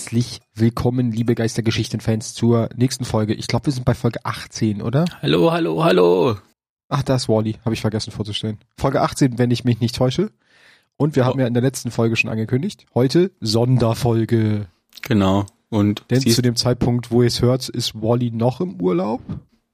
Herzlich 0.00 0.40
willkommen, 0.54 1.12
liebe 1.12 1.34
Geistergeschichten-Fans, 1.34 2.32
zur 2.32 2.70
nächsten 2.74 3.04
Folge. 3.04 3.34
Ich 3.34 3.48
glaube, 3.48 3.66
wir 3.66 3.74
sind 3.74 3.84
bei 3.84 3.92
Folge 3.92 4.24
18, 4.24 4.80
oder? 4.80 5.04
Hallo, 5.20 5.52
hallo, 5.52 5.84
hallo. 5.84 6.38
Ach, 6.88 7.02
da 7.02 7.16
ist 7.16 7.28
Wally, 7.28 7.58
habe 7.66 7.74
ich 7.74 7.82
vergessen 7.82 8.10
vorzustellen. 8.10 8.56
Folge 8.78 9.02
18, 9.02 9.36
wenn 9.38 9.50
ich 9.50 9.64
mich 9.64 9.78
nicht 9.80 9.94
täusche. 9.94 10.30
Und 10.96 11.16
wir 11.16 11.24
oh. 11.24 11.26
haben 11.26 11.38
ja 11.38 11.46
in 11.46 11.52
der 11.52 11.62
letzten 11.62 11.90
Folge 11.90 12.16
schon 12.16 12.30
angekündigt, 12.30 12.86
heute 12.94 13.30
Sonderfolge. 13.40 14.68
Genau. 15.02 15.44
Und 15.68 16.06
denn 16.08 16.22
zu 16.22 16.40
dem 16.40 16.56
Zeitpunkt, 16.56 17.10
wo 17.10 17.20
ihr 17.20 17.28
es 17.28 17.42
hört, 17.42 17.68
ist 17.68 17.94
Wally 17.94 18.30
noch 18.30 18.62
im 18.62 18.80
Urlaub. 18.80 19.20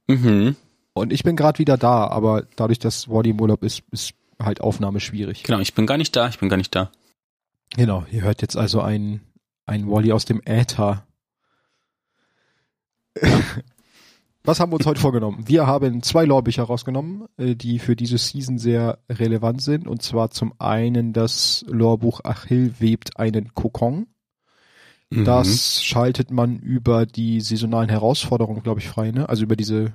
Mhm. 0.09 0.57
Und 0.93 1.13
ich 1.13 1.23
bin 1.23 1.37
gerade 1.37 1.61
wieder 1.61 1.77
da, 1.79 2.09
aber 2.09 2.49
dadurch, 2.57 2.81
dass 2.81 3.09
Wally 3.09 3.31
im 3.31 3.41
Urlaub 3.41 3.63
ist, 3.63 3.85
ist 3.93 4.15
halt 4.43 4.61
Aufnahme 4.61 4.99
schwierig. 4.99 5.45
Genau, 5.45 5.61
ich 5.61 5.73
bin 5.73 5.87
gar 5.87 5.99
nicht 5.99 6.17
da, 6.17 6.29
ich 6.29 6.41
bin 6.41 6.49
gar 6.49 6.57
nicht 6.57 6.75
da. 6.75 6.91
Genau, 7.77 8.05
ihr 8.11 8.23
hört 8.23 8.43
jetzt 8.43 8.57
also 8.57 8.81
ein, 8.81 9.21
ein 9.67 9.91
Wally 9.91 10.13
aus 10.13 10.25
dem 10.25 10.41
Äther. 10.45 11.07
Was 14.45 14.61
haben 14.61 14.71
wir 14.71 14.77
uns 14.77 14.87
heute 14.87 15.01
vorgenommen? 15.01 15.43
Wir 15.49 15.67
haben 15.67 16.05
zwei 16.05 16.25
Lorbücher 16.25 16.63
rausgenommen, 16.63 17.27
äh, 17.37 17.57
die 17.57 17.81
für 17.81 17.97
diese 17.97 18.17
Season 18.17 18.59
sehr 18.59 19.01
relevant 19.11 19.61
sind. 19.61 19.89
Und 19.89 20.03
zwar 20.03 20.31
zum 20.31 20.55
einen 20.61 21.13
das 21.13 21.65
Lorbuch 21.69 22.21
Achill 22.23 22.75
webt 22.79 23.19
einen 23.19 23.55
Kokon. 23.55 24.07
Mhm. 25.11 25.25
Das 25.25 25.83
schaltet 25.83 26.31
man 26.31 26.59
über 26.61 27.07
die 27.07 27.41
saisonalen 27.41 27.89
Herausforderungen, 27.89 28.63
glaube 28.63 28.81
ich, 28.81 28.89
frei, 28.89 29.11
ne? 29.11 29.29
Also 29.29 29.43
über 29.43 29.57
diese 29.57 29.95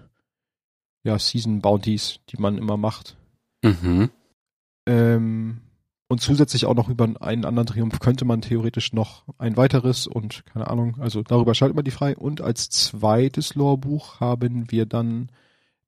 ja, 1.03 1.17
Season 1.17 1.61
Bounties, 1.61 2.19
die 2.29 2.37
man 2.37 2.57
immer 2.57 2.75
macht. 2.75 3.17
Mhm. 3.63 4.09
Ähm, 4.85 5.61
und 6.11 6.19
zusätzlich 6.19 6.65
auch 6.65 6.75
noch 6.75 6.89
über 6.89 7.07
einen 7.21 7.45
anderen 7.45 7.67
Triumph 7.67 7.99
könnte 8.01 8.25
man 8.25 8.41
theoretisch 8.41 8.91
noch 8.91 9.23
ein 9.37 9.55
weiteres 9.55 10.07
und 10.07 10.43
keine 10.45 10.67
Ahnung, 10.67 10.97
also 10.99 11.23
darüber 11.23 11.55
schaltet 11.55 11.77
man 11.77 11.85
die 11.85 11.91
frei. 11.91 12.17
Und 12.17 12.41
als 12.41 12.69
zweites 12.69 13.55
Lorebuch 13.55 14.19
haben 14.19 14.69
wir 14.69 14.85
dann 14.85 15.29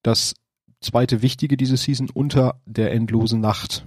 das 0.02 0.36
zweite 0.80 1.22
Wichtige 1.22 1.58
diese 1.58 1.76
Season 1.76 2.10
unter 2.10 2.62
der 2.66 2.94
endlosen 2.94 3.42
Nacht. 3.42 3.86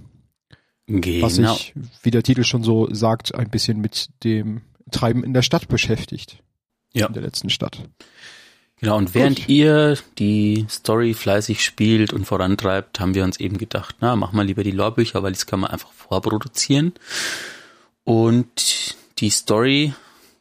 Genau. 0.85 1.25
Was 1.25 1.37
sich, 1.37 1.73
wie 2.03 2.11
der 2.11 2.21
Titel 2.21 2.43
schon 2.43 2.61
so 2.61 2.87
sagt, 2.93 3.33
ein 3.33 3.49
bisschen 3.49 3.81
mit 3.81 4.11
dem 4.23 4.61
Treiben 4.91 5.23
in 5.23 5.33
der 5.33 5.41
Stadt 5.41 5.67
beschäftigt. 5.67 6.43
Ja. 6.93 7.07
In 7.07 7.13
der 7.13 7.23
letzten 7.23 7.49
Stadt. 7.49 7.89
Genau, 8.79 8.97
und 8.97 9.15
während 9.15 9.39
Gut. 9.39 9.49
ihr 9.49 9.97
die 10.19 10.67
Story 10.69 11.15
fleißig 11.15 11.63
spielt 11.63 12.13
und 12.13 12.25
vorantreibt, 12.25 12.99
haben 12.99 13.15
wir 13.15 13.23
uns 13.23 13.39
eben 13.39 13.57
gedacht, 13.57 13.95
na, 14.01 14.15
mach 14.15 14.33
mal 14.33 14.45
lieber 14.45 14.63
die 14.63 14.71
Lorbücher, 14.71 15.23
weil 15.23 15.31
das 15.31 15.47
kann 15.47 15.59
man 15.59 15.71
einfach 15.71 15.91
vorproduzieren. 15.91 16.93
Und 18.03 18.95
die 19.17 19.31
Story, 19.31 19.93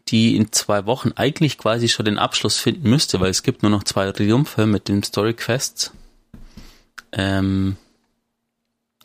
die 0.09 0.37
in 0.37 0.53
zwei 0.53 0.85
Wochen 0.85 1.13
eigentlich 1.17 1.57
quasi 1.57 1.89
schon 1.89 2.05
den 2.05 2.19
Abschluss 2.19 2.59
finden 2.59 2.91
müsste, 2.91 3.21
weil 3.21 3.31
es 3.31 3.43
gibt 3.43 3.63
nur 3.63 3.71
noch 3.71 3.85
zwei 3.85 4.13
Triumphe 4.13 4.67
mit 4.67 4.89
den 4.89 5.03
Story 5.03 5.33
Quests, 5.33 5.93
ähm, 7.13 7.77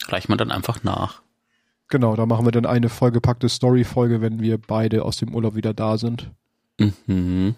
reicht 0.08 0.28
man 0.28 0.38
dann 0.38 0.52
einfach 0.52 0.84
nach. 0.84 1.22
Genau, 1.88 2.16
da 2.18 2.26
machen 2.26 2.46
wir 2.46 2.52
dann 2.52 2.66
eine 2.66 2.90
vollgepackte 2.90 3.48
Story-Folge, 3.48 4.22
wenn 4.22 4.42
wir 4.42 4.58
beide 4.58 5.04
aus 5.04 5.18
dem 5.18 5.34
Urlaub 5.34 5.56
wieder 5.56 5.74
da 5.74 5.98
sind. 5.98 6.30
Mhm. 6.78 7.56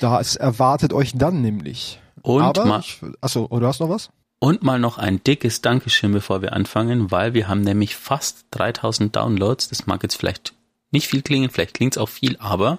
Das 0.00 0.36
erwartet 0.36 0.92
euch 0.92 1.12
dann 1.14 1.42
nämlich. 1.42 2.00
Und 2.22 2.42
Aber 2.42 2.64
mal, 2.64 2.80
ich, 2.80 3.00
achso, 3.20 3.48
hast 3.50 3.80
du 3.80 3.84
noch 3.84 3.90
was? 3.90 4.10
Und 4.40 4.62
mal 4.62 4.78
noch 4.78 4.98
ein 4.98 5.22
dickes 5.24 5.62
Dankeschön, 5.62 6.12
bevor 6.12 6.42
wir 6.42 6.52
anfangen, 6.52 7.10
weil 7.10 7.34
wir 7.34 7.48
haben 7.48 7.62
nämlich 7.62 7.96
fast 7.96 8.46
3000 8.52 9.14
Downloads. 9.14 9.68
Das 9.68 9.86
mag 9.86 10.02
jetzt 10.02 10.14
vielleicht 10.14 10.54
nicht 10.90 11.08
viel 11.08 11.22
klingen, 11.22 11.50
vielleicht 11.50 11.74
klingt 11.74 11.94
es 11.94 11.98
auch 11.98 12.08
viel, 12.08 12.36
aber 12.38 12.78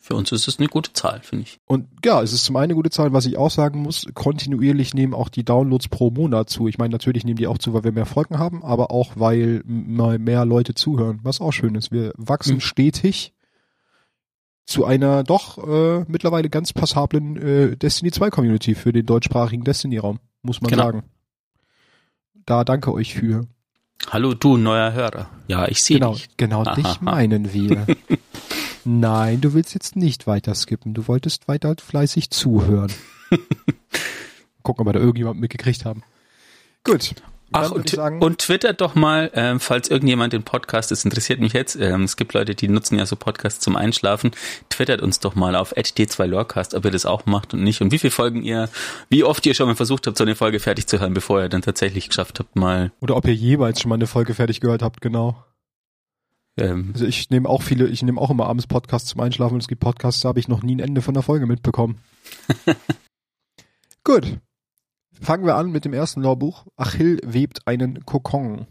für 0.00 0.16
uns 0.16 0.32
ist 0.32 0.48
es 0.48 0.58
eine 0.58 0.68
gute 0.68 0.92
Zahl, 0.92 1.20
finde 1.22 1.44
ich. 1.44 1.60
Und 1.66 1.86
ja, 2.04 2.20
es 2.20 2.32
ist 2.32 2.44
zum 2.44 2.56
einen 2.56 2.64
eine 2.64 2.74
gute 2.74 2.90
Zahl, 2.90 3.12
was 3.12 3.26
ich 3.26 3.36
auch 3.36 3.50
sagen 3.50 3.80
muss, 3.80 4.06
kontinuierlich 4.14 4.92
nehmen 4.92 5.14
auch 5.14 5.28
die 5.28 5.44
Downloads 5.44 5.88
pro 5.88 6.10
Monat 6.10 6.50
zu. 6.50 6.66
Ich 6.68 6.78
meine, 6.78 6.90
natürlich 6.90 7.24
nehmen 7.24 7.36
die 7.36 7.46
auch 7.46 7.58
zu, 7.58 7.72
weil 7.72 7.84
wir 7.84 7.92
mehr 7.92 8.06
Folgen 8.06 8.38
haben, 8.38 8.64
aber 8.64 8.90
auch, 8.90 9.12
weil 9.14 9.62
mal 9.66 10.18
mehr 10.18 10.44
Leute 10.44 10.74
zuhören, 10.74 11.20
was 11.22 11.40
auch 11.40 11.52
schön 11.52 11.74
ist. 11.74 11.92
Wir 11.92 12.12
wachsen 12.16 12.56
mhm. 12.56 12.60
stetig 12.60 13.33
zu 14.66 14.84
einer 14.84 15.24
doch 15.24 15.58
äh, 15.58 16.04
mittlerweile 16.08 16.48
ganz 16.48 16.72
passablen 16.72 17.36
äh, 17.36 17.76
Destiny 17.76 18.10
2 18.10 18.30
Community 18.30 18.74
für 18.74 18.92
den 18.92 19.06
deutschsprachigen 19.06 19.64
Destiny-Raum, 19.64 20.20
muss 20.42 20.60
man 20.60 20.70
genau. 20.70 20.84
sagen. 20.84 21.02
Da 22.46 22.64
danke 22.64 22.92
euch 22.92 23.14
für. 23.14 23.46
Hallo 24.10 24.34
du, 24.34 24.56
neuer 24.56 24.92
Hörer. 24.92 25.28
Ja, 25.48 25.66
ich 25.68 25.82
sehe 25.82 25.98
genau, 25.98 26.12
dich. 26.12 26.28
Genau, 26.36 26.62
Aha. 26.62 26.74
dich 26.74 27.00
meinen 27.00 27.52
wir. 27.52 27.86
Nein, 28.84 29.40
du 29.40 29.54
willst 29.54 29.72
jetzt 29.74 29.96
nicht 29.96 30.26
weiter 30.26 30.54
skippen. 30.54 30.92
Du 30.92 31.08
wolltest 31.08 31.48
weiter 31.48 31.74
fleißig 31.78 32.30
zuhören. 32.30 32.92
Gucken, 34.62 34.82
ob 34.82 34.86
wir 34.86 34.92
da 34.92 35.00
irgendjemand 35.00 35.40
mitgekriegt 35.40 35.84
haben. 35.84 36.02
Gut. 36.84 37.14
Ach, 37.52 37.70
und, 37.70 37.96
und 37.96 38.38
twittert 38.38 38.80
doch 38.80 38.94
mal, 38.94 39.30
ähm, 39.34 39.60
falls 39.60 39.88
irgendjemand 39.88 40.32
den 40.32 40.42
Podcast, 40.42 40.90
das 40.90 41.04
interessiert 41.04 41.40
mich 41.40 41.52
jetzt, 41.52 41.76
ähm, 41.76 42.02
es 42.02 42.16
gibt 42.16 42.32
Leute, 42.34 42.54
die 42.54 42.68
nutzen 42.68 42.98
ja 42.98 43.06
so 43.06 43.16
Podcasts 43.16 43.60
zum 43.60 43.76
Einschlafen, 43.76 44.32
twittert 44.70 45.02
uns 45.02 45.20
doch 45.20 45.34
mal 45.34 45.54
auf 45.54 45.72
d2lorecast, 45.72 46.74
ob 46.74 46.84
ihr 46.84 46.90
das 46.90 47.06
auch 47.06 47.26
macht 47.26 47.54
und 47.54 47.62
nicht 47.62 47.80
und 47.80 47.92
wie 47.92 47.98
viele 47.98 48.10
Folgen 48.10 48.42
ihr, 48.42 48.68
wie 49.08 49.24
oft 49.24 49.46
ihr 49.46 49.54
schon 49.54 49.68
mal 49.68 49.76
versucht 49.76 50.06
habt, 50.06 50.18
so 50.18 50.24
eine 50.24 50.34
Folge 50.34 50.58
fertig 50.58 50.86
zu 50.86 50.98
hören, 50.98 51.14
bevor 51.14 51.42
ihr 51.42 51.48
dann 51.48 51.62
tatsächlich 51.62 52.08
geschafft 52.08 52.40
habt, 52.40 52.56
mal. 52.56 52.92
Oder 53.00 53.16
ob 53.16 53.26
ihr 53.26 53.34
jeweils 53.34 53.80
schon 53.80 53.88
mal 53.88 53.96
eine 53.96 54.06
Folge 54.06 54.34
fertig 54.34 54.60
gehört 54.60 54.82
habt, 54.82 55.00
genau. 55.00 55.44
Ähm, 56.56 56.90
also 56.92 57.06
ich 57.06 57.30
nehme 57.30 57.48
auch 57.48 57.62
viele, 57.62 57.86
ich 57.86 58.02
nehme 58.02 58.20
auch 58.20 58.30
immer 58.30 58.46
abends 58.46 58.66
Podcasts 58.66 59.10
zum 59.10 59.20
Einschlafen 59.20 59.54
und 59.54 59.62
es 59.62 59.68
gibt 59.68 59.80
Podcasts, 59.80 60.20
da 60.20 60.28
habe 60.28 60.40
ich 60.40 60.48
noch 60.48 60.62
nie 60.62 60.76
ein 60.76 60.80
Ende 60.80 61.02
von 61.02 61.14
der 61.14 61.22
Folge 61.22 61.46
mitbekommen. 61.46 62.00
Gut. 64.04 64.38
Fangen 65.24 65.46
wir 65.46 65.56
an 65.56 65.72
mit 65.72 65.86
dem 65.86 65.94
ersten 65.94 66.20
Lorbuch. 66.20 66.66
Achill 66.76 67.18
webt 67.24 67.66
einen 67.66 68.04
Kokon. 68.04 68.66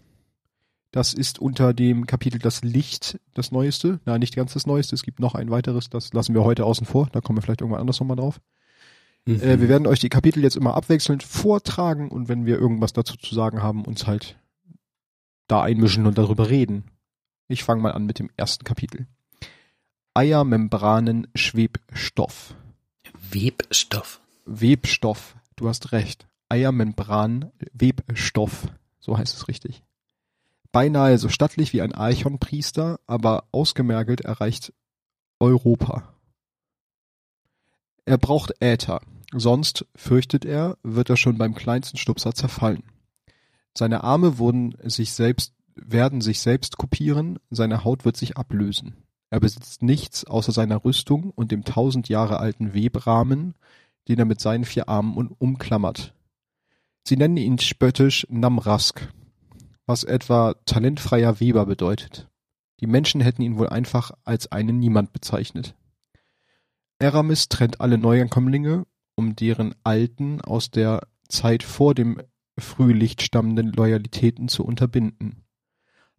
Das 0.91 1.15
ist 1.15 1.39
unter 1.39 1.73
dem 1.73 2.05
Kapitel 2.05 2.37
Das 2.37 2.61
Licht 2.61 3.19
das 3.33 3.51
Neueste. 3.51 3.99
Nein, 4.05 4.19
nicht 4.19 4.35
ganz 4.35 4.53
das 4.53 4.67
Neueste. 4.67 4.93
Es 4.93 5.01
gibt 5.01 5.19
noch 5.19 5.33
ein 5.33 5.49
weiteres. 5.49 5.89
Das 5.89 6.13
lassen 6.13 6.35
wir 6.35 6.43
heute 6.43 6.65
außen 6.65 6.85
vor. 6.85 7.09
Da 7.11 7.21
kommen 7.21 7.37
wir 7.37 7.41
vielleicht 7.41 7.61
irgendwann 7.61 7.81
anders 7.81 7.99
nochmal 7.99 8.17
drauf. 8.17 8.39
Mhm. 9.25 9.41
Äh, 9.41 9.59
wir 9.61 9.67
werden 9.67 9.87
euch 9.87 9.97
die 9.99 10.09
Kapitel 10.09 10.43
jetzt 10.43 10.55
immer 10.55 10.75
abwechselnd 10.75 11.23
vortragen 11.23 12.09
und 12.09 12.29
wenn 12.29 12.45
wir 12.45 12.59
irgendwas 12.59 12.93
dazu 12.93 13.17
zu 13.17 13.33
sagen 13.33 13.63
haben, 13.63 13.83
uns 13.83 14.05
halt 14.05 14.37
da 15.47 15.63
einmischen 15.63 16.05
und 16.05 16.19
darüber 16.19 16.49
reden. 16.49 16.83
Ich 17.47 17.63
fange 17.63 17.81
mal 17.81 17.93
an 17.93 18.05
mit 18.05 18.19
dem 18.19 18.29
ersten 18.37 18.63
Kapitel. 18.63 19.07
Eiermembranen 20.13 21.27
Schwebstoff. 21.33 22.53
Webstoff. 23.31 24.21
Webstoff. 24.45 25.35
Du 25.55 25.67
hast 25.67 25.91
recht. 25.93 26.27
Eiermembran 26.53 27.51
Webstoff, 27.73 28.67
so 28.99 29.17
heißt 29.17 29.35
es 29.35 29.47
richtig. 29.47 29.81
Beinahe 30.71 31.17
so 31.17 31.27
stattlich 31.27 31.73
wie 31.73 31.81
ein 31.81 31.95
Archonpriester, 31.95 32.99
aber 33.07 33.45
ausgemergelt 33.51 34.21
erreicht 34.21 34.71
Europa. 35.39 36.13
Er 38.05 38.19
braucht 38.19 38.53
Äther, 38.59 39.01
sonst, 39.31 39.87
fürchtet 39.95 40.45
er, 40.45 40.77
wird 40.83 41.09
er 41.09 41.17
schon 41.17 41.39
beim 41.39 41.55
kleinsten 41.55 41.97
Stupser 41.97 42.35
zerfallen. 42.35 42.83
Seine 43.75 44.03
Arme 44.03 44.37
wurden 44.37 44.75
sich 44.83 45.13
selbst, 45.13 45.55
werden 45.73 46.21
sich 46.21 46.39
selbst 46.39 46.77
kopieren, 46.77 47.39
seine 47.49 47.83
Haut 47.83 48.05
wird 48.05 48.15
sich 48.15 48.37
ablösen. 48.37 48.95
Er 49.31 49.39
besitzt 49.39 49.81
nichts 49.81 50.25
außer 50.25 50.51
seiner 50.51 50.85
Rüstung 50.85 51.31
und 51.31 51.51
dem 51.51 51.63
tausend 51.63 52.09
Jahre 52.09 52.37
alten 52.39 52.75
Webrahmen, 52.75 53.55
den 54.07 54.19
er 54.19 54.25
mit 54.25 54.39
seinen 54.39 54.65
vier 54.65 54.87
Armen 54.87 55.29
umklammert. 55.39 56.13
Sie 57.05 57.17
nennen 57.17 57.35
ihn 57.35 57.59
spöttisch 57.59 58.25
Namrask, 58.29 59.09
was 59.85 60.05
etwa 60.05 60.53
talentfreier 60.65 61.41
Weber 61.41 61.65
bedeutet. 61.65 62.29
Die 62.79 62.87
Menschen 62.87 63.19
hätten 63.19 63.41
ihn 63.41 63.57
wohl 63.57 63.67
einfach 63.67 64.11
als 64.23 64.51
einen 64.53 64.79
Niemand 64.79 65.11
bezeichnet. 65.11 65.75
Eramis 66.99 67.49
trennt 67.49 67.81
alle 67.81 67.97
Neuankömmlinge, 67.97 68.85
um 69.15 69.35
deren 69.35 69.75
alten, 69.83 70.39
aus 70.39 70.71
der 70.71 71.05
Zeit 71.27 71.63
vor 71.63 71.93
dem 71.93 72.21
Frühlicht 72.57 73.21
stammenden 73.21 73.73
Loyalitäten 73.73 74.47
zu 74.47 74.63
unterbinden. 74.63 75.43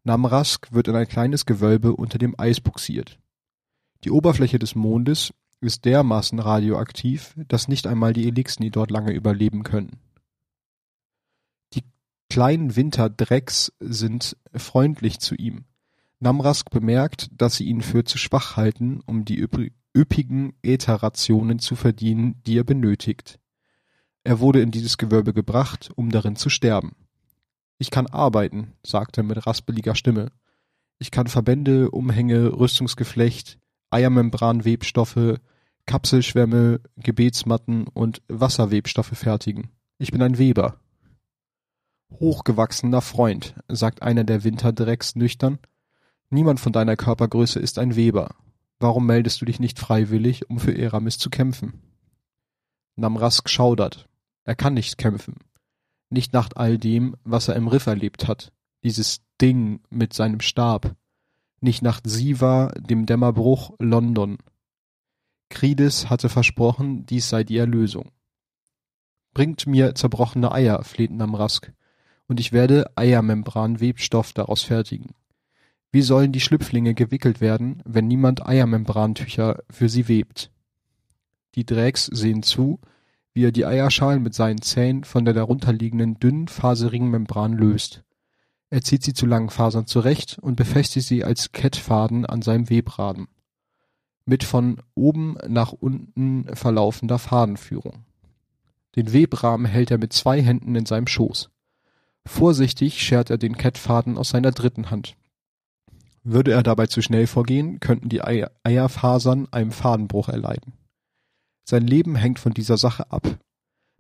Namrask 0.03 0.71
wird 0.73 0.89
in 0.89 0.97
ein 0.97 1.09
kleines 1.09 1.47
Gewölbe 1.47 1.97
unter 1.97 2.19
dem 2.19 2.35
Eis 2.37 2.61
buxiert. 2.61 3.19
Die 4.05 4.11
Oberfläche 4.11 4.59
des 4.59 4.75
Mondes 4.75 5.33
ist 5.63 5.87
dermaßen 5.87 6.39
radioaktiv, 6.41 7.35
dass 7.49 7.69
nicht 7.69 7.87
einmal 7.87 8.13
die 8.13 8.29
Elixni 8.29 8.71
dort 8.71 8.91
lange 8.91 9.13
überleben 9.13 9.63
können 9.63 10.04
kleinen 12.35 12.75
Winterdrecks 12.75 13.73
sind 13.79 14.37
freundlich 14.57 15.21
zu 15.21 15.37
ihm. 15.37 15.67
Namrask 16.19 16.69
bemerkt, 16.69 17.29
dass 17.31 17.55
sie 17.55 17.65
ihn 17.67 17.81
für 17.81 18.03
zu 18.03 18.19
schwach 18.19 18.57
halten, 18.57 19.01
um 19.07 19.25
die 19.25 19.39
üppigen 19.39 20.53
Ätherrationen 20.65 21.61
zu 21.61 21.77
verdienen, 21.77 22.43
die 22.45 22.59
er 22.59 22.65
benötigt. 22.65 23.39
Er 24.25 24.41
wurde 24.41 24.63
in 24.63 24.73
dieses 24.73 24.99
Gewölbe 24.99 25.33
gebracht, 25.33 25.91
um 25.95 26.11
darin 26.11 26.35
zu 26.35 26.51
sterben. 26.51 26.97
Ich 27.79 27.93
kann 27.93 28.09
arbeiten, 28.09 28.73
sagt 28.85 29.17
er 29.17 29.23
mit 29.23 29.47
raspeliger 29.47 29.95
Stimme. 29.95 30.33
Ich 30.99 31.13
kann 31.13 31.29
Verbände, 31.29 31.93
Umhänge, 31.93 32.59
Rüstungsgeflecht, 32.59 33.61
Eiermembranwebstoffe, 33.91 35.39
Kapselschwämme, 35.87 36.81
Gebetsmatten 36.97 37.87
und 37.87 38.23
Wasserwebstoffe 38.27 39.17
fertigen. 39.17 39.71
Ich 39.99 40.11
bin 40.11 40.21
ein 40.21 40.37
Weber. 40.37 40.81
Hochgewachsener 42.13 43.01
Freund, 43.01 43.55
sagt 43.69 44.03
einer 44.03 44.25
der 44.25 44.45
Winterdrecks 44.45 45.17
nüchtern, 45.17 45.59
niemand 46.31 46.61
von 46.61 46.73
deiner 46.73 46.97
Körpergröße 46.97 47.59
ist 47.59 47.79
ein 47.79 47.97
Weber. 47.97 48.35
Warum 48.79 49.07
meldest 49.07 49.41
du 49.41 49.45
dich 49.45 49.61
nicht 49.61 49.79
freiwillig, 49.79 50.49
um 50.51 50.59
für 50.59 50.77
Eramis 50.77 51.19
zu 51.19 51.31
kämpfen? 51.31 51.81
Namrask 52.97 53.49
schaudert. 53.49 54.09
Er 54.45 54.55
kann 54.55 54.75
nicht 54.75 54.99
kämpfen. 54.99 55.37
Nicht 56.11 56.33
nach 56.33 56.51
all 56.55 56.79
dem, 56.79 57.17
was 57.25 57.49
er 57.49 57.57
im 57.57 57.67
Riff 57.67 57.87
erlebt 57.87 58.29
hat. 58.29 58.53
Dieses 58.85 59.23
Ding 59.41 59.81
mit 59.91 60.13
seinem 60.13 60.41
Stab. 60.41 60.95
Nicht 61.61 61.83
nach 61.83 62.01
Siva, 62.05 62.73
dem 62.79 63.07
Dämmerbruch, 63.07 63.73
London. 63.79 64.39
Kridis 65.49 66.11
hatte 66.11 66.29
versprochen, 66.29 67.07
dies 67.07 67.29
sei 67.29 67.43
die 67.45 67.57
Erlösung. 67.57 68.11
Bringt 69.33 69.67
mir 69.67 69.95
zerbrochene 69.95 70.53
Eier, 70.53 70.85
fleht 70.85 71.11
Namrask, 71.11 71.73
und 72.29 72.41
ich 72.41 72.53
werde 72.53 72.91
Eiermembran-Webstoff 72.97 74.33
daraus 74.33 74.63
fertigen. 74.63 75.15
Wie 75.93 76.03
sollen 76.03 76.33
die 76.33 76.41
Schlüpflinge 76.41 76.95
gewickelt 76.95 77.41
werden, 77.41 77.83
wenn 77.85 78.09
niemand 78.09 78.45
Eiermembrantücher 78.45 79.63
für 79.71 79.89
sie 79.89 80.09
webt? 80.09 80.51
Die 81.55 81.65
Drägs 81.65 82.07
sehen 82.07 82.43
zu, 82.43 82.81
wie 83.33 83.45
er 83.45 83.53
die 83.53 83.67
Eierschalen 83.67 84.23
mit 84.23 84.35
seinen 84.35 84.61
Zähnen 84.61 85.05
von 85.05 85.25
der 85.25 85.35
darunterliegenden 85.35 86.19
dünnen, 86.19 86.49
faserigen 86.49 87.11
Membran 87.11 87.53
löst. 87.53 88.03
Er 88.71 88.83
zieht 88.83 89.05
sie 89.05 89.13
zu 89.13 89.27
langen 89.27 89.51
Fasern 89.51 89.87
zurecht 89.87 90.39
und 90.41 90.57
befestigt 90.57 91.07
sie 91.07 91.23
als 91.23 91.53
Kettfaden 91.53 92.27
an 92.27 92.43
seinem 92.43 92.71
Webraden. 92.71 93.29
Mit 94.25 94.43
von 94.43 94.79
oben 94.95 95.37
nach 95.47 95.73
unten 95.73 96.47
verlaufender 96.57 97.19
Fadenführung. 97.19 98.05
Den 98.97 99.13
Webrahmen 99.13 99.67
hält 99.67 99.91
er 99.91 99.99
mit 99.99 100.13
zwei 100.13 100.43
Händen 100.43 100.75
in 100.75 100.87
seinem 100.87 101.07
Schoß. 101.07 101.51
Vorsichtig 102.27 103.03
schert 103.03 103.31
er 103.31 103.39
den 103.39 103.57
Kettfaden 103.57 104.17
aus 104.19 104.31
seiner 104.31 104.51
dritten 104.51 104.91
Hand. 104.91 105.17
Würde 106.23 106.53
er 106.53 106.63
dabei 106.63 106.87
zu 106.87 107.03
schnell 107.03 107.27
vorgehen, 107.27 107.81
könnten 107.81 108.09
die 108.09 108.23
Eierfasern 108.23 109.49
einem 109.51 109.73
Fadenbruch 109.73 110.29
erleiden. 110.29 110.73
Sein 111.69 111.87
Leben 111.87 112.17
hängt 112.17 112.39
von 112.39 112.55
dieser 112.55 112.79
Sache 112.79 113.11
ab. 113.11 113.39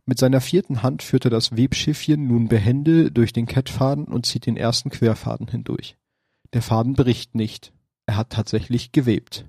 Mit 0.06 0.18
seiner 0.18 0.40
vierten 0.40 0.82
Hand 0.82 1.02
führt 1.02 1.24
er 1.26 1.30
das 1.30 1.56
Webschiffchen 1.56 2.26
nun 2.26 2.48
behende 2.48 3.10
durch 3.10 3.32
den 3.32 3.46
Kettfaden 3.46 4.04
und 4.04 4.26
zieht 4.26 4.46
den 4.46 4.56
ersten 4.56 4.90
Querfaden 4.90 5.48
hindurch. 5.48 5.96
Der 6.52 6.62
Faden 6.62 6.94
bricht 6.94 7.34
nicht. 7.34 7.72
Er 8.06 8.16
hat 8.16 8.30
tatsächlich 8.30 8.92
gewebt. 8.92 9.46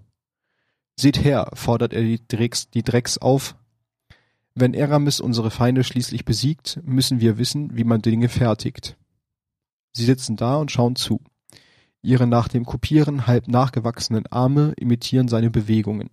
Seht 0.97 1.23
her, 1.23 1.49
fordert 1.53 1.93
er 1.93 2.01
die 2.01 2.25
Drecks, 2.25 2.69
die 2.69 2.83
Drecks 2.83 3.17
auf. 3.17 3.55
Wenn 4.55 4.73
Eramis 4.73 5.19
unsere 5.19 5.51
Feinde 5.51 5.83
schließlich 5.83 6.23
besiegt, 6.23 6.79
müssen 6.85 7.19
wir 7.19 7.37
wissen, 7.37 7.75
wie 7.75 7.83
man 7.83 8.01
Dinge 8.01 8.29
fertigt. 8.29 8.97
Sie 9.91 10.05
sitzen 10.05 10.37
da 10.37 10.55
und 10.55 10.71
schauen 10.71 10.95
zu. 10.95 11.21
Ihre 12.01 12.25
nach 12.25 12.47
dem 12.47 12.65
Kopieren 12.65 13.27
halb 13.27 13.49
nachgewachsenen 13.49 14.27
Arme 14.27 14.73
imitieren 14.77 15.27
seine 15.27 15.51
Bewegungen. 15.51 16.09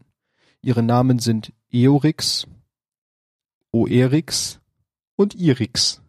Ihre 0.60 0.82
Namen 0.82 1.20
sind 1.20 1.52
Eorix, 1.70 2.48
Oerix 3.70 4.60
und 5.14 5.34
Irix. 5.36 6.02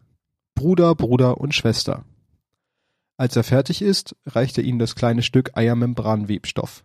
Bruder, 0.56 0.94
Bruder 0.94 1.38
und 1.38 1.54
Schwester. 1.54 2.04
Als 3.16 3.36
er 3.36 3.44
fertig 3.44 3.80
ist, 3.80 4.16
reicht 4.26 4.58
er 4.58 4.64
ihnen 4.64 4.78
das 4.78 4.96
kleine 4.96 5.22
Stück 5.22 5.56
Eiermembranwebstoff. 5.56 6.84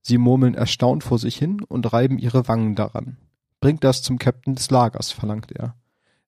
Sie 0.00 0.18
murmeln 0.18 0.54
erstaunt 0.54 1.04
vor 1.04 1.18
sich 1.18 1.36
hin 1.36 1.62
und 1.62 1.92
reiben 1.92 2.18
ihre 2.18 2.48
Wangen 2.48 2.74
daran. 2.74 3.16
Bringt 3.62 3.82
das 3.84 4.02
zum 4.02 4.18
Käpt'n 4.18 4.56
des 4.56 4.70
Lagers, 4.72 5.12
verlangt 5.12 5.52
er. 5.52 5.76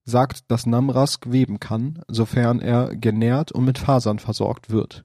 Sagt, 0.05 0.49
dass 0.49 0.65
Namrask 0.65 1.29
weben 1.29 1.59
kann, 1.59 2.01
sofern 2.07 2.61
er 2.61 2.95
genährt 2.95 3.51
und 3.51 3.65
mit 3.65 3.77
Fasern 3.77 4.19
versorgt 4.19 4.69
wird. 4.69 5.03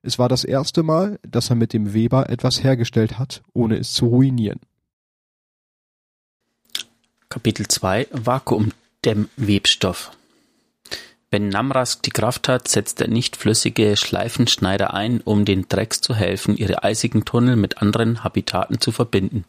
Es 0.00 0.16
war 0.16 0.28
das 0.28 0.44
erste 0.44 0.84
Mal, 0.84 1.18
dass 1.26 1.50
er 1.50 1.56
mit 1.56 1.72
dem 1.72 1.92
Weber 1.92 2.30
etwas 2.30 2.62
hergestellt 2.62 3.18
hat, 3.18 3.42
ohne 3.54 3.76
es 3.76 3.92
zu 3.92 4.06
ruinieren. 4.06 4.60
Kapitel 7.28 7.66
2 7.66 8.06
Vakuumdämmwebstoff 8.12 10.12
Wenn 11.32 11.48
Namrask 11.48 12.04
die 12.04 12.10
Kraft 12.10 12.46
hat, 12.46 12.68
setzt 12.68 13.00
er 13.00 13.08
nicht 13.08 13.34
flüssige 13.34 13.96
Schleifenschneider 13.96 14.94
ein, 14.94 15.20
um 15.22 15.44
den 15.44 15.66
Drecks 15.68 16.00
zu 16.00 16.14
helfen, 16.14 16.56
ihre 16.56 16.84
eisigen 16.84 17.24
Tunnel 17.24 17.56
mit 17.56 17.82
anderen 17.82 18.22
Habitaten 18.22 18.80
zu 18.80 18.92
verbinden. 18.92 19.44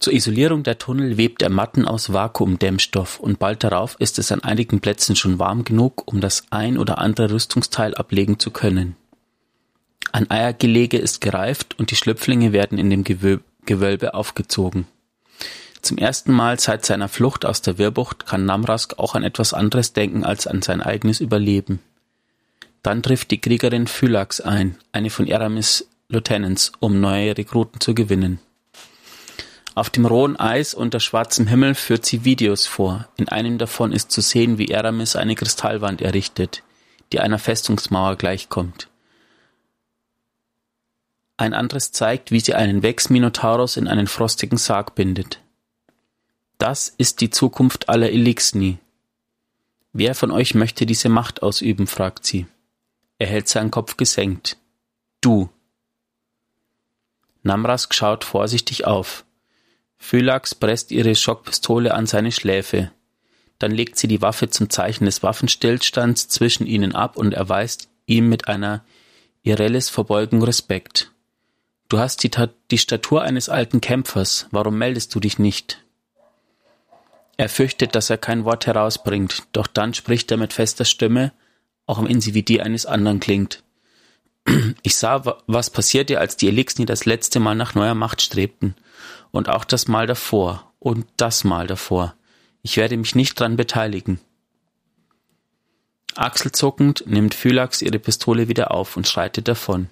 Zur 0.00 0.12
Isolierung 0.12 0.62
der 0.62 0.78
Tunnel 0.78 1.16
webt 1.16 1.42
er 1.42 1.50
Matten 1.50 1.84
aus 1.84 2.12
Vakuumdämmstoff 2.12 3.18
und 3.18 3.40
bald 3.40 3.64
darauf 3.64 3.96
ist 3.98 4.18
es 4.20 4.30
an 4.30 4.44
einigen 4.44 4.80
Plätzen 4.80 5.16
schon 5.16 5.40
warm 5.40 5.64
genug, 5.64 6.06
um 6.06 6.20
das 6.20 6.44
ein 6.50 6.78
oder 6.78 6.98
andere 6.98 7.32
Rüstungsteil 7.32 7.94
ablegen 7.94 8.38
zu 8.38 8.52
können. 8.52 8.94
Ein 10.12 10.30
Eiergelege 10.30 10.98
ist 10.98 11.20
gereift 11.20 11.78
und 11.78 11.90
die 11.90 11.96
Schlüpflinge 11.96 12.52
werden 12.52 12.78
in 12.78 12.90
dem 12.90 13.02
Gewölbe 13.04 14.14
aufgezogen. 14.14 14.86
Zum 15.82 15.98
ersten 15.98 16.32
Mal 16.32 16.60
seit 16.60 16.86
seiner 16.86 17.08
Flucht 17.08 17.44
aus 17.44 17.60
der 17.62 17.78
Wirrbucht 17.78 18.24
kann 18.24 18.44
Namrask 18.44 18.98
auch 18.98 19.14
an 19.14 19.24
etwas 19.24 19.52
anderes 19.52 19.92
denken 19.92 20.24
als 20.24 20.46
an 20.46 20.62
sein 20.62 20.80
eigenes 20.80 21.20
Überleben. 21.20 21.80
Dann 22.82 23.02
trifft 23.02 23.32
die 23.32 23.40
Kriegerin 23.40 23.88
Phylax 23.88 24.40
ein, 24.40 24.76
eine 24.92 25.10
von 25.10 25.26
Eramis 25.26 25.88
Lieutenants, 26.08 26.72
um 26.78 27.00
neue 27.00 27.36
Rekruten 27.36 27.80
zu 27.80 27.94
gewinnen. 27.94 28.38
Auf 29.74 29.90
dem 29.90 30.06
rohen 30.06 30.36
Eis 30.36 30.74
unter 30.74 31.00
schwarzem 31.00 31.46
Himmel 31.46 31.74
führt 31.74 32.04
sie 32.04 32.24
Videos 32.24 32.66
vor. 32.66 33.08
In 33.16 33.28
einem 33.28 33.58
davon 33.58 33.92
ist 33.92 34.10
zu 34.10 34.20
sehen, 34.20 34.58
wie 34.58 34.68
Eramis 34.68 35.14
eine 35.16 35.34
Kristallwand 35.34 36.02
errichtet, 36.02 36.62
die 37.12 37.20
einer 37.20 37.38
Festungsmauer 37.38 38.16
gleichkommt. 38.16 38.88
Ein 41.36 41.54
anderes 41.54 41.92
zeigt, 41.92 42.32
wie 42.32 42.40
sie 42.40 42.54
einen 42.54 42.82
Vex-Minotaurus 42.82 43.76
in 43.76 43.86
einen 43.86 44.08
frostigen 44.08 44.58
Sarg 44.58 44.96
bindet. 44.96 45.40
Das 46.58 46.88
ist 46.88 47.20
die 47.20 47.30
Zukunft 47.30 47.88
aller 47.88 48.10
Elixni. 48.10 48.78
Wer 49.92 50.16
von 50.16 50.32
euch 50.32 50.54
möchte 50.54 50.84
diese 50.86 51.08
Macht 51.08 51.42
ausüben? 51.42 51.86
fragt 51.86 52.26
sie. 52.26 52.46
Er 53.18 53.28
hält 53.28 53.48
seinen 53.48 53.70
Kopf 53.70 53.96
gesenkt. 53.96 54.56
Du. 55.20 55.48
Namrask 57.44 57.94
schaut 57.94 58.24
vorsichtig 58.24 58.84
auf. 58.84 59.24
Phylax 59.98 60.54
presst 60.54 60.90
ihre 60.90 61.14
Schockpistole 61.14 61.92
an 61.92 62.06
seine 62.06 62.32
Schläfe. 62.32 62.90
Dann 63.58 63.72
legt 63.72 63.98
sie 63.98 64.08
die 64.08 64.22
Waffe 64.22 64.48
zum 64.48 64.70
Zeichen 64.70 65.04
des 65.04 65.22
Waffenstillstands 65.22 66.28
zwischen 66.28 66.66
ihnen 66.66 66.94
ab 66.94 67.16
und 67.16 67.34
erweist 67.34 67.88
ihm 68.06 68.28
mit 68.28 68.48
einer 68.48 68.84
Irelles 69.42 69.90
Verbeugung 69.90 70.42
Respekt. 70.42 71.10
Du 71.88 71.98
hast 71.98 72.22
die, 72.22 72.30
die 72.70 72.78
Statur 72.78 73.22
eines 73.22 73.48
alten 73.48 73.80
Kämpfers. 73.80 74.46
Warum 74.50 74.78
meldest 74.78 75.14
du 75.14 75.20
dich 75.20 75.38
nicht? 75.38 75.82
Er 77.36 77.48
fürchtet, 77.48 77.94
dass 77.94 78.10
er 78.10 78.18
kein 78.18 78.44
Wort 78.44 78.66
herausbringt, 78.66 79.44
doch 79.52 79.66
dann 79.68 79.94
spricht 79.94 80.30
er 80.30 80.36
mit 80.36 80.52
fester 80.52 80.84
Stimme, 80.84 81.32
auch 81.86 82.02
wenn 82.02 82.20
sie 82.20 82.34
wie 82.34 82.42
die 82.42 82.60
eines 82.60 82.84
anderen 82.84 83.20
klingt. 83.20 83.62
Ich 84.82 84.96
sah, 84.96 85.42
was 85.46 85.70
passierte, 85.70 86.18
als 86.18 86.36
die 86.36 86.48
Elixni 86.48 86.84
das 86.84 87.04
letzte 87.04 87.38
Mal 87.38 87.54
nach 87.54 87.74
neuer 87.74 87.94
Macht 87.94 88.22
strebten. 88.22 88.74
Und 89.30 89.48
auch 89.48 89.64
das 89.64 89.88
Mal 89.88 90.06
davor. 90.06 90.72
Und 90.78 91.06
das 91.16 91.44
Mal 91.44 91.66
davor. 91.66 92.14
Ich 92.62 92.76
werde 92.76 92.96
mich 92.96 93.14
nicht 93.14 93.38
dran 93.38 93.56
beteiligen. 93.56 94.20
Achselzuckend 96.14 97.04
nimmt 97.06 97.34
Phylax 97.34 97.82
ihre 97.82 97.98
Pistole 97.98 98.48
wieder 98.48 98.72
auf 98.72 98.96
und 98.96 99.06
schreitet 99.06 99.48
davon. 99.48 99.88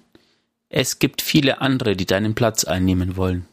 Es 0.69 0.99
gibt 0.99 1.21
viele 1.21 1.61
andere, 1.61 1.95
die 1.95 2.05
deinen 2.05 2.35
Platz 2.35 2.65
einnehmen 2.65 3.15
wollen. 3.15 3.45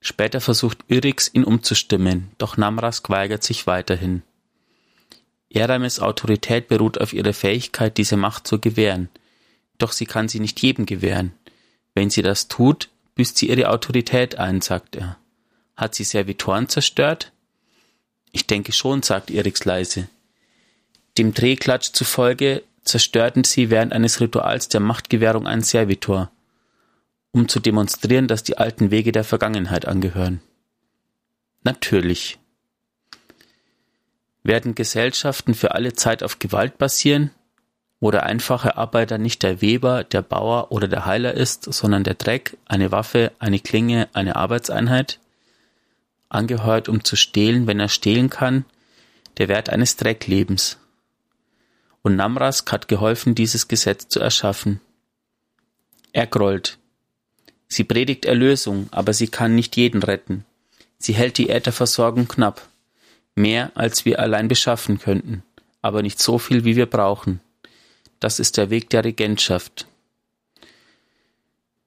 Später 0.00 0.40
versucht 0.40 0.84
Yrix 0.88 1.30
ihn 1.32 1.44
umzustimmen, 1.44 2.30
doch 2.38 2.56
Namrask 2.56 3.08
weigert 3.10 3.42
sich 3.44 3.66
weiterhin. 3.66 4.22
Eramis 5.48 6.00
Autorität 6.00 6.68
beruht 6.68 7.00
auf 7.00 7.12
ihrer 7.12 7.32
Fähigkeit, 7.32 7.96
diese 7.96 8.16
Macht 8.16 8.46
zu 8.46 8.60
gewähren, 8.60 9.08
doch 9.78 9.92
sie 9.92 10.06
kann 10.06 10.28
sie 10.28 10.40
nicht 10.40 10.60
jedem 10.60 10.86
gewähren. 10.86 11.32
Wenn 11.94 12.10
sie 12.10 12.22
das 12.22 12.48
tut, 12.48 12.88
büßt 13.16 13.36
sie 13.36 13.48
ihre 13.48 13.68
Autorität 13.70 14.38
ein, 14.38 14.60
sagt 14.60 14.94
er. 14.96 15.18
Hat 15.76 15.94
sie 15.94 16.04
Servitoren 16.04 16.68
zerstört? 16.68 17.32
Ich 18.30 18.46
denke 18.46 18.72
schon, 18.72 19.02
sagt 19.02 19.30
Erix 19.30 19.64
leise. 19.64 20.08
Dem 21.18 21.34
Drehklatsch 21.34 21.92
zufolge 21.92 22.62
zerstörten 22.84 23.44
sie 23.44 23.70
während 23.70 23.92
eines 23.92 24.20
Rituals 24.20 24.68
der 24.68 24.80
Machtgewährung 24.80 25.46
einen 25.46 25.62
Servitor 25.62 26.30
um 27.36 27.48
zu 27.48 27.60
demonstrieren, 27.60 28.28
dass 28.28 28.42
die 28.42 28.56
alten 28.56 28.90
Wege 28.90 29.12
der 29.12 29.22
Vergangenheit 29.22 29.86
angehören. 29.86 30.40
Natürlich. 31.64 32.38
Werden 34.42 34.74
Gesellschaften 34.74 35.52
für 35.52 35.74
alle 35.74 35.92
Zeit 35.92 36.22
auf 36.22 36.38
Gewalt 36.38 36.78
basieren? 36.78 37.30
Wo 38.00 38.10
der 38.10 38.24
einfache 38.24 38.76
Arbeiter 38.76 39.18
nicht 39.18 39.42
der 39.42 39.60
Weber, 39.62 40.04
der 40.04 40.22
Bauer 40.22 40.70
oder 40.70 40.88
der 40.88 41.06
Heiler 41.06 41.34
ist, 41.34 41.72
sondern 41.72 42.04
der 42.04 42.14
Dreck, 42.14 42.56
eine 42.66 42.92
Waffe, 42.92 43.32
eine 43.38 43.58
Klinge, 43.58 44.08
eine 44.12 44.36
Arbeitseinheit, 44.36 45.18
angeheuert, 46.28 46.88
um 46.88 47.04
zu 47.04 47.16
stehlen, 47.16 47.66
wenn 47.66 47.80
er 47.80 47.88
stehlen 47.88 48.30
kann, 48.30 48.64
der 49.38 49.48
Wert 49.48 49.70
eines 49.70 49.96
Drecklebens. 49.96 50.78
Und 52.02 52.16
Namrask 52.16 52.70
hat 52.70 52.88
geholfen, 52.88 53.34
dieses 53.34 53.68
Gesetz 53.68 54.08
zu 54.08 54.20
erschaffen. 54.20 54.80
Er 56.12 56.26
grollt. 56.26 56.78
Sie 57.68 57.84
predigt 57.84 58.24
Erlösung, 58.24 58.88
aber 58.92 59.12
sie 59.12 59.28
kann 59.28 59.54
nicht 59.54 59.76
jeden 59.76 60.02
retten. 60.02 60.44
Sie 60.98 61.14
hält 61.14 61.38
die 61.38 61.50
Ätherversorgung 61.50 62.28
knapp. 62.28 62.66
Mehr, 63.34 63.72
als 63.74 64.04
wir 64.04 64.18
allein 64.20 64.48
beschaffen 64.48 64.98
könnten, 64.98 65.42
aber 65.82 66.02
nicht 66.02 66.20
so 66.20 66.38
viel, 66.38 66.64
wie 66.64 66.76
wir 66.76 66.86
brauchen. 66.86 67.40
Das 68.20 68.40
ist 68.40 68.56
der 68.56 68.70
Weg 68.70 68.90
der 68.90 69.04
Regentschaft. 69.04 69.86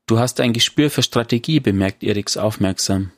Du 0.06 0.20
hast 0.20 0.40
ein 0.40 0.54
Gespür 0.54 0.90
für 0.90 1.04
Strategie, 1.04 1.60
bemerkt 1.60 2.04
Eriks 2.04 2.38
aufmerksam. 2.38 3.12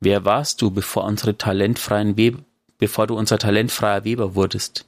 Wer 0.00 0.24
warst 0.24 0.62
du, 0.62 0.70
bevor 0.70 1.04
unsere 1.04 1.36
talentfreien 1.36 2.16
Weber, 2.16 2.40
bevor 2.78 3.06
du 3.06 3.16
unser 3.16 3.38
talentfreier 3.38 4.04
Weber 4.04 4.34
wurdest? 4.34 4.84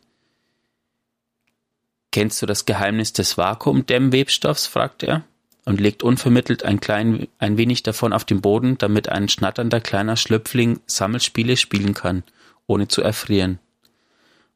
Kennst 2.12 2.42
du 2.42 2.46
das 2.46 2.66
Geheimnis 2.66 3.12
des 3.12 3.38
Vakuumdämmwebstoffs? 3.38 4.66
fragt 4.66 5.02
er 5.02 5.24
und 5.64 5.80
legt 5.80 6.02
unvermittelt 6.02 6.64
ein 6.64 6.80
klein, 6.80 7.28
ein 7.38 7.56
wenig 7.56 7.82
davon 7.82 8.12
auf 8.12 8.24
den 8.24 8.40
Boden, 8.40 8.78
damit 8.78 9.08
ein 9.08 9.28
schnatternder 9.28 9.80
kleiner 9.80 10.16
Schlüpfling 10.16 10.80
Sammelspiele 10.86 11.56
spielen 11.56 11.94
kann, 11.94 12.24
ohne 12.66 12.88
zu 12.88 13.02
erfrieren. 13.02 13.60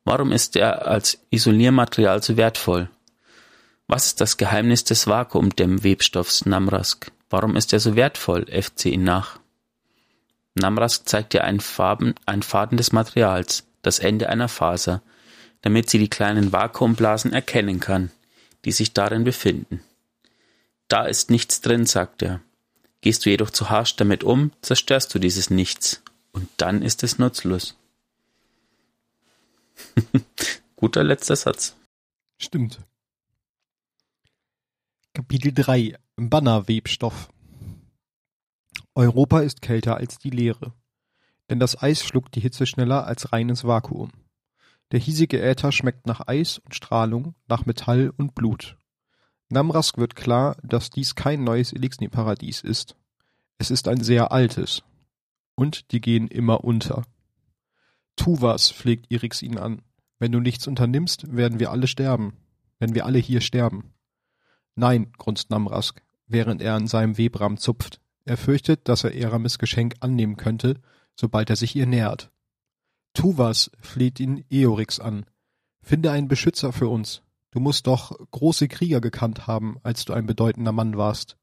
Warum 0.05 0.33
ist 0.33 0.57
er 0.57 0.87
als 0.87 1.19
Isoliermaterial 1.31 2.23
so 2.23 2.37
wertvoll? 2.37 2.91
Was 3.87 4.07
ist 4.07 4.21
das 4.21 4.37
Geheimnis 4.37 4.85
des 4.85 5.07
Vakuumdämmwebstoffs 5.07 6.47
Namrask? 6.47 7.11
Warum 7.31 7.57
ist 7.57 7.73
er 7.73 7.81
so 7.81 7.97
wertvoll? 7.97 8.47
FC 8.47 8.87
ihn 8.87 9.05
nach. 9.05 9.39
Namrask 10.55 11.09
zeigt 11.09 11.33
dir 11.33 11.45
einen, 11.45 11.61
Farben, 11.61 12.15
einen 12.27 12.43
Faden 12.43 12.77
des 12.77 12.93
Materials, 12.93 13.65
das 13.83 13.99
Ende 13.99 14.29
einer 14.29 14.49
Faser, 14.49 15.03
damit 15.63 15.91
sie 15.91 15.99
die 15.99 16.11
kleinen 16.11 16.53
Vakuumblasen 16.53 17.33
erkennen 17.33 17.81
kann, 17.81 18.11
die 18.65 18.73
sich 18.73 18.93
darin 18.93 19.25
befinden. 19.25 19.83
Da 20.89 21.07
ist 21.07 21.31
nichts 21.31 21.61
drin, 21.61 21.87
sagt 21.87 22.23
er. 22.23 22.41
Gehst 23.01 23.27
du 23.27 23.31
jedoch 23.31 23.51
zu 23.51 23.71
harsch 23.71 23.97
damit 23.97 24.23
um, 24.23 24.53
zerstörst 24.63 25.15
du 25.15 25.19
dieses 25.19 25.51
Nichts, 25.51 26.03
und 26.33 26.49
dann 26.59 26.83
ist 26.83 27.03
es 27.03 27.19
nutzlos. 27.19 27.77
Guter 30.77 31.05
letzter 31.05 31.37
Satz. 31.37 31.77
Stimmt. 32.39 32.81
Kapitel 35.13 35.53
3 35.53 35.97
Bannerwebstoff 36.17 37.29
Europa 38.97 39.41
ist 39.41 39.61
kälter 39.61 39.97
als 39.97 40.19
die 40.19 40.31
Leere. 40.31 40.73
Denn 41.51 41.59
das 41.59 41.81
Eis 41.83 42.05
schluckt 42.05 42.37
die 42.37 42.41
Hitze 42.41 42.67
schneller 42.67 43.07
als 43.07 43.33
reines 43.33 43.65
Vakuum. 43.65 44.11
Der 44.93 45.01
hiesige 45.01 45.43
Äther 45.43 45.73
schmeckt 45.73 46.07
nach 46.07 46.29
Eis 46.29 46.59
und 46.59 46.75
Strahlung, 46.75 47.35
nach 47.49 47.67
Metall 47.67 48.13
und 48.17 48.35
Blut. 48.35 48.77
Namrask 49.49 49.99
wird 49.99 50.15
klar, 50.15 50.57
dass 50.63 50.91
dies 50.91 51.15
kein 51.15 51.45
neues 51.45 51.73
Elixni-Paradies 51.73 52.61
ist. 52.61 52.97
Es 53.59 53.71
ist 53.71 53.89
ein 53.89 54.03
sehr 54.03 54.33
altes. 54.33 54.83
Und 55.57 55.91
die 55.93 56.01
gehen 56.01 56.29
immer 56.29 56.65
unter. 56.65 57.05
Tu 58.17 58.41
was, 58.41 58.71
pflegt 58.71 59.07
Irix 59.11 59.43
ihn 59.43 59.59
an. 59.59 59.83
Wenn 60.19 60.33
du 60.33 60.41
nichts 60.41 60.67
unternimmst, 60.67 61.35
werden 61.35 61.59
wir 61.59 61.71
alle 61.71 61.87
sterben. 61.87 62.35
Wenn 62.79 62.95
wir 62.95 63.07
alle 63.07 63.19
hier 63.19 63.41
sterben. 63.41 63.93
Nein, 64.75 65.13
grunzt 65.19 65.51
Namrask, 65.51 66.03
während 66.27 66.63
er 66.63 66.75
an 66.75 66.87
seinem 66.87 67.19
Webram 67.19 67.57
zupft. 67.59 68.01
Er 68.25 68.37
fürchtet, 68.37 68.89
dass 68.89 69.05
er 69.05 69.15
Eramis 69.15 69.59
Geschenk 69.59 69.97
annehmen 70.01 70.37
könnte, 70.37 70.81
sobald 71.15 71.51
er 71.51 71.57
sich 71.57 71.77
ihr 71.77 71.87
nähert. 71.87 72.31
Tu 73.13 73.39
was, 73.39 73.71
fleht 73.81 74.19
ihn 74.19 74.45
Eorix 74.51 74.99
an. 74.99 75.27
Finde 75.83 76.11
einen 76.11 76.29
Beschützer 76.29 76.73
für 76.73 76.89
uns. 76.89 77.23
Du 77.51 77.61
musst 77.61 77.87
doch 77.87 78.19
große 78.33 78.67
Krieger 78.67 79.01
gekannt 79.01 79.47
haben, 79.47 79.77
als 79.83 80.05
du 80.05 80.13
ein 80.13 80.27
bedeutender 80.27 80.73
Mann 80.73 80.97
warst. 80.97 81.37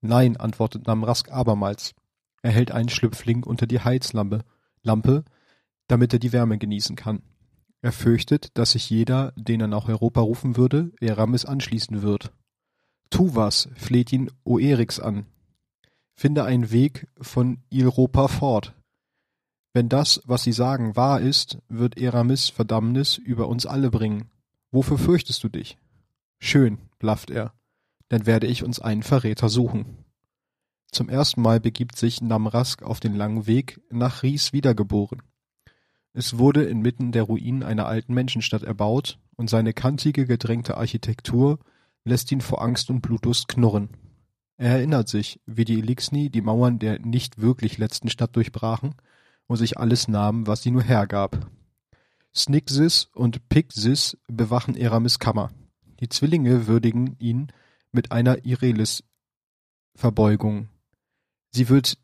Nein, 0.00 0.36
antwortet 0.36 0.86
Namrask 0.86 1.32
abermals. 1.32 1.94
Er 2.42 2.52
hält 2.52 2.70
einen 2.70 2.88
Schlüpfling 2.88 3.42
unter 3.42 3.66
die 3.66 3.80
Heizlampe, 3.80 4.44
Lampe, 4.82 5.24
damit 5.88 6.12
er 6.12 6.18
die 6.18 6.32
Wärme 6.32 6.58
genießen 6.58 6.96
kann. 6.96 7.22
Er 7.80 7.92
fürchtet, 7.92 8.56
dass 8.56 8.72
sich 8.72 8.88
jeder, 8.90 9.32
den 9.36 9.60
er 9.60 9.68
nach 9.68 9.88
Europa 9.88 10.20
rufen 10.20 10.56
würde, 10.56 10.92
Eramis 11.00 11.44
anschließen 11.44 12.02
wird. 12.02 12.32
Tu 13.10 13.34
was, 13.34 13.68
fleht 13.74 14.12
ihn 14.12 14.30
Oerix 14.44 15.00
an. 15.00 15.26
Finde 16.14 16.44
einen 16.44 16.70
Weg 16.70 17.08
von 17.20 17.62
Europa 17.72 18.28
fort. 18.28 18.74
Wenn 19.72 19.88
das, 19.88 20.20
was 20.24 20.42
sie 20.42 20.52
sagen, 20.52 20.96
wahr 20.96 21.20
ist, 21.20 21.58
wird 21.68 21.98
Eramis 21.98 22.48
Verdammnis 22.48 23.16
über 23.16 23.48
uns 23.48 23.66
alle 23.66 23.90
bringen. 23.90 24.30
Wofür 24.70 24.98
fürchtest 24.98 25.42
du 25.44 25.48
dich? 25.48 25.78
Schön, 26.40 26.78
blafft 26.98 27.30
er, 27.30 27.54
dann 28.08 28.26
werde 28.26 28.46
ich 28.46 28.64
uns 28.64 28.80
einen 28.80 29.02
Verräter 29.02 29.48
suchen. 29.48 30.04
Zum 30.90 31.08
ersten 31.08 31.42
Mal 31.42 31.60
begibt 31.60 31.96
sich 31.96 32.20
Namrask 32.20 32.82
auf 32.82 32.98
den 32.98 33.14
langen 33.14 33.46
Weg 33.46 33.80
nach 33.90 34.22
Ries 34.22 34.52
wiedergeboren. 34.52 35.22
Es 36.12 36.38
wurde 36.38 36.64
inmitten 36.64 37.12
der 37.12 37.24
Ruinen 37.24 37.62
einer 37.62 37.86
alten 37.86 38.14
Menschenstadt 38.14 38.62
erbaut, 38.62 39.18
und 39.38 39.48
seine 39.48 39.72
kantige, 39.72 40.26
gedrängte 40.26 40.76
Architektur 40.76 41.58
lässt 42.04 42.30
ihn 42.32 42.40
vor 42.40 42.60
Angst 42.60 42.90
und 42.90 43.02
Blutdurst 43.02 43.46
knurren. 43.46 43.90
Er 44.56 44.70
erinnert 44.70 45.08
sich, 45.08 45.40
wie 45.46 45.64
die 45.64 45.78
Elixni 45.78 46.28
die 46.28 46.42
Mauern 46.42 46.80
der 46.80 46.98
nicht 46.98 47.40
wirklich 47.40 47.78
letzten 47.78 48.08
Stadt 48.08 48.34
durchbrachen 48.34 48.96
und 49.46 49.56
sich 49.56 49.78
alles 49.78 50.08
nahmen, 50.08 50.48
was 50.48 50.62
sie 50.62 50.72
nur 50.72 50.82
hergab. 50.82 51.48
Snixis 52.34 53.04
und 53.14 53.48
Pixis 53.48 54.18
bewachen 54.26 54.74
Eramis 54.76 55.20
Kammer. 55.20 55.52
Die 56.00 56.08
Zwillinge 56.08 56.66
würdigen 56.66 57.14
ihn 57.20 57.52
mit 57.92 58.10
einer 58.10 58.44
Irelis-Verbeugung. 58.44 60.68
Sie 61.50 61.68
wird, 61.68 61.96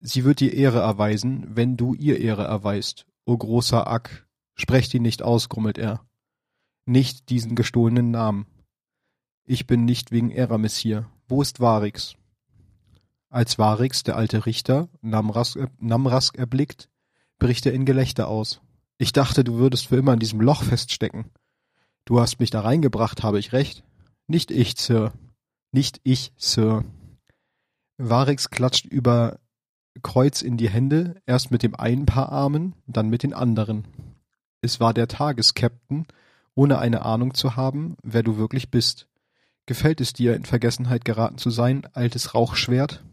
sie 0.00 0.24
wird 0.24 0.40
dir 0.40 0.54
Ehre 0.54 0.80
erweisen, 0.80 1.54
wenn 1.54 1.76
du 1.76 1.92
ihr 1.94 2.18
Ehre 2.18 2.44
erweist, 2.44 3.04
O 3.26 3.36
großer 3.36 3.88
Ak, 3.88 4.28
sprecht 4.54 4.94
ihn 4.94 5.02
nicht 5.02 5.20
aus, 5.22 5.48
grummelt 5.48 5.78
er. 5.78 6.06
Nicht 6.84 7.28
diesen 7.28 7.56
gestohlenen 7.56 8.12
Namen. 8.12 8.46
Ich 9.44 9.66
bin 9.66 9.84
nicht 9.84 10.12
wegen 10.12 10.30
Eramis 10.30 10.76
hier. 10.76 11.10
Wo 11.26 11.42
ist 11.42 11.58
Varix? 11.58 12.14
Als 13.28 13.58
Varix, 13.58 14.04
der 14.04 14.16
alte 14.16 14.46
Richter, 14.46 14.88
Namrask, 15.00 15.58
Namrask 15.80 16.38
erblickt, 16.38 16.88
bricht 17.40 17.66
er 17.66 17.72
in 17.72 17.84
Gelächter 17.84 18.28
aus. 18.28 18.60
Ich 18.96 19.12
dachte, 19.12 19.42
du 19.42 19.54
würdest 19.54 19.88
für 19.88 19.96
immer 19.96 20.12
in 20.12 20.20
diesem 20.20 20.40
Loch 20.40 20.62
feststecken. 20.62 21.32
Du 22.04 22.20
hast 22.20 22.38
mich 22.38 22.50
da 22.50 22.60
reingebracht, 22.60 23.24
habe 23.24 23.40
ich 23.40 23.52
recht? 23.52 23.82
Nicht 24.28 24.52
ich, 24.52 24.76
Sir. 24.76 25.12
Nicht 25.72 26.00
ich, 26.04 26.32
Sir. 26.36 26.84
Varix 27.98 28.50
klatscht 28.50 28.86
über 28.86 29.40
Kreuz 30.02 30.42
in 30.42 30.56
die 30.56 30.68
Hände, 30.68 31.20
erst 31.26 31.50
mit 31.50 31.62
dem 31.62 31.74
einen 31.74 32.06
Paar 32.06 32.30
Armen, 32.30 32.74
dann 32.86 33.08
mit 33.08 33.22
den 33.22 33.34
anderen. 33.34 33.84
Es 34.60 34.80
war 34.80 34.94
der 34.94 35.08
Tageskapitän, 35.08 36.06
ohne 36.54 36.78
eine 36.78 37.04
Ahnung 37.04 37.34
zu 37.34 37.56
haben, 37.56 37.96
wer 38.02 38.22
du 38.22 38.36
wirklich 38.36 38.70
bist. 38.70 39.08
Gefällt 39.66 40.00
es 40.00 40.12
dir, 40.12 40.34
in 40.34 40.44
Vergessenheit 40.44 41.04
geraten 41.04 41.38
zu 41.38 41.50
sein, 41.50 41.86
altes 41.92 42.34
Rauchschwert? 42.34 43.04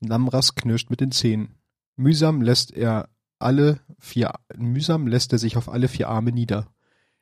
Namras 0.00 0.54
knirscht 0.54 0.90
mit 0.90 1.00
den 1.00 1.12
Zähnen. 1.12 1.54
Mühsam 1.96 2.42
lässt 2.42 2.72
er 2.72 3.08
alle 3.38 3.80
vier, 3.98 4.32
mühsam 4.56 5.06
lässt 5.06 5.32
er 5.32 5.38
sich 5.38 5.56
auf 5.56 5.68
alle 5.68 5.88
vier 5.88 6.08
Arme 6.08 6.32
nieder. 6.32 6.66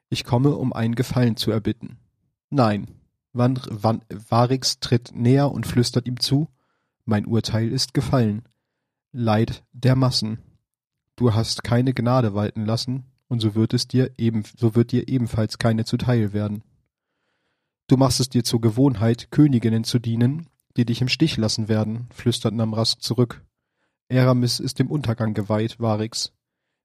Ich 0.08 0.24
komme, 0.24 0.56
um 0.56 0.72
einen 0.72 0.94
Gefallen 0.94 1.36
zu 1.36 1.50
erbitten. 1.50 1.98
Nein. 2.50 2.88
Van, 3.32 3.58
Van, 3.68 4.02
Varix 4.10 4.78
tritt 4.78 5.12
näher 5.14 5.50
und 5.50 5.66
flüstert 5.66 6.06
ihm 6.06 6.20
zu. 6.20 6.48
Mein 7.04 7.26
Urteil 7.26 7.72
ist 7.72 7.94
gefallen. 7.94 8.42
Leid 9.12 9.64
der 9.72 9.96
Massen. 9.96 10.38
Du 11.16 11.34
hast 11.34 11.64
keine 11.64 11.92
Gnade 11.92 12.34
walten 12.34 12.64
lassen, 12.64 13.04
und 13.28 13.40
so 13.40 13.54
wird 13.54 13.74
es 13.74 13.88
dir 13.88 14.12
eben, 14.18 14.44
so 14.56 14.74
wird 14.74 14.92
dir 14.92 15.08
ebenfalls 15.08 15.58
keine 15.58 15.84
zuteil 15.84 16.32
werden. 16.32 16.62
Du 17.88 17.96
machst 17.96 18.20
es 18.20 18.28
dir 18.28 18.44
zur 18.44 18.60
Gewohnheit, 18.60 19.30
Königinnen 19.30 19.84
zu 19.84 19.98
dienen, 19.98 20.48
die 20.76 20.84
dich 20.84 21.00
im 21.02 21.08
Stich 21.08 21.36
lassen 21.36 21.68
werden, 21.68 22.08
flüstert 22.12 22.54
Namrask 22.54 23.02
zurück. 23.02 23.44
Eramis 24.08 24.60
ist 24.60 24.78
dem 24.78 24.90
Untergang 24.90 25.34
geweiht, 25.34 25.80
Varix. 25.80 26.32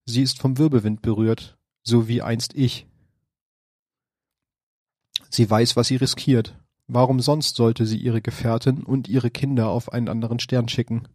Sie 0.05 0.21
ist 0.21 0.39
vom 0.39 0.57
Wirbelwind 0.57 1.01
berührt, 1.01 1.57
so 1.83 2.07
wie 2.07 2.21
einst 2.21 2.55
ich. 2.55 2.87
Sie 5.29 5.49
weiß, 5.49 5.75
was 5.75 5.87
sie 5.87 5.97
riskiert, 5.97 6.57
Warum 6.87 7.19
sonst 7.19 7.57
sollte 7.57 7.85
sie 7.85 7.97
ihre 7.97 8.21
Gefährtin 8.21 8.83
und 8.83 9.09
ihre 9.09 9.29
Kinder 9.29 9.69
auf 9.69 9.91
einen 9.91 10.07
anderen 10.07 10.39
Stern 10.39 10.69
schicken? 10.69 11.07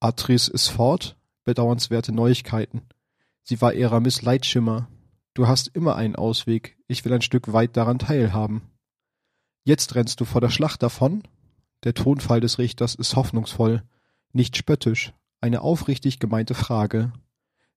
Atris 0.00 0.48
ist 0.48 0.68
fort? 0.68 1.16
Bedauernswerte 1.42 2.12
Neuigkeiten. 2.12 2.82
Sie 3.42 3.60
war 3.60 3.74
Eramis 3.74 4.22
Leitschimmer. 4.22 4.88
Du 5.34 5.48
hast 5.48 5.68
immer 5.68 5.96
einen 5.96 6.16
Ausweg. 6.16 6.78
Ich 6.86 7.04
will 7.04 7.12
ein 7.12 7.20
Stück 7.20 7.52
weit 7.52 7.76
daran 7.76 7.98
teilhaben. 7.98 8.62
Jetzt 9.64 9.94
rennst 9.94 10.20
du 10.20 10.24
vor 10.24 10.40
der 10.40 10.50
Schlacht 10.50 10.82
davon? 10.82 11.22
Der 11.82 11.94
Tonfall 11.94 12.40
des 12.40 12.58
Richters 12.58 12.94
ist 12.94 13.16
hoffnungsvoll, 13.16 13.82
nicht 14.32 14.56
spöttisch, 14.56 15.12
eine 15.40 15.60
aufrichtig 15.60 16.18
gemeinte 16.18 16.54
Frage. 16.54 17.12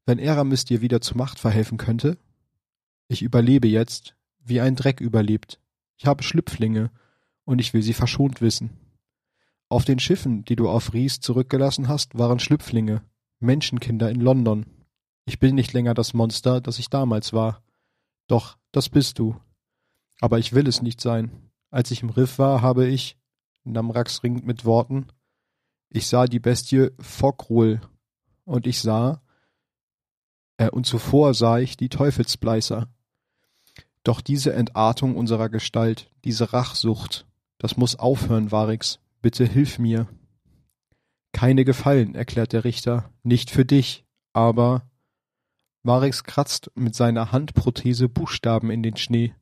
Wenn 0.06 0.20
Eramis 0.20 0.64
dir 0.64 0.82
wieder 0.82 1.02
zur 1.02 1.18
Macht 1.18 1.40
verhelfen 1.40 1.78
könnte? 1.78 2.18
Ich 3.10 3.22
überlebe 3.22 3.68
jetzt, 3.68 4.16
wie 4.40 4.62
ein 4.62 4.76
Dreck 4.76 5.02
überlebt. 5.02 5.60
Ich 5.98 6.06
habe 6.06 6.24
Schlüpflinge, 6.24 6.92
und 7.44 7.60
ich 7.60 7.74
will 7.74 7.82
sie 7.82 7.94
verschont 7.94 8.42
wissen. 8.42 8.72
Auf 9.70 9.84
den 9.84 10.00
Schiffen, 10.00 10.46
die 10.46 10.56
du 10.56 10.70
auf 10.70 10.94
Ries 10.94 11.20
zurückgelassen 11.20 11.88
hast, 11.88 12.18
waren 12.18 12.40
Schlüpflinge, 12.40 13.04
Menschenkinder 13.40 14.10
in 14.10 14.22
London. 14.22 14.66
Ich 15.26 15.40
bin 15.40 15.56
nicht 15.56 15.74
länger 15.74 15.94
das 15.94 16.14
Monster, 16.14 16.62
das 16.62 16.80
ich 16.80 16.90
damals 16.90 17.34
war. 17.34 17.64
Doch, 18.28 18.58
das 18.72 18.90
bist 18.90 19.20
du. 19.20 19.36
Aber 20.22 20.40
ich 20.40 20.54
will 20.54 20.68
es 20.68 20.82
nicht 20.82 21.02
sein. 21.02 21.32
Als 21.70 21.92
ich 21.92 22.02
im 22.02 22.10
Riff 22.10 22.40
war, 22.40 22.62
habe 22.62 22.88
ich, 22.88 23.18
Namrax 23.64 24.24
ringt 24.24 24.46
mit 24.46 24.64
Worten, 24.64 25.08
ich 25.90 26.08
sah 26.08 26.26
die 26.26 26.40
Bestie 26.40 26.90
Fogrul, 27.00 27.82
und 28.46 28.68
ich 28.68 28.80
sah, 28.82 29.22
äh, 30.58 30.70
und 30.70 30.86
zuvor 30.86 31.34
sah 31.34 31.60
ich 31.60 31.78
die 31.78 31.90
Teufelsbleißer. 31.90 32.88
Doch 34.08 34.22
diese 34.22 34.54
Entartung 34.54 35.18
unserer 35.18 35.50
Gestalt, 35.50 36.10
diese 36.24 36.54
Rachsucht, 36.54 37.28
das 37.58 37.76
muss 37.76 37.98
aufhören, 37.98 38.54
Varix. 38.54 39.00
Bitte 39.22 39.44
hilf 39.44 39.80
mir. 39.80 40.08
Keine 41.34 41.66
Gefallen, 41.66 42.16
erklärt 42.16 42.54
der 42.54 42.64
Richter, 42.64 43.12
nicht 43.24 43.52
für 43.52 43.66
dich, 43.66 44.06
aber 44.32 44.90
Varix 45.84 46.24
kratzt 46.24 46.72
mit 46.74 46.96
seiner 46.96 47.34
Handprothese 47.34 48.08
Buchstaben 48.08 48.72
in 48.72 48.82
den 48.82 48.96
Schnee. 48.96 49.34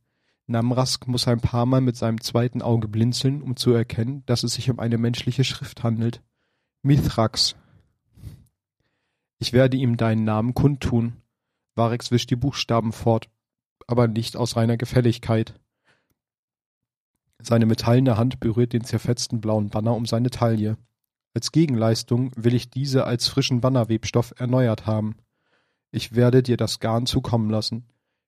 Namrask 0.48 1.08
muss 1.08 1.28
ein 1.28 1.42
paar 1.42 1.68
Mal 1.68 1.82
mit 1.82 1.96
seinem 1.96 2.20
zweiten 2.20 2.64
Auge 2.64 2.88
blinzeln, 2.88 3.44
um 3.44 3.56
zu 3.56 3.72
erkennen, 3.72 4.24
dass 4.26 4.42
es 4.42 4.56
sich 4.56 4.72
um 4.72 4.80
eine 4.80 4.98
menschliche 4.98 5.44
Schrift 5.44 5.84
handelt. 5.84 6.24
Mithrax. 6.82 7.56
Ich 9.38 9.54
werde 9.54 9.78
ihm 9.78 9.96
deinen 9.96 10.24
Namen 10.24 10.56
kundtun. 10.56 11.18
Varix 11.76 12.10
wischt 12.10 12.32
die 12.32 12.36
Buchstaben 12.36 12.94
fort, 12.94 13.30
aber 13.88 14.08
nicht 14.08 14.36
aus 14.38 14.56
reiner 14.56 14.78
Gefälligkeit. 14.78 15.60
Seine 17.42 17.66
metallene 17.66 18.18
Hand 18.18 18.40
berührt 18.40 18.74
den 18.74 18.84
zerfetzten 18.84 19.42
blauen 19.42 19.70
Banner 19.70 19.96
um 19.96 20.06
seine 20.06 20.30
Taille. 20.30 20.78
Als 21.34 21.52
Gegenleistung 21.52 22.32
will 22.36 22.54
ich 22.54 22.70
diese 22.70 23.06
als 23.06 23.28
frischen 23.28 23.62
Bannerwebstoff 23.62 24.34
erneuert 24.38 24.86
haben. 24.86 25.16
Ich 25.92 26.16
werde 26.16 26.42
dir 26.42 26.58
das 26.58 26.80
Garn 26.80 27.06
zukommen 27.06 27.50
lassen. 27.50 27.86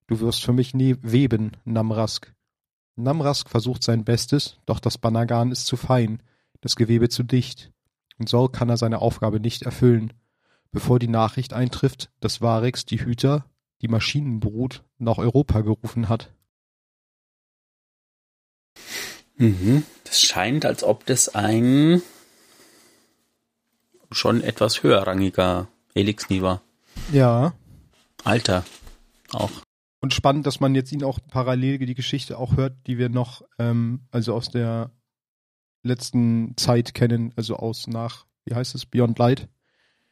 Du 0.07 0.19
wirst 0.19 0.43
für 0.43 0.53
mich 0.53 0.73
nie 0.73 0.95
weben, 1.01 1.51
Namrask. 1.65 2.33
Namrask 2.95 3.49
versucht 3.49 3.83
sein 3.83 4.03
Bestes, 4.03 4.57
doch 4.65 4.79
das 4.79 4.97
Bannergarn 4.97 5.51
ist 5.51 5.65
zu 5.65 5.77
fein, 5.77 6.21
das 6.61 6.75
Gewebe 6.75 7.09
zu 7.09 7.23
dicht, 7.23 7.71
und 8.17 8.29
so 8.29 8.47
kann 8.47 8.69
er 8.69 8.77
seine 8.77 8.99
Aufgabe 8.99 9.39
nicht 9.39 9.63
erfüllen, 9.63 10.13
bevor 10.71 10.99
die 10.99 11.07
Nachricht 11.07 11.53
eintrifft, 11.53 12.09
dass 12.19 12.41
Varix 12.41 12.85
die 12.85 12.99
Hüter, 12.99 13.45
die 13.81 13.87
Maschinenbrut, 13.87 14.83
nach 14.97 15.17
Europa 15.17 15.61
gerufen 15.61 16.09
hat. 16.09 16.31
Mhm. 19.35 19.83
Das 20.03 20.21
scheint, 20.21 20.65
als 20.65 20.83
ob 20.83 21.05
das 21.05 21.35
ein 21.35 22.01
schon 24.11 24.41
etwas 24.41 24.83
höherrangiger 24.83 25.67
Elixni 25.93 26.41
war. 26.41 26.61
Ja. 27.11 27.53
Alter. 28.23 28.65
Auch. 29.31 29.51
Und 29.99 30.13
spannend, 30.13 30.45
dass 30.47 30.59
man 30.59 30.75
jetzt 30.75 30.91
ihn 30.91 31.03
auch 31.03 31.19
parallel 31.27 31.79
die 31.79 31.95
Geschichte 31.95 32.37
auch 32.37 32.55
hört, 32.55 32.75
die 32.87 32.97
wir 32.97 33.09
noch, 33.09 33.41
ähm, 33.59 34.07
also 34.11 34.33
aus 34.33 34.49
der 34.49 34.91
letzten 35.83 36.55
Zeit 36.57 36.93
kennen, 36.93 37.33
also 37.35 37.57
aus 37.57 37.87
nach, 37.87 38.25
wie 38.45 38.55
heißt 38.55 38.75
es, 38.75 38.85
Beyond 38.85 39.19
Light. 39.19 39.49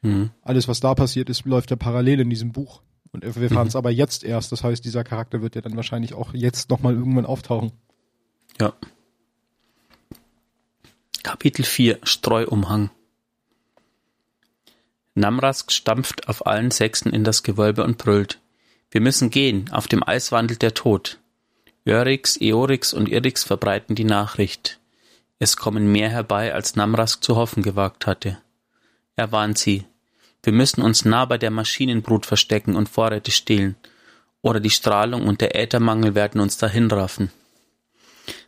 Mhm. 0.02 0.32
Alles, 0.42 0.68
was 0.68 0.80
da 0.80 0.96
passiert 0.96 1.30
ist, 1.30 1.46
läuft 1.46 1.72
ja 1.72 1.78
parallel 1.78 2.22
in 2.22 2.30
diesem 2.30 2.52
Buch. 2.52 2.82
Und 3.24 3.36
wir 3.36 3.50
fahren 3.50 3.68
es 3.68 3.74
mhm. 3.74 3.80
aber 3.80 3.92
jetzt 3.92 4.24
erst. 4.24 4.52
Das 4.52 4.64
heißt, 4.64 4.84
dieser 4.84 5.04
Charakter 5.04 5.42
wird 5.42 5.56
ja 5.56 5.62
dann 5.62 5.76
wahrscheinlich 5.76 6.14
auch 6.14 6.34
jetzt 6.34 6.70
nochmal 6.70 6.94
irgendwann 6.94 7.26
auftauchen. 7.26 7.72
Ja. 8.60 8.74
Kapitel 11.24 11.66
4 11.66 12.00
Streuumhang 12.04 12.92
Namrask 15.16 15.72
stampft 15.72 16.28
auf 16.28 16.46
allen 16.46 16.72
Sechsen 16.72 17.12
in 17.12 17.24
das 17.24 17.42
Gewölbe 17.42 17.84
und 17.84 17.98
brüllt. 17.98 18.42
Wir 18.92 19.02
müssen 19.02 19.30
gehen, 19.30 19.72
auf 19.72 19.88
dem 19.88 20.08
Eis 20.08 20.32
wandelt 20.32 20.62
der 20.62 20.74
Tod. 20.74 21.20
Örix, 21.88 22.40
Eorix 22.40 22.94
und 22.94 23.08
Irix 23.08 23.44
verbreiten 23.44 23.96
die 23.96 24.04
Nachricht. 24.04 24.80
Es 25.40 25.56
kommen 25.56 25.92
mehr 25.92 26.10
herbei, 26.10 26.54
als 26.54 26.76
Namrask 26.76 27.24
zu 27.24 27.36
hoffen 27.36 27.64
gewagt 27.64 28.06
hatte. 28.08 28.38
Er 29.16 29.32
warnt 29.32 29.58
sie. 29.58 29.86
Wir 30.46 30.54
müssen 30.54 30.84
uns 30.84 31.06
nah 31.06 31.26
bei 31.26 31.40
der 31.40 31.50
Maschinenbrut 31.50 32.28
verstecken 32.28 32.76
und 32.76 32.88
Vorräte 32.88 33.32
stehlen, 33.32 33.76
oder 34.44 34.60
die 34.60 34.70
Strahlung 34.70 35.26
und 35.26 35.42
der 35.42 35.56
Äthermangel 35.56 36.14
werden 36.14 36.40
uns 36.40 36.58
dahinraffen. 36.58 37.32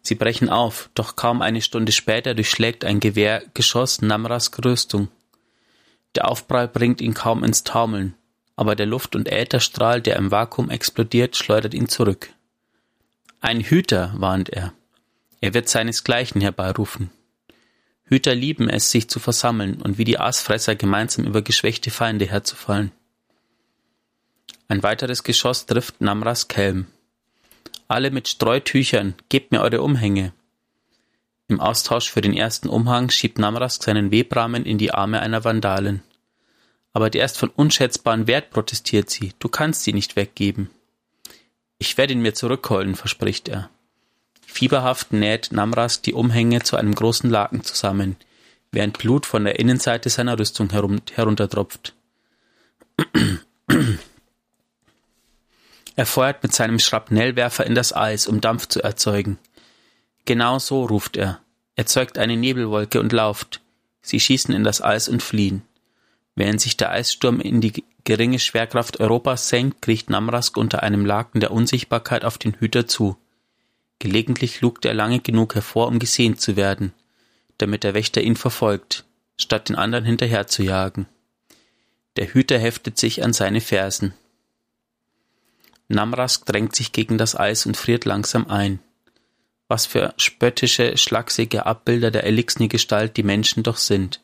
Sie 0.03 0.13
brechen 0.13 0.47
auf, 0.47 0.91
doch 0.93 1.15
kaum 1.15 1.41
eine 1.41 1.59
Stunde 1.59 1.91
später 1.91 2.35
durchschlägt 2.35 2.85
ein 2.85 2.99
Gewehrgeschoss 2.99 4.03
Namrask 4.03 4.63
Rüstung. 4.63 5.07
Der 6.13 6.29
Aufprall 6.29 6.67
bringt 6.67 7.01
ihn 7.01 7.15
kaum 7.15 7.43
ins 7.43 7.63
Taumeln, 7.63 8.13
aber 8.55 8.75
der 8.75 8.85
Luft- 8.85 9.15
und 9.15 9.27
Ätherstrahl, 9.27 9.99
der 9.99 10.17
im 10.17 10.29
Vakuum 10.29 10.69
explodiert, 10.69 11.35
schleudert 11.35 11.73
ihn 11.73 11.89
zurück. 11.89 12.29
Ein 13.41 13.61
Hüter, 13.61 14.13
warnt 14.17 14.49
er. 14.49 14.71
Er 15.41 15.55
wird 15.55 15.67
seinesgleichen 15.67 16.41
herbeirufen. 16.41 17.09
Hüter 18.09 18.35
lieben 18.35 18.69
es, 18.69 18.89
sich 18.89 19.09
zu 19.09 19.19
versammeln 19.19 19.81
und 19.81 19.97
wie 19.97 20.05
die 20.05 20.19
Aasfresser 20.19 20.75
gemeinsam 20.75 21.25
über 21.25 21.41
geschwächte 21.41 21.91
Feinde 21.91 22.25
herzufallen. 22.25 22.91
Ein 24.69 24.81
weiteres 24.81 25.23
Geschoss 25.23 25.65
trifft 25.65 26.01
Namras 26.01 26.47
Kelm. 26.47 26.87
Alle 27.89 28.11
mit 28.11 28.27
Streutüchern, 28.27 29.15
gebt 29.29 29.51
mir 29.51 29.61
eure 29.61 29.81
Umhänge. 29.81 30.33
Im 31.49 31.61
Austausch 31.61 32.09
für 32.09 32.21
den 32.21 32.33
ersten 32.33 32.67
Umhang 32.67 33.09
schiebt 33.09 33.39
Namrask 33.39 33.83
seinen 33.83 34.11
Webrahmen 34.11 34.65
in 34.65 34.77
die 34.77 34.91
Arme 34.91 35.21
einer 35.21 35.45
Vandalin. 35.45 36.01
Aber 36.91 37.09
der 37.09 37.25
ist 37.25 37.37
von 37.37 37.49
unschätzbarem 37.49 38.27
Wert, 38.27 38.49
protestiert 38.49 39.09
sie. 39.09 39.33
Du 39.39 39.47
kannst 39.47 39.83
sie 39.83 39.93
nicht 39.93 40.15
weggeben. 40.15 40.69
Ich 41.77 41.97
werde 41.97 42.13
ihn 42.13 42.21
mir 42.21 42.33
zurückholen, 42.33 42.95
verspricht 42.95 43.47
er. 43.49 43.69
Fieberhaft 44.49 45.13
näht 45.13 45.51
Namrask 45.51 46.01
die 46.01 46.13
Umhänge 46.13 46.63
zu 46.63 46.77
einem 46.77 46.95
großen 46.95 47.29
Laken 47.29 47.63
zusammen, 47.63 48.15
während 48.71 48.97
Blut 48.97 49.27
von 49.27 49.43
der 49.43 49.59
Innenseite 49.59 50.09
seiner 50.09 50.39
Rüstung 50.39 50.71
herum, 50.71 50.99
heruntertropft. 51.13 51.93
Er 55.95 56.05
feuert 56.05 56.43
mit 56.43 56.53
seinem 56.53 56.77
Schrapnellwerfer 56.77 57.65
in 57.65 57.73
das 57.73 57.91
Eis, 57.91 58.27
um 58.27 58.39
Dampf 58.39 58.67
zu 58.67 58.83
erzeugen. 58.83 59.39
Genau 60.25 60.59
so 60.59 60.85
ruft 60.85 61.17
er. 61.17 61.39
Erzeugt 61.75 62.19
eine 62.19 62.37
Nebelwolke 62.37 62.99
und 62.99 63.11
lauft. 63.13 63.61
Sie 64.01 64.19
schießen 64.19 64.53
in 64.53 64.63
das 64.63 64.79
Eis 64.79 65.09
und 65.09 65.23
fliehen. 65.23 65.63
Während 66.35 66.61
sich 66.61 66.77
der 66.77 66.91
Eissturm 66.91 67.39
in 67.39 67.61
die 67.61 67.83
geringe 68.03 68.37
Schwerkraft 68.37 68.99
Europas 68.99 69.49
senkt, 69.49 69.81
kriecht 69.81 70.11
Namrask 70.11 70.55
unter 70.55 70.83
einem 70.83 71.03
Laken 71.03 71.41
der 71.41 71.49
Unsichtbarkeit 71.49 72.23
auf 72.23 72.37
den 72.37 72.53
Hüter 72.53 72.85
zu. 72.87 73.17
Gelegentlich 73.99 74.61
lugt 74.61 74.85
er 74.85 74.93
lange 74.93 75.19
genug 75.19 75.55
hervor, 75.55 75.87
um 75.87 75.99
gesehen 75.99 76.37
zu 76.37 76.55
werden, 76.55 76.93
damit 77.57 77.83
der 77.83 77.93
Wächter 77.93 78.21
ihn 78.21 78.35
verfolgt, 78.35 79.05
statt 79.37 79.69
den 79.69 79.75
anderen 79.75 80.05
hinterher 80.05 80.47
zu 80.47 80.63
jagen. 80.63 81.07
Der 82.15 82.33
Hüter 82.33 82.59
heftet 82.59 82.97
sich 82.97 83.23
an 83.23 83.33
seine 83.33 83.61
Fersen. 83.61 84.13
Namrask 85.87 86.45
drängt 86.45 86.75
sich 86.75 86.91
gegen 86.91 87.17
das 87.17 87.35
Eis 87.35 87.65
und 87.65 87.77
friert 87.77 88.05
langsam 88.05 88.47
ein. 88.47 88.79
Was 89.67 89.85
für 89.85 90.13
spöttische, 90.17 90.97
schlachsige 90.97 91.65
Abbilder 91.65 92.11
der 92.11 92.23
Elixni-Gestalt 92.23 93.17
die 93.17 93.23
Menschen 93.23 93.63
doch 93.63 93.77
sind. 93.77 94.21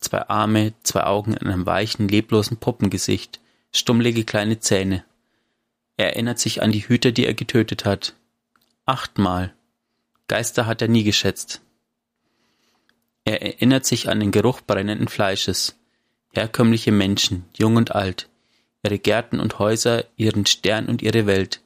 Zwei 0.00 0.28
Arme, 0.28 0.74
zwei 0.82 1.04
Augen 1.04 1.34
in 1.34 1.46
einem 1.46 1.66
weichen, 1.66 2.08
leblosen 2.08 2.58
Puppengesicht, 2.58 3.40
stummlige 3.72 4.24
kleine 4.24 4.60
Zähne. 4.60 5.04
Er 5.96 6.10
erinnert 6.10 6.38
sich 6.38 6.62
an 6.62 6.72
die 6.72 6.86
Hüter, 6.86 7.12
die 7.12 7.26
er 7.26 7.34
getötet 7.34 7.84
hat. 7.84 8.14
Achtmal. 8.86 9.52
Geister 10.28 10.66
hat 10.66 10.80
er 10.80 10.86
nie 10.86 11.02
geschätzt. 11.02 11.60
Er 13.24 13.42
erinnert 13.42 13.84
sich 13.84 14.08
an 14.08 14.20
den 14.20 14.30
Geruch 14.30 14.60
brennenden 14.60 15.08
Fleisches. 15.08 15.76
Herkömmliche 16.32 16.92
Menschen, 16.92 17.46
jung 17.56 17.74
und 17.74 17.96
alt, 17.96 18.28
ihre 18.84 19.00
Gärten 19.00 19.40
und 19.40 19.58
Häuser, 19.58 20.04
ihren 20.16 20.46
Stern 20.46 20.86
und 20.86 21.02
ihre 21.02 21.26
Welt. 21.26 21.62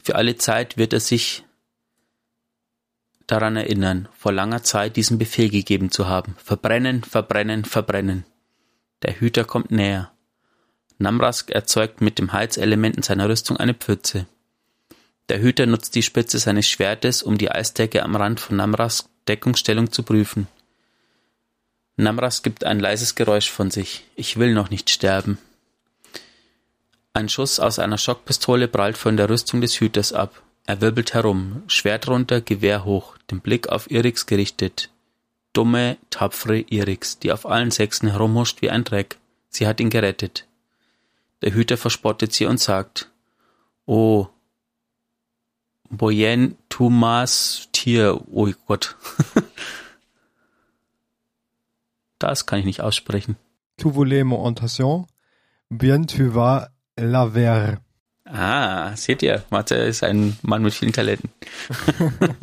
Für 0.00 0.14
alle 0.14 0.36
Zeit 0.36 0.76
wird 0.76 0.92
er 0.92 1.00
sich 1.00 1.44
daran 3.26 3.56
erinnern, 3.56 4.08
vor 4.12 4.30
langer 4.30 4.62
Zeit 4.62 4.94
diesen 4.96 5.18
Befehl 5.18 5.50
gegeben 5.50 5.90
zu 5.90 6.06
haben. 6.06 6.36
Verbrennen, 6.38 7.02
verbrennen, 7.02 7.64
verbrennen. 7.64 8.24
Der 9.02 9.18
Hüter 9.18 9.44
kommt 9.44 9.72
näher. 9.72 10.12
Namrask 10.98 11.50
erzeugt 11.50 12.00
mit 12.00 12.20
dem 12.20 12.32
Heizelement 12.32 12.96
in 12.96 13.02
seiner 13.02 13.28
Rüstung 13.28 13.56
eine 13.56 13.74
Pfütze. 13.74 14.28
Der 15.32 15.40
Hüter 15.40 15.64
nutzt 15.64 15.94
die 15.94 16.02
Spitze 16.02 16.38
seines 16.38 16.68
Schwertes, 16.68 17.22
um 17.22 17.38
die 17.38 17.50
Eisdecke 17.50 18.02
am 18.02 18.16
Rand 18.16 18.38
von 18.38 18.56
Namrasks 18.56 19.08
Deckungsstellung 19.26 19.90
zu 19.90 20.02
prüfen. 20.02 20.46
Namras 21.96 22.42
gibt 22.42 22.64
ein 22.64 22.78
leises 22.78 23.14
Geräusch 23.14 23.50
von 23.50 23.70
sich. 23.70 24.04
Ich 24.14 24.38
will 24.38 24.52
noch 24.52 24.68
nicht 24.68 24.90
sterben. 24.90 25.38
Ein 27.14 27.30
Schuss 27.30 27.60
aus 27.60 27.78
einer 27.78 27.96
Schockpistole 27.96 28.68
prallt 28.68 28.98
von 28.98 29.16
der 29.16 29.30
Rüstung 29.30 29.62
des 29.62 29.80
Hüters 29.80 30.12
ab. 30.12 30.42
Er 30.66 30.82
wirbelt 30.82 31.14
herum, 31.14 31.62
Schwert 31.66 32.08
runter, 32.08 32.42
Gewehr 32.42 32.84
hoch, 32.84 33.16
den 33.30 33.40
Blick 33.40 33.70
auf 33.70 33.90
Irix 33.90 34.26
gerichtet. 34.26 34.90
Dumme, 35.54 35.96
tapfere 36.10 36.58
Irix, 36.58 37.20
die 37.20 37.32
auf 37.32 37.46
allen 37.46 37.70
Sechsen 37.70 38.10
herumhuscht 38.10 38.60
wie 38.60 38.68
ein 38.68 38.84
Dreck. 38.84 39.16
Sie 39.48 39.66
hat 39.66 39.80
ihn 39.80 39.88
gerettet. 39.88 40.46
Der 41.40 41.54
Hüter 41.54 41.78
verspottet 41.78 42.34
sie 42.34 42.44
und 42.44 42.60
sagt, 42.60 43.08
Oh, 43.86 44.28
Boyen 45.92 46.56
Thomas 46.70 47.68
Tier, 47.72 48.18
oh 48.32 48.50
Gott. 48.66 48.96
das 52.18 52.46
kann 52.46 52.58
ich 52.60 52.64
nicht 52.64 52.80
aussprechen. 52.80 53.36
Tu 53.76 53.94
voulais 53.94 54.24
mon 54.24 54.46
attention, 54.46 55.06
bien 55.68 56.06
tu 56.06 56.34
vas 56.34 56.70
la 56.96 57.34
ver. 57.34 57.82
Ah, 58.24 58.96
seht 58.96 59.22
ihr, 59.22 59.44
Mathe 59.50 59.74
ist 59.74 60.02
ein 60.02 60.38
Mann 60.40 60.62
mit 60.62 60.72
vielen 60.72 60.94
Talenten. 60.94 61.30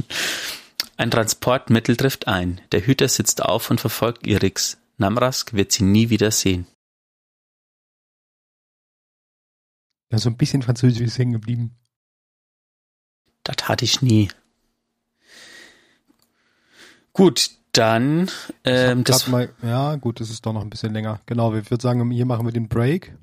ein 0.98 1.10
Transportmittel 1.10 1.98
trifft 1.98 2.28
ein. 2.28 2.62
Der 2.72 2.86
Hüter 2.86 3.08
sitzt 3.08 3.42
auf 3.42 3.72
und 3.72 3.82
verfolgt 3.82 4.28
Irix. 4.28 4.78
Namrask 4.98 5.54
wird 5.54 5.72
sie 5.72 5.84
nie 5.84 6.12
wieder 6.12 6.30
sehen. 6.30 6.68
Ja, 10.12 10.20
so 10.20 10.30
ein 10.30 10.38
bisschen 10.38 10.62
Französisch 10.62 11.02
ist 11.02 11.18
hängen 11.18 11.34
geblieben. 11.34 11.80
Das 13.56 13.68
hatte 13.68 13.86
ich 13.86 14.02
nie. 14.02 14.30
Gut, 17.14 17.52
dann 17.72 18.30
ähm, 18.64 19.04
das 19.04 19.28
mal, 19.28 19.50
ja 19.62 19.96
gut, 19.96 20.20
das 20.20 20.30
ist 20.30 20.46
doch 20.46 20.54
noch 20.54 20.62
ein 20.62 20.70
bisschen 20.70 20.94
länger. 20.94 21.20
Genau, 21.26 21.54
wir 21.54 21.70
würden 21.70 21.82
sagen, 21.82 22.12
hier 22.12 22.26
machen 22.26 22.46
wir 22.46 22.54
den 22.54 22.68
Break. 22.68 23.16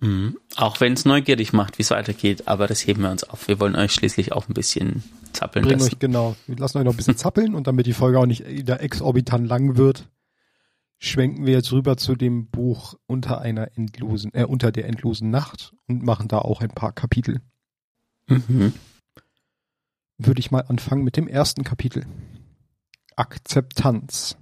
Mhm. 0.00 0.38
Auch 0.56 0.80
wenn 0.80 0.92
es 0.92 1.04
neugierig 1.04 1.52
macht, 1.52 1.78
wie 1.78 1.82
es 1.82 1.90
weitergeht, 1.90 2.46
aber 2.46 2.66
das 2.66 2.86
heben 2.86 3.02
wir 3.02 3.10
uns 3.10 3.24
auf. 3.24 3.48
Wir 3.48 3.58
wollen 3.58 3.74
euch 3.74 3.92
schließlich 3.92 4.32
auch 4.32 4.48
ein 4.48 4.54
bisschen 4.54 5.02
zappeln 5.32 5.64
Bringen 5.64 5.80
lassen. 5.80 5.94
Euch, 5.94 5.98
genau, 5.98 6.36
wir 6.46 6.56
lassen 6.56 6.78
euch 6.78 6.84
noch 6.84 6.92
ein 6.92 6.96
bisschen 6.96 7.16
zappeln 7.18 7.54
und 7.54 7.66
damit 7.66 7.86
die 7.86 7.92
Folge 7.92 8.18
auch 8.18 8.26
nicht 8.26 8.46
wieder 8.46 8.80
exorbitant 8.80 9.48
lang 9.48 9.76
wird, 9.76 10.08
schwenken 10.98 11.46
wir 11.46 11.54
jetzt 11.54 11.72
rüber 11.72 11.96
zu 11.96 12.14
dem 12.14 12.48
Buch 12.48 12.94
unter 13.06 13.40
einer 13.40 13.76
endlosen, 13.76 14.32
äh, 14.34 14.44
unter 14.44 14.70
der 14.70 14.86
endlosen 14.86 15.30
Nacht 15.30 15.74
und 15.88 16.02
machen 16.02 16.28
da 16.28 16.38
auch 16.38 16.60
ein 16.60 16.70
paar 16.70 16.92
Kapitel. 16.92 17.40
Mhm. 18.28 18.74
Würde 20.18 20.40
ich 20.40 20.50
mal 20.50 20.62
anfangen 20.62 21.04
mit 21.04 21.16
dem 21.16 21.28
ersten 21.28 21.62
Kapitel. 21.62 22.04
Akzeptanz. 23.14 24.36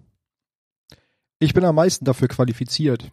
Ich 1.38 1.52
bin 1.52 1.64
am 1.64 1.74
meisten 1.74 2.06
dafür 2.06 2.28
qualifiziert, 2.28 3.12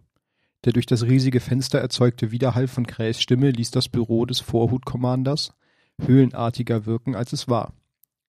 der 0.63 0.71
durch 0.71 0.85
das 0.85 1.03
riesige 1.03 1.41
Fenster 1.41 1.79
erzeugte 1.79 2.31
Widerhall 2.31 2.69
von 2.69 2.87
Krähs 2.87 3.21
Stimme 3.21 3.51
ließ 3.51 3.71
das 3.71 3.89
Büro 3.89 4.25
des 4.25 4.39
Vorhut-Commanders 4.39 5.53
höhlenartiger 6.01 6.85
wirken, 6.85 7.15
als 7.15 7.33
es 7.33 7.49
war. 7.49 7.73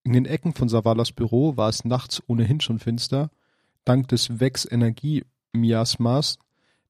In 0.03 0.13
den 0.13 0.27
Ecken 0.27 0.53
von 0.53 0.69
Savalas 0.69 1.13
Büro 1.13 1.57
war 1.57 1.69
es 1.69 1.85
nachts 1.85 2.21
ohnehin 2.27 2.61
schon 2.61 2.81
finster. 2.81 3.31
Dank 3.85 4.09
des 4.09 4.41
Vex-Energie-Miasmas, 4.41 6.39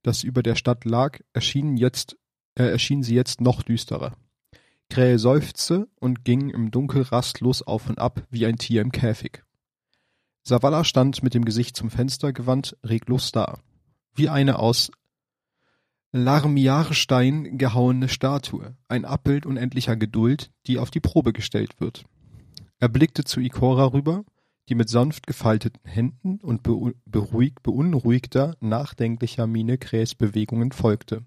das 0.02 0.24
über 0.24 0.42
der 0.42 0.54
Stadt 0.54 0.87
lag, 0.87 1.20
erschienen, 1.35 1.76
jetzt, 1.76 2.16
äh, 2.54 2.64
erschienen 2.64 3.02
sie 3.02 3.14
jetzt 3.14 3.40
noch 3.42 3.62
düsterer. 3.62 4.16
Krähe 4.90 5.18
seufzte 5.18 5.88
und 6.01 6.25
ging 6.25 6.51
im 6.51 6.70
Dunkel 6.70 7.03
rastlos 7.03 7.62
auf 7.62 7.88
und 7.88 7.99
ab 7.99 8.27
wie 8.31 8.47
ein 8.47 8.57
Tier 8.57 8.81
im 8.81 8.92
Käfig. 8.92 9.42
Savala 10.42 10.85
stand 10.85 11.23
mit 11.23 11.35
dem 11.35 11.44
Gesicht 11.44 11.77
zum 11.77 11.90
Fenster 11.90 12.33
gewandt, 12.33 12.77
reglos 12.85 13.33
da. 13.33 13.59
Wie 14.14 14.29
eine 14.29 14.59
aus 14.59 14.90
Larmiarstein 16.12 17.59
gehauene 17.59 18.09
Statue, 18.09 18.77
ein 18.87 19.05
Abbild 19.05 19.47
unendlicher 19.47 19.97
Geduld, 19.97 20.53
die 20.66 20.79
auf 20.79 20.92
die 20.92 21.01
Probe 21.01 21.33
gestellt 21.33 21.81
wird. 21.81 22.05
Er 22.79 22.88
blickte 22.88 23.25
zu 23.25 23.40
Ikora 23.40 23.87
rüber, 23.87 24.25
die 24.68 24.75
mit 24.75 24.88
sanft 24.88 25.27
gefalteten 25.27 25.81
Händen 25.85 26.38
und 26.40 26.62
beruhig, 26.62 27.55
beunruhigter, 27.62 28.57
nachdenklicher 28.61 29.47
Miene 29.47 29.77
Krähs 29.79 30.14
Bewegungen 30.14 30.73
folgte. 30.73 31.25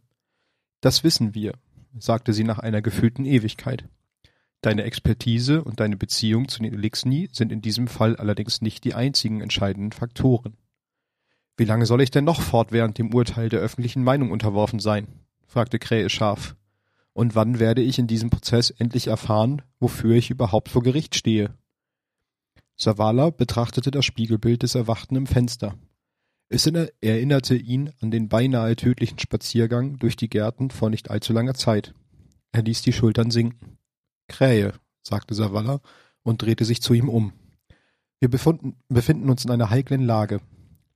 Das 0.80 1.04
wissen 1.04 1.36
wir, 1.36 1.54
sagte 1.99 2.33
sie 2.33 2.43
nach 2.43 2.60
einer 2.60 2.81
gefühlten 2.81 3.25
Ewigkeit. 3.25 3.88
Deine 4.62 4.83
Expertise 4.83 5.63
und 5.63 5.79
deine 5.79 5.97
Beziehung 5.97 6.47
zu 6.47 6.63
den 6.63 6.73
Elixni 6.73 7.29
sind 7.31 7.51
in 7.51 7.62
diesem 7.62 7.88
Fall 7.88 8.15
allerdings 8.15 8.62
nicht 8.62 8.83
die 8.83 8.95
einzigen 8.95 9.41
entscheidenden 9.41 9.91
Faktoren. 9.91 10.57
Wie 11.57 11.65
lange 11.65 11.86
soll 11.86 12.01
ich 12.01 12.12
denn 12.12 12.23
noch 12.23 12.41
fortwährend 12.41 12.97
dem 12.97 13.13
Urteil 13.13 13.49
der 13.49 13.60
öffentlichen 13.60 14.03
Meinung 14.03 14.31
unterworfen 14.31 14.79
sein? 14.79 15.07
fragte 15.45 15.79
Krähe 15.79 16.10
scharf. 16.10 16.55
Und 17.13 17.33
wann 17.33 17.60
werde 17.60 17.81
ich 17.81 17.97
in 17.97 18.07
diesem 18.07 18.29
Prozess 18.29 18.69
endlich 18.69 19.07
erfahren, 19.07 19.63
wofür 19.79 20.15
ich 20.15 20.29
überhaupt 20.29 20.69
vor 20.69 20.83
Gericht 20.83 21.15
stehe? 21.15 21.55
Savala 22.75 23.31
betrachtete 23.31 23.89
das 23.89 24.05
Spiegelbild 24.05 24.62
des 24.62 24.75
Erwachten 24.75 25.15
im 25.15 25.25
Fenster. 25.25 25.75
Es 26.49 26.65
erinnerte 26.65 27.55
ihn 27.55 27.91
an 27.99 28.10
den 28.10 28.29
beinahe 28.29 28.75
tödlichen 28.75 29.19
Spaziergang 29.19 29.99
durch 29.99 30.15
die 30.15 30.29
Gärten 30.29 30.71
vor 30.71 30.89
nicht 30.89 31.12
allzu 31.12 31.33
langer 31.33 31.55
Zeit. 31.55 31.93
Er 32.53 32.63
ließ 32.63 32.81
die 32.83 32.93
Schultern 32.93 33.31
sinken. 33.31 33.77
Krähe, 34.29 34.73
sagte 35.03 35.36
Savala 35.36 35.81
und 36.23 36.41
drehte 36.41 36.63
sich 36.63 36.81
zu 36.81 36.93
ihm 36.93 37.10
um. 37.10 37.33
Wir 38.19 38.29
befinden, 38.29 38.77
befinden 38.88 39.29
uns 39.29 39.43
in 39.43 39.51
einer 39.51 39.69
heiklen 39.69 40.01
Lage. 40.01 40.39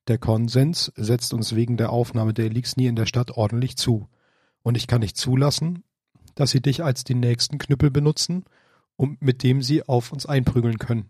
Der 0.08 0.18
Konsens 0.18 0.92
setzt 0.96 1.34
uns 1.34 1.54
wegen 1.56 1.78
der 1.78 1.92
Aufnahme 1.92 2.34
der 2.34 2.46
Elixni 2.46 2.88
in 2.88 2.96
der 2.96 3.06
Stadt 3.06 3.32
ordentlich 3.32 3.78
zu. 3.78 4.08
Und 4.64 4.78
ich 4.78 4.88
kann 4.88 5.02
nicht 5.02 5.18
zulassen, 5.18 5.84
dass 6.36 6.52
sie 6.52 6.62
dich 6.62 6.84
als 6.84 7.04
den 7.04 7.20
nächsten 7.20 7.58
Knüppel 7.58 7.92
benutzen, 7.92 8.46
um 8.96 9.18
mit 9.20 9.44
dem 9.44 9.62
sie 9.62 9.84
auf 9.88 10.12
uns 10.12 10.26
einprügeln 10.26 10.78
können. 10.78 11.10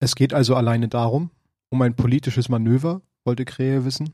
Es 0.00 0.14
geht 0.14 0.34
also 0.34 0.56
alleine 0.56 0.88
darum, 0.88 1.30
um 1.74 1.82
ein 1.82 1.96
politisches 1.96 2.48
Manöver, 2.48 3.02
wollte 3.24 3.44
Krähe 3.44 3.84
wissen, 3.84 4.12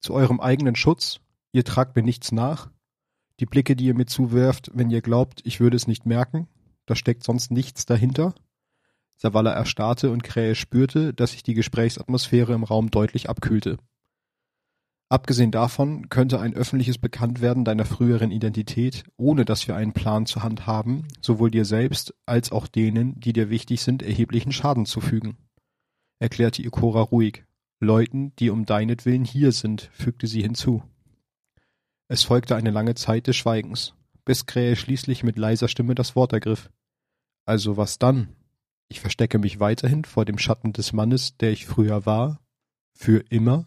zu 0.00 0.14
eurem 0.14 0.38
eigenen 0.38 0.76
Schutz, 0.76 1.18
ihr 1.50 1.64
tragt 1.64 1.96
mir 1.96 2.04
nichts 2.04 2.30
nach, 2.30 2.70
die 3.40 3.46
Blicke, 3.46 3.74
die 3.74 3.86
ihr 3.86 3.94
mir 3.94 4.06
zuwerft, 4.06 4.70
wenn 4.72 4.88
ihr 4.88 5.00
glaubt, 5.00 5.40
ich 5.42 5.58
würde 5.58 5.76
es 5.76 5.88
nicht 5.88 6.06
merken, 6.06 6.46
da 6.86 6.94
steckt 6.94 7.24
sonst 7.24 7.50
nichts 7.50 7.86
dahinter, 7.86 8.36
Savala 9.16 9.50
erstarrte 9.50 10.12
und 10.12 10.22
Krähe 10.22 10.54
spürte, 10.54 11.12
dass 11.12 11.32
sich 11.32 11.42
die 11.42 11.54
Gesprächsatmosphäre 11.54 12.54
im 12.54 12.62
Raum 12.62 12.92
deutlich 12.92 13.28
abkühlte. 13.28 13.78
Abgesehen 15.08 15.50
davon 15.50 16.08
könnte 16.08 16.38
ein 16.38 16.54
öffentliches 16.54 16.98
Bekanntwerden 16.98 17.64
deiner 17.64 17.84
früheren 17.84 18.30
Identität, 18.30 19.02
ohne 19.16 19.44
dass 19.44 19.66
wir 19.66 19.74
einen 19.74 19.92
Plan 19.92 20.26
zur 20.26 20.44
Hand 20.44 20.68
haben, 20.68 21.08
sowohl 21.20 21.50
dir 21.50 21.64
selbst 21.64 22.14
als 22.26 22.52
auch 22.52 22.68
denen, 22.68 23.18
die 23.18 23.32
dir 23.32 23.50
wichtig 23.50 23.82
sind, 23.82 24.04
erheblichen 24.04 24.52
Schaden 24.52 24.86
zufügen, 24.86 25.36
erklärte 26.22 26.62
Ikora 26.62 27.02
ruhig. 27.02 27.44
Leuten, 27.80 28.34
die 28.36 28.50
um 28.50 28.64
deinetwillen 28.64 29.24
hier 29.24 29.50
sind, 29.50 29.90
fügte 29.92 30.28
sie 30.28 30.40
hinzu. 30.40 30.82
Es 32.06 32.22
folgte 32.22 32.54
eine 32.54 32.70
lange 32.70 32.94
Zeit 32.94 33.26
des 33.26 33.36
Schweigens, 33.36 33.94
bis 34.24 34.46
Krähe 34.46 34.76
schließlich 34.76 35.24
mit 35.24 35.36
leiser 35.36 35.66
Stimme 35.66 35.96
das 35.96 36.14
Wort 36.14 36.32
ergriff. 36.32 36.70
Also 37.44 37.76
was 37.76 37.98
dann? 37.98 38.28
Ich 38.88 39.00
verstecke 39.00 39.38
mich 39.38 39.58
weiterhin 39.58 40.04
vor 40.04 40.24
dem 40.24 40.38
Schatten 40.38 40.72
des 40.72 40.92
Mannes, 40.92 41.36
der 41.38 41.50
ich 41.50 41.66
früher 41.66 42.06
war? 42.06 42.40
Für 42.94 43.24
immer? 43.30 43.66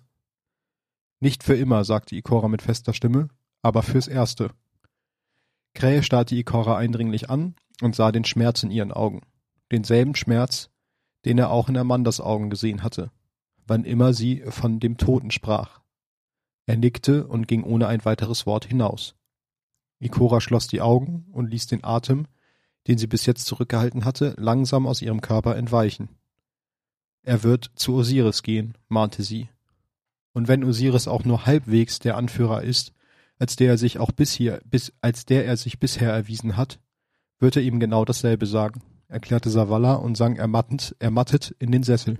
Nicht 1.19 1.43
für 1.43 1.55
immer, 1.55 1.83
sagte 1.83 2.15
Ikora 2.15 2.47
mit 2.47 2.61
fester 2.61 2.93
Stimme, 2.93 3.27
aber 3.61 3.83
fürs 3.83 4.07
Erste. 4.07 4.51
Krähe 5.73 6.03
starrte 6.03 6.35
Ikora 6.35 6.77
eindringlich 6.77 7.29
an 7.29 7.55
und 7.81 7.95
sah 7.95 8.13
den 8.13 8.23
Schmerz 8.23 8.63
in 8.63 8.71
ihren 8.71 8.93
Augen. 8.93 9.21
Denselben 9.71 10.15
Schmerz, 10.15 10.69
den 11.25 11.37
er 11.37 11.49
auch 11.49 11.67
in 11.69 11.77
Amandas 11.77 12.21
Augen 12.21 12.49
gesehen 12.49 12.83
hatte, 12.83 13.11
wann 13.67 13.83
immer 13.83 14.13
sie 14.13 14.43
von 14.47 14.79
dem 14.79 14.97
Toten 14.97 15.31
sprach. 15.31 15.81
Er 16.67 16.77
nickte 16.77 17.27
und 17.27 17.47
ging 17.47 17.63
ohne 17.63 17.87
ein 17.87 18.05
weiteres 18.05 18.45
Wort 18.45 18.65
hinaus. 18.65 19.15
Ikora 19.99 20.41
schloss 20.41 20.67
die 20.67 20.81
Augen 20.81 21.25
und 21.31 21.49
ließ 21.49 21.67
den 21.67 21.83
Atem, 21.83 22.27
den 22.87 22.97
sie 22.97 23.07
bis 23.07 23.25
jetzt 23.25 23.45
zurückgehalten 23.45 24.05
hatte, 24.05 24.35
langsam 24.37 24.85
aus 24.85 25.01
ihrem 25.01 25.21
Körper 25.21 25.55
entweichen. 25.55 26.09
Er 27.23 27.41
wird 27.43 27.71
zu 27.75 27.95
Osiris 27.95 28.43
gehen, 28.43 28.77
mahnte 28.87 29.23
sie. 29.23 29.49
Und 30.33 30.47
wenn 30.47 30.63
Osiris 30.63 31.07
auch 31.07 31.25
nur 31.25 31.45
halbwegs 31.45 31.97
der 31.99 32.17
Anführer 32.17 32.61
ist, 32.61 32.93
als 33.39 33.55
der 33.55 33.69
er 33.69 33.77
sich 33.77 33.97
auch 33.97 34.11
bisher, 34.11 34.61
bis, 34.65 34.93
als 35.01 35.25
der 35.25 35.45
er 35.45 35.57
sich 35.57 35.79
bisher 35.79 36.11
erwiesen 36.11 36.55
hat, 36.55 36.79
wird 37.39 37.55
er 37.55 37.63
ihm 37.63 37.79
genau 37.79 38.05
dasselbe 38.05 38.45
sagen, 38.45 38.81
erklärte 39.07 39.49
Savala 39.49 39.93
und 39.95 40.15
sang 40.15 40.35
ermattend, 40.35 40.95
ermattet 40.99 41.55
in 41.59 41.71
den 41.71 41.83
Sessel. 41.83 42.17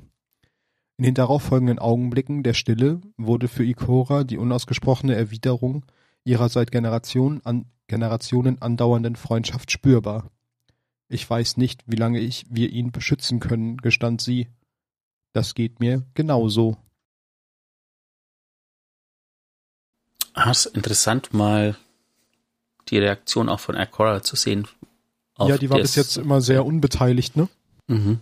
In 0.98 1.04
den 1.04 1.14
darauffolgenden 1.14 1.80
Augenblicken 1.80 2.44
der 2.44 2.54
Stille 2.54 3.02
wurde 3.18 3.48
für 3.48 3.66
Ikora 3.66 4.24
die 4.24 4.38
unausgesprochene 4.38 5.16
Erwiderung 5.16 5.86
ihrer 6.24 6.50
seit 6.50 6.72
Generationen, 6.72 7.46
an, 7.46 7.66
Generationen 7.88 8.62
andauernden 8.62 9.16
Freundschaft 9.16 9.72
spürbar. 9.72 10.32
Ich 11.08 11.30
weiß 11.30 11.58
nicht, 11.58 11.84
wie 11.86 11.98
lange 11.98 12.20
ich, 12.20 12.46
wir 12.50 12.70
ihn 12.70 12.92
beschützen 12.92 13.40
können, 13.40 13.78
gestand 13.78 14.22
sie. 14.22 14.48
Das 15.34 15.54
geht 15.54 15.80
mir 15.80 16.04
genauso. 16.14 16.78
Ah, 20.34 20.52
ist 20.52 20.66
interessant, 20.66 21.34
mal 21.34 21.78
die 22.90 22.98
Reaktion 22.98 23.50
auch 23.50 23.60
von 23.60 23.76
Akora 23.76 24.22
zu 24.22 24.36
sehen. 24.36 24.68
Ja, 25.40 25.58
die 25.58 25.70
war 25.70 25.80
bis 25.80 25.96
jetzt 25.96 26.18
immer 26.18 26.42
sehr 26.42 26.66
unbeteiligt, 26.66 27.36
ne? 27.36 27.50
Mhm. 27.88 28.20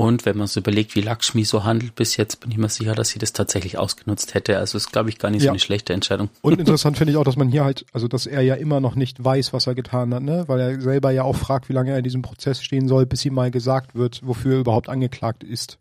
Und 0.00 0.24
wenn 0.24 0.38
man 0.38 0.46
so 0.46 0.60
überlegt, 0.60 0.94
wie 0.94 1.02
Lakshmi 1.02 1.44
so 1.44 1.64
handelt 1.64 1.94
bis 1.94 2.16
jetzt, 2.16 2.40
bin 2.40 2.50
ich 2.50 2.56
mir 2.56 2.70
sicher, 2.70 2.94
dass 2.94 3.10
sie 3.10 3.18
das 3.18 3.34
tatsächlich 3.34 3.76
ausgenutzt 3.76 4.32
hätte. 4.32 4.56
Also 4.56 4.78
ist, 4.78 4.92
glaube 4.92 5.10
ich, 5.10 5.18
gar 5.18 5.30
nicht 5.30 5.42
ja. 5.42 5.48
so 5.48 5.50
eine 5.50 5.58
schlechte 5.58 5.92
Entscheidung. 5.92 6.30
Und 6.40 6.58
interessant 6.58 6.96
finde 6.96 7.12
ich 7.12 7.18
auch, 7.18 7.24
dass 7.24 7.36
man 7.36 7.48
hier 7.48 7.64
halt, 7.64 7.84
also 7.92 8.08
dass 8.08 8.24
er 8.24 8.40
ja 8.40 8.54
immer 8.54 8.80
noch 8.80 8.94
nicht 8.94 9.22
weiß, 9.22 9.52
was 9.52 9.66
er 9.66 9.74
getan 9.74 10.14
hat, 10.14 10.22
ne? 10.22 10.44
Weil 10.46 10.60
er 10.60 10.80
selber 10.80 11.10
ja 11.10 11.24
auch 11.24 11.36
fragt, 11.36 11.68
wie 11.68 11.74
lange 11.74 11.90
er 11.90 11.98
in 11.98 12.04
diesem 12.04 12.22
Prozess 12.22 12.62
stehen 12.62 12.88
soll, 12.88 13.04
bis 13.04 13.26
ihm 13.26 13.34
mal 13.34 13.50
gesagt 13.50 13.94
wird, 13.94 14.26
wofür 14.26 14.54
er 14.54 14.60
überhaupt 14.60 14.88
angeklagt 14.88 15.44
ist. 15.44 15.78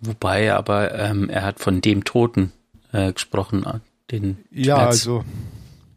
Wobei 0.00 0.52
aber 0.52 0.94
ähm, 0.94 1.28
er 1.28 1.42
hat 1.42 1.58
von 1.58 1.80
dem 1.80 2.04
Toten 2.04 2.52
äh, 2.92 3.12
gesprochen, 3.12 3.66
den 4.10 4.44
Ja, 4.50 4.76
Schmerz. 4.76 4.88
also. 4.88 5.24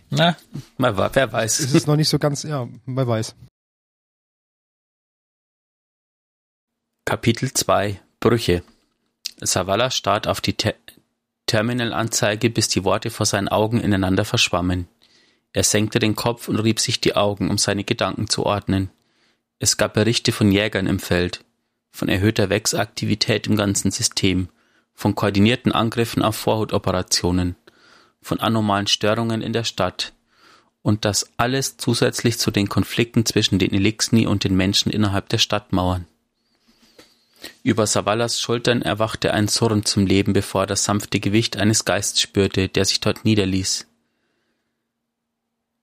Na, 0.09 0.35
mal, 0.77 0.97
wer 0.97 1.31
weiß. 1.31 1.59
Ist 1.59 1.75
es 1.75 1.87
noch 1.87 1.95
nicht 1.95 2.09
so 2.09 2.17
ganz, 2.17 2.43
ja, 2.43 2.67
wer 2.85 3.07
weiß. 3.07 3.35
Kapitel 7.05 7.51
2 7.53 7.99
Brüche 8.19 8.63
Savala 9.39 9.91
starrt 9.91 10.27
auf 10.27 10.41
die 10.41 10.53
Te 10.53 10.75
Terminalanzeige, 11.45 12.51
bis 12.51 12.67
die 12.67 12.83
Worte 12.83 13.09
vor 13.09 13.25
seinen 13.25 13.47
Augen 13.47 13.79
ineinander 13.79 14.23
verschwammen. 14.23 14.87
Er 15.51 15.63
senkte 15.63 15.97
den 15.97 16.15
Kopf 16.15 16.47
und 16.47 16.57
rieb 16.59 16.79
sich 16.79 17.01
die 17.01 17.15
Augen, 17.15 17.49
um 17.49 17.57
seine 17.57 17.83
Gedanken 17.83 18.29
zu 18.29 18.45
ordnen. 18.45 18.91
Es 19.57 19.77
gab 19.77 19.95
Berichte 19.95 20.31
von 20.31 20.51
Jägern 20.51 20.85
im 20.85 20.99
Feld, 20.99 21.43
von 21.89 22.07
erhöhter 22.07 22.49
Wechsaktivität 22.49 23.47
im 23.47 23.55
ganzen 23.55 23.89
System, 23.89 24.49
von 24.93 25.15
koordinierten 25.15 25.71
Angriffen 25.71 26.21
auf 26.21 26.35
Vorhutoperationen, 26.35 27.55
von 28.21 28.39
anomalen 28.39 28.87
Störungen 28.87 29.41
in 29.41 29.53
der 29.53 29.63
Stadt, 29.63 30.13
und 30.81 31.05
das 31.05 31.29
alles 31.37 31.77
zusätzlich 31.77 32.37
zu 32.37 32.51
den 32.51 32.69
Konflikten 32.69 33.25
zwischen 33.25 33.59
den 33.59 33.73
Elixni 33.73 34.25
und 34.27 34.43
den 34.43 34.55
Menschen 34.55 34.91
innerhalb 34.91 35.29
der 35.29 35.37
Stadtmauern. 35.37 36.07
Über 37.63 37.87
Savallas 37.87 38.39
Schultern 38.39 38.81
erwachte 38.81 39.33
ein 39.33 39.47
Surren 39.47 39.85
zum 39.85 40.05
Leben, 40.05 40.33
bevor 40.33 40.63
er 40.63 40.67
das 40.67 40.83
sanfte 40.83 41.19
Gewicht 41.19 41.57
eines 41.57 41.85
Geistes 41.85 42.21
spürte, 42.21 42.67
der 42.67 42.85
sich 42.85 42.99
dort 42.99 43.25
niederließ. 43.25 43.87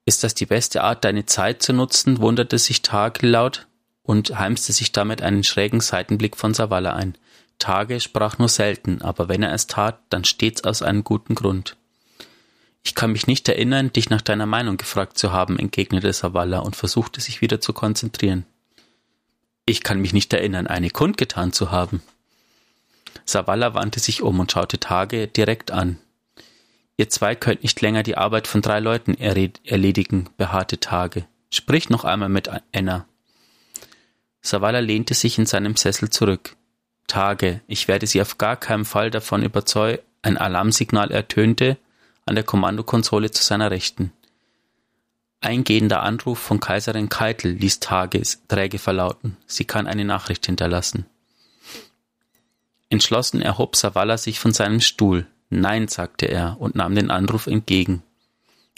Ist 0.04 0.22
das 0.22 0.34
die 0.34 0.46
beste 0.46 0.82
Art, 0.82 1.04
deine 1.04 1.26
Zeit 1.26 1.62
zu 1.62 1.72
nutzen? 1.72 2.20
wunderte 2.20 2.58
sich 2.58 2.82
Tage 2.82 3.26
laut 3.26 3.66
und 4.02 4.38
heimste 4.38 4.72
sich 4.72 4.92
damit 4.92 5.20
einen 5.20 5.42
schrägen 5.42 5.80
Seitenblick 5.80 6.36
von 6.36 6.54
Savalla 6.54 6.92
ein. 6.92 7.18
Tage 7.58 8.00
sprach 8.00 8.38
nur 8.38 8.48
selten, 8.48 9.02
aber 9.02 9.28
wenn 9.28 9.42
er 9.42 9.52
es 9.52 9.66
tat, 9.66 9.98
dann 10.10 10.24
stets 10.24 10.62
aus 10.64 10.82
einem 10.82 11.02
guten 11.04 11.34
Grund. 11.34 11.76
Ich 12.86 12.94
kann 12.94 13.10
mich 13.10 13.26
nicht 13.26 13.48
erinnern, 13.48 13.92
dich 13.92 14.10
nach 14.10 14.22
deiner 14.22 14.46
Meinung 14.46 14.76
gefragt 14.76 15.18
zu 15.18 15.32
haben, 15.32 15.58
entgegnete 15.58 16.12
Savalla 16.12 16.60
und 16.60 16.76
versuchte 16.76 17.20
sich 17.20 17.40
wieder 17.40 17.60
zu 17.60 17.72
konzentrieren. 17.72 18.46
Ich 19.64 19.82
kann 19.82 20.00
mich 20.00 20.12
nicht 20.12 20.32
erinnern, 20.32 20.68
eine 20.68 20.90
kundgetan 20.90 21.52
zu 21.52 21.72
haben. 21.72 22.00
Savalla 23.24 23.74
wandte 23.74 23.98
sich 23.98 24.22
um 24.22 24.38
und 24.38 24.52
schaute 24.52 24.78
Tage 24.78 25.26
direkt 25.26 25.72
an. 25.72 25.98
Ihr 26.96 27.10
zwei 27.10 27.34
könnt 27.34 27.64
nicht 27.64 27.80
länger 27.80 28.04
die 28.04 28.16
Arbeit 28.16 28.46
von 28.46 28.62
drei 28.62 28.78
Leuten 28.78 29.14
erledigen, 29.14 30.30
beharrte 30.36 30.78
Tage. 30.78 31.26
Sprich 31.50 31.90
noch 31.90 32.04
einmal 32.04 32.28
mit 32.28 32.48
Anna. 32.72 33.04
Savalla 34.42 34.78
lehnte 34.78 35.14
sich 35.14 35.38
in 35.38 35.46
seinem 35.46 35.74
Sessel 35.74 36.10
zurück. 36.10 36.54
Tage, 37.08 37.62
ich 37.66 37.88
werde 37.88 38.06
Sie 38.06 38.22
auf 38.22 38.38
gar 38.38 38.56
keinen 38.56 38.84
Fall 38.84 39.10
davon 39.10 39.42
überzeugen. 39.42 40.04
Ein 40.22 40.36
Alarmsignal 40.38 41.10
ertönte 41.10 41.78
an 42.26 42.34
der 42.34 42.44
Kommandokonsole 42.44 43.30
zu 43.30 43.42
seiner 43.42 43.70
Rechten. 43.70 44.12
Eingehender 45.40 46.02
Anruf 46.02 46.38
von 46.38 46.60
Kaiserin 46.60 47.08
Keitel 47.08 47.52
ließ 47.52 47.80
Tages 47.80 48.42
träge 48.48 48.78
verlauten, 48.78 49.36
sie 49.46 49.64
kann 49.64 49.86
eine 49.86 50.04
Nachricht 50.04 50.46
hinterlassen. 50.46 51.06
Entschlossen 52.90 53.42
erhob 53.42 53.76
Savala 53.76 54.18
sich 54.18 54.38
von 54.38 54.52
seinem 54.52 54.80
Stuhl. 54.80 55.26
Nein, 55.50 55.88
sagte 55.88 56.26
er 56.26 56.56
und 56.60 56.74
nahm 56.74 56.94
den 56.94 57.10
Anruf 57.10 57.46
entgegen. 57.46 58.02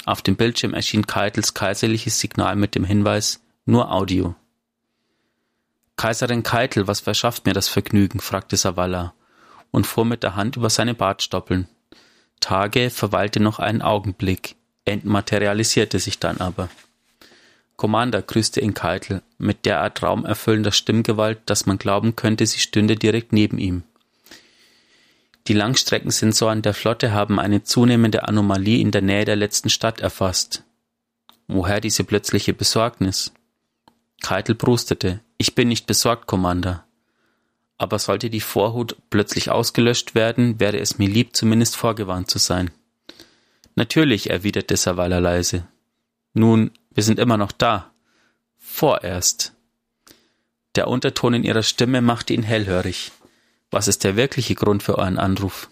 Auf 0.05 0.23
dem 0.23 0.37
Bildschirm 0.37 0.75
erschien 0.75 1.07
Keitels 1.07 1.55
kaiserliches 1.55 2.21
Signal 2.21 2.57
mit 2.57 2.75
dem 2.75 2.85
Hinweis 2.85 3.41
nur 3.65 3.91
Audio. 3.91 4.35
Kaiserin 5.97 6.43
Keitel, 6.43 6.87
was 6.87 7.01
verschafft 7.01 7.47
mir 7.47 7.55
das 7.55 7.69
Vergnügen? 7.69 8.21
fragte 8.21 8.57
Savala 8.57 9.15
und 9.71 9.87
fuhr 9.87 10.05
mit 10.05 10.23
der 10.23 10.37
Hand 10.37 10.57
über 10.57 10.71
seine 10.71 10.95
Bartstoppeln. 10.95 11.69
Tage 12.41 12.91
verweilte 12.91 13.41
noch 13.41 13.59
einen 13.59 13.83
Augenblick 13.83 14.57
entmaterialisierte 14.89 15.99
sich 15.99 16.19
dann 16.19 16.39
aber. 16.39 16.69
Commander 17.77 18.23
grüßte 18.23 18.61
ihn 18.61 18.75
Keitel 18.75 19.23
mit 19.39 19.65
derart 19.65 20.03
raumerfüllender 20.03 20.73
Stimmgewalt, 20.73 21.39
dass 21.47 21.67
man 21.67 21.79
glauben 21.79 22.17
könnte, 22.17 22.45
sie 22.47 22.59
stünde 22.59 22.97
direkt 22.97 23.33
neben 23.33 23.59
ihm. 23.59 23.85
Die 25.47 25.53
Langstreckensensoren 25.53 26.63
der 26.63 26.75
Flotte 26.75 27.13
haben 27.13 27.39
eine 27.39 27.63
zunehmende 27.63 28.27
Anomalie 28.27 28.81
in 28.81 28.91
der 28.91 29.03
Nähe 29.03 29.25
der 29.25 29.37
letzten 29.37 29.71
Stadt 29.71 30.01
erfasst. 30.01 30.65
Woher 31.47 31.81
diese 31.81 32.05
plötzliche 32.05 32.53
Besorgnis? 32.53 33.33
Keitel 34.21 34.57
brustete. 34.57 35.21
Ich 35.39 35.55
bin 35.55 35.69
nicht 35.69 35.87
besorgt, 35.87 36.27
Commander. 36.27 36.85
Aber 37.79 37.99
sollte 37.99 38.29
die 38.29 38.41
Vorhut 38.41 38.97
plötzlich 39.09 39.51
ausgelöscht 39.51 40.15
werden, 40.15 40.59
wäre 40.59 40.79
es 40.79 40.99
mir 40.99 41.09
lieb, 41.09 41.37
zumindest 41.37 41.77
vorgewarnt 41.77 42.29
zu 42.29 42.39
sein. 42.39 42.71
Natürlich, 43.77 44.31
erwiderte 44.31 44.77
Savala 44.77 45.21
leise. 45.21 45.67
Nun, 46.35 46.73
wir 46.93 47.05
sind 47.05 47.21
immer 47.21 47.37
noch 47.37 47.53
da. 47.53 47.93
Vorerst. 48.59 49.55
Der 50.75 50.89
Unterton 50.89 51.35
in 51.35 51.45
ihrer 51.45 51.63
Stimme 51.63 52.03
machte 52.03 52.35
ihn 52.35 52.43
hellhörig. 52.43 53.13
Was 53.71 53.87
ist 53.87 54.03
der 54.03 54.17
wirkliche 54.17 54.55
Grund 54.55 54.83
für 54.83 54.99
euren 54.99 55.19
Anruf? 55.19 55.71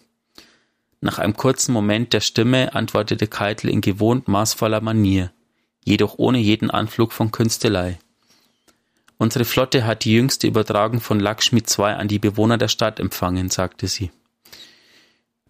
Nach 1.00 1.18
einem 1.18 1.36
kurzen 1.36 1.72
Moment 1.72 2.12
der 2.12 2.20
Stimme 2.20 2.74
antwortete 2.74 3.26
Keitel 3.26 3.70
in 3.70 3.80
gewohnt 3.80 4.28
maßvoller 4.28 4.80
Manier, 4.80 5.32
jedoch 5.84 6.18
ohne 6.18 6.38
jeden 6.38 6.70
Anflug 6.70 7.12
von 7.12 7.32
Künstelei. 7.32 7.98
Unsere 9.18 9.44
Flotte 9.44 9.86
hat 9.86 10.04
die 10.04 10.12
jüngste 10.12 10.46
Übertragung 10.46 11.00
von 11.00 11.20
Lakshmi 11.20 11.60
II 11.60 11.84
an 11.84 12.08
die 12.08 12.18
Bewohner 12.18 12.58
der 12.58 12.68
Stadt 12.68 13.00
empfangen, 13.00 13.48
sagte 13.48 13.88
sie. 13.88 14.10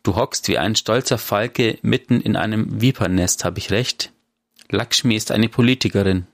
Du 0.03 0.15
hockst 0.15 0.47
wie 0.47 0.59
ein 0.59 0.77
stolzer 0.77 1.19
Falke 1.19 1.79
mitten 1.83 2.21
in 2.21 2.37
einem 2.37 2.81
Vipernest, 2.81 3.45
hab 3.45 3.59
ich 3.59 3.73
recht? 3.73 4.13
Lakshmi 4.71 5.17
ist 5.17 5.33
eine 5.33 5.49
Politikerin. 5.49 6.27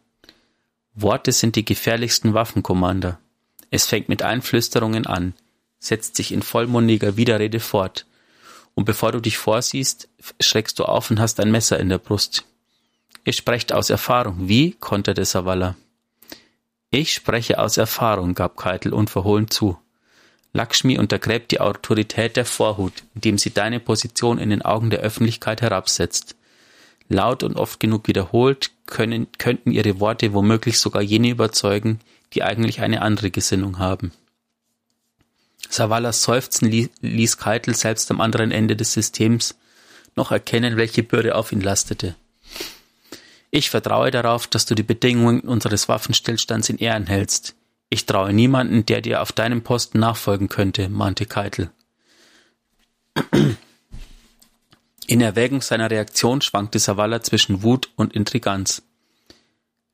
Worte 0.94 1.32
sind 1.32 1.56
die 1.56 1.64
gefährlichsten 1.64 2.34
Waffen, 2.34 2.62
Commander. 2.62 3.18
Es 3.70 3.86
fängt 3.86 4.10
mit 4.10 4.22
Einflüsterungen 4.22 5.06
an, 5.06 5.32
setzt 5.78 6.16
sich 6.16 6.32
in 6.32 6.42
vollmundiger 6.42 7.16
Widerrede 7.16 7.60
fort. 7.60 8.04
Und 8.74 8.84
bevor 8.84 9.12
du 9.12 9.20
dich 9.20 9.38
vorsiehst, 9.38 10.08
schreckst 10.38 10.78
du 10.78 10.84
auf 10.84 11.10
und 11.10 11.18
hast 11.18 11.40
ein 11.40 11.50
Messer 11.50 11.80
in 11.80 11.88
der 11.88 11.98
Brust. 11.98 12.44
Ihr 13.24 13.32
sprecht 13.32 13.72
aus 13.72 13.88
Erfahrung. 13.88 14.48
Wie? 14.48 14.72
konterte 14.72 15.24
Savala. 15.24 15.76
Ich 16.94 17.14
spreche 17.14 17.58
aus 17.58 17.78
Erfahrung, 17.78 18.34
gab 18.34 18.58
Keitel 18.58 18.92
unverhohlen 18.92 19.50
zu. 19.50 19.78
Lakshmi 20.52 20.98
untergräbt 20.98 21.50
die 21.50 21.58
Autorität 21.58 22.36
der 22.36 22.44
Vorhut, 22.44 23.04
indem 23.14 23.38
sie 23.38 23.48
deine 23.48 23.80
Position 23.80 24.36
in 24.36 24.50
den 24.50 24.60
Augen 24.60 24.90
der 24.90 25.00
Öffentlichkeit 25.00 25.62
herabsetzt. 25.62 26.36
Laut 27.08 27.44
und 27.44 27.56
oft 27.56 27.80
genug 27.80 28.08
wiederholt 28.08 28.72
können, 28.84 29.26
könnten 29.38 29.72
ihre 29.72 30.00
Worte 30.00 30.34
womöglich 30.34 30.78
sogar 30.78 31.00
jene 31.00 31.30
überzeugen, 31.30 31.98
die 32.34 32.42
eigentlich 32.42 32.82
eine 32.82 33.00
andere 33.00 33.30
Gesinnung 33.30 33.78
haben. 33.78 34.12
Savalas 35.70 36.22
Seufzen 36.22 36.70
ließ 37.00 37.38
Keitel 37.38 37.74
selbst 37.74 38.10
am 38.10 38.20
anderen 38.20 38.50
Ende 38.50 38.76
des 38.76 38.92
Systems 38.92 39.54
noch 40.14 40.30
erkennen, 40.30 40.76
welche 40.76 41.02
Bürde 41.02 41.36
auf 41.36 41.52
ihn 41.52 41.62
lastete. 41.62 42.16
Ich 43.54 43.68
vertraue 43.68 44.10
darauf, 44.10 44.46
dass 44.46 44.64
du 44.64 44.74
die 44.74 44.82
Bedingungen 44.82 45.40
unseres 45.40 45.86
Waffenstillstands 45.86 46.70
in 46.70 46.78
Ehren 46.78 47.06
hältst. 47.06 47.54
Ich 47.90 48.06
traue 48.06 48.32
niemanden, 48.32 48.86
der 48.86 49.02
dir 49.02 49.20
auf 49.20 49.30
deinem 49.30 49.62
Posten 49.62 49.98
nachfolgen 49.98 50.48
könnte, 50.48 50.88
mahnte 50.88 51.26
Keitel. 51.26 51.70
In 55.06 55.20
Erwägung 55.20 55.60
seiner 55.60 55.90
Reaktion 55.90 56.40
schwankte 56.40 56.78
Savalla 56.78 57.20
zwischen 57.20 57.62
Wut 57.62 57.90
und 57.94 58.14
Intriganz. 58.14 58.82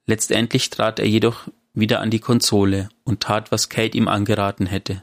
Letztendlich 0.07 0.71
trat 0.71 1.01
er 1.01 1.09
jedoch 1.09 1.49
wieder 1.75 1.99
an 1.99 2.11
die 2.11 2.21
Konsole 2.21 2.88
und 3.03 3.25
tat, 3.25 3.51
was 3.51 3.68
Kate 3.68 3.99
ihm 3.99 4.07
angeraten 4.07 4.66
hätte. 4.66 5.03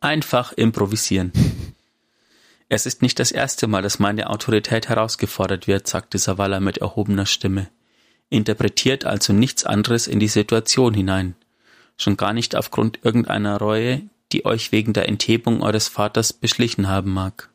Einfach 0.00 0.52
improvisieren. 0.52 1.30
Es 2.68 2.84
ist 2.84 3.00
nicht 3.00 3.18
das 3.20 3.30
erste 3.30 3.68
Mal, 3.68 3.82
dass 3.82 3.98
meine 3.98 4.28
Autorität 4.28 4.88
herausgefordert 4.88 5.66
wird, 5.66 5.86
sagte 5.86 6.18
Savala 6.18 6.58
mit 6.58 6.78
erhobener 6.78 7.26
Stimme. 7.26 7.68
Interpretiert 8.28 9.04
also 9.04 9.32
nichts 9.32 9.64
anderes 9.64 10.08
in 10.08 10.18
die 10.18 10.28
Situation 10.28 10.92
hinein. 10.94 11.36
Schon 11.96 12.16
gar 12.16 12.32
nicht 12.32 12.56
aufgrund 12.56 13.04
irgendeiner 13.04 13.58
Reue, 13.58 14.02
die 14.32 14.44
euch 14.44 14.72
wegen 14.72 14.92
der 14.92 15.08
Enthebung 15.08 15.62
eures 15.62 15.86
Vaters 15.86 16.32
beschlichen 16.32 16.88
haben 16.88 17.12
mag. 17.12 17.50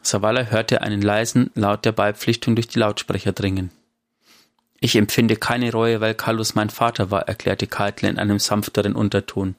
Savala 0.00 0.44
hörte 0.44 0.80
einen 0.82 1.02
leisen 1.02 1.50
Laut 1.54 1.84
der 1.84 1.92
Beipflichtung 1.92 2.54
durch 2.54 2.68
die 2.68 2.78
Lautsprecher 2.78 3.32
dringen. 3.32 3.72
Ich 4.80 4.94
empfinde 4.94 5.34
keine 5.34 5.72
Reue, 5.72 6.00
weil 6.00 6.14
Carlos 6.14 6.54
mein 6.54 6.70
Vater 6.70 7.10
war, 7.10 7.22
erklärte 7.22 7.66
Keitel 7.66 8.08
in 8.08 8.18
einem 8.18 8.38
sanfteren 8.38 8.94
Unterton. 8.94 9.56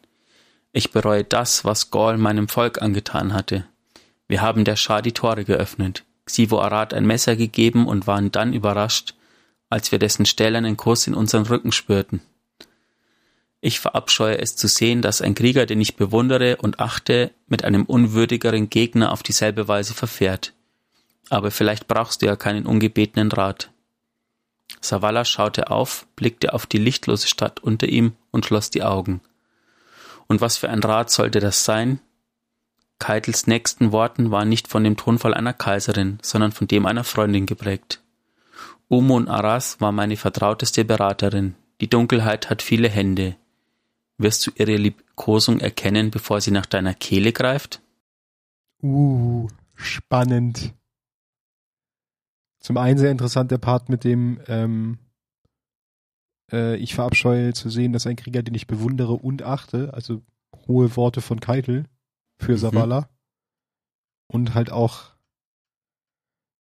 Ich 0.71 0.91
bereue 0.91 1.23
das, 1.23 1.65
was 1.65 1.89
Gaul 1.89 2.17
meinem 2.17 2.47
Volk 2.47 2.81
angetan 2.81 3.33
hatte. 3.33 3.65
Wir 4.27 4.41
haben 4.41 4.65
der 4.65 4.75
Schar 4.75 5.01
die 5.01 5.13
Tore 5.13 5.43
geöffnet, 5.43 6.03
Xivo 6.25 6.61
Arad 6.61 6.93
ein 6.93 7.07
Messer 7.07 7.35
gegeben 7.35 7.87
und 7.87 8.05
waren 8.05 8.31
dann 8.31 8.53
überrascht, 8.53 9.15
als 9.69 9.91
wir 9.91 9.97
dessen 9.97 10.25
stählernen 10.25 10.77
Kuss 10.77 11.07
in 11.07 11.15
unseren 11.15 11.45
Rücken 11.47 11.71
spürten. 11.71 12.21
Ich 13.61 13.79
verabscheue 13.79 14.37
es 14.37 14.55
zu 14.55 14.67
sehen, 14.67 15.01
dass 15.01 15.21
ein 15.21 15.35
Krieger, 15.35 15.65
den 15.65 15.81
ich 15.81 15.95
bewundere 15.95 16.57
und 16.57 16.79
achte, 16.79 17.31
mit 17.47 17.63
einem 17.65 17.83
unwürdigeren 17.83 18.69
Gegner 18.69 19.11
auf 19.11 19.23
dieselbe 19.23 19.67
Weise 19.67 19.93
verfährt. 19.93 20.53
Aber 21.29 21.51
vielleicht 21.51 21.87
brauchst 21.87 22.21
du 22.21 22.27
ja 22.27 22.35
keinen 22.35 22.65
ungebetenen 22.65 23.31
Rat. 23.31 23.71
Savala 24.81 25.25
schaute 25.25 25.71
auf, 25.71 26.07
blickte 26.15 26.53
auf 26.53 26.65
die 26.67 26.77
lichtlose 26.77 27.27
Stadt 27.27 27.59
unter 27.59 27.87
ihm 27.87 28.13
und 28.31 28.45
schloss 28.45 28.69
die 28.69 28.83
Augen. 28.83 29.19
Und 30.29 30.39
was 30.39 30.57
für 30.57 30.69
ein 30.69 30.79
Rat 30.81 31.09
sollte 31.09 31.39
das 31.39 31.65
sein? 31.65 31.99
Keitels 32.99 33.47
nächsten 33.47 33.91
Worten 33.91 34.31
waren 34.31 34.47
nicht 34.47 34.67
von 34.67 34.83
dem 34.83 34.95
Tonfall 34.95 35.33
einer 35.33 35.53
Kaiserin, 35.53 36.19
sondern 36.21 36.51
von 36.51 36.67
dem 36.67 36.85
einer 36.85 37.03
Freundin 37.03 37.45
geprägt. 37.45 38.01
Umun 38.87 39.27
Aras 39.27 39.81
war 39.81 39.91
meine 39.91 40.17
vertrauteste 40.17 40.85
Beraterin. 40.85 41.55
Die 41.81 41.89
Dunkelheit 41.89 42.49
hat 42.49 42.61
viele 42.61 42.89
Hände. 42.89 43.35
Wirst 44.17 44.45
du 44.45 44.51
ihre 44.55 44.75
Liebkosung 44.75 45.59
erkennen, 45.59 46.11
bevor 46.11 46.41
sie 46.41 46.51
nach 46.51 46.65
deiner 46.65 46.93
Kehle 46.93 47.31
greift? 47.31 47.81
Uh, 48.81 49.47
spannend. 49.75 50.73
Zum 52.59 52.77
einen 52.77 52.97
sehr 52.97 53.11
interessant 53.11 53.51
der 53.51 53.57
Part 53.57 53.87
mit 53.87 54.03
dem, 54.03 54.41
ähm, 54.47 54.99
äh, 56.51 56.75
ich 56.77 56.95
verabscheue 56.95 57.53
zu 57.53 57.69
sehen, 57.69 57.93
dass 57.93 58.07
ein 58.07 58.15
Krieger, 58.15 58.43
den 58.43 58.55
ich 58.55 58.67
bewundere 58.67 59.13
und 59.13 59.43
achte, 59.43 59.93
also 59.93 60.21
hohe 60.67 60.95
Worte 60.95 61.21
von 61.21 61.39
Keitel 61.39 61.85
für 62.37 62.57
Savala. 62.57 63.01
Mhm. 63.01 63.05
Und 64.31 64.53
halt 64.53 64.71
auch 64.71 65.13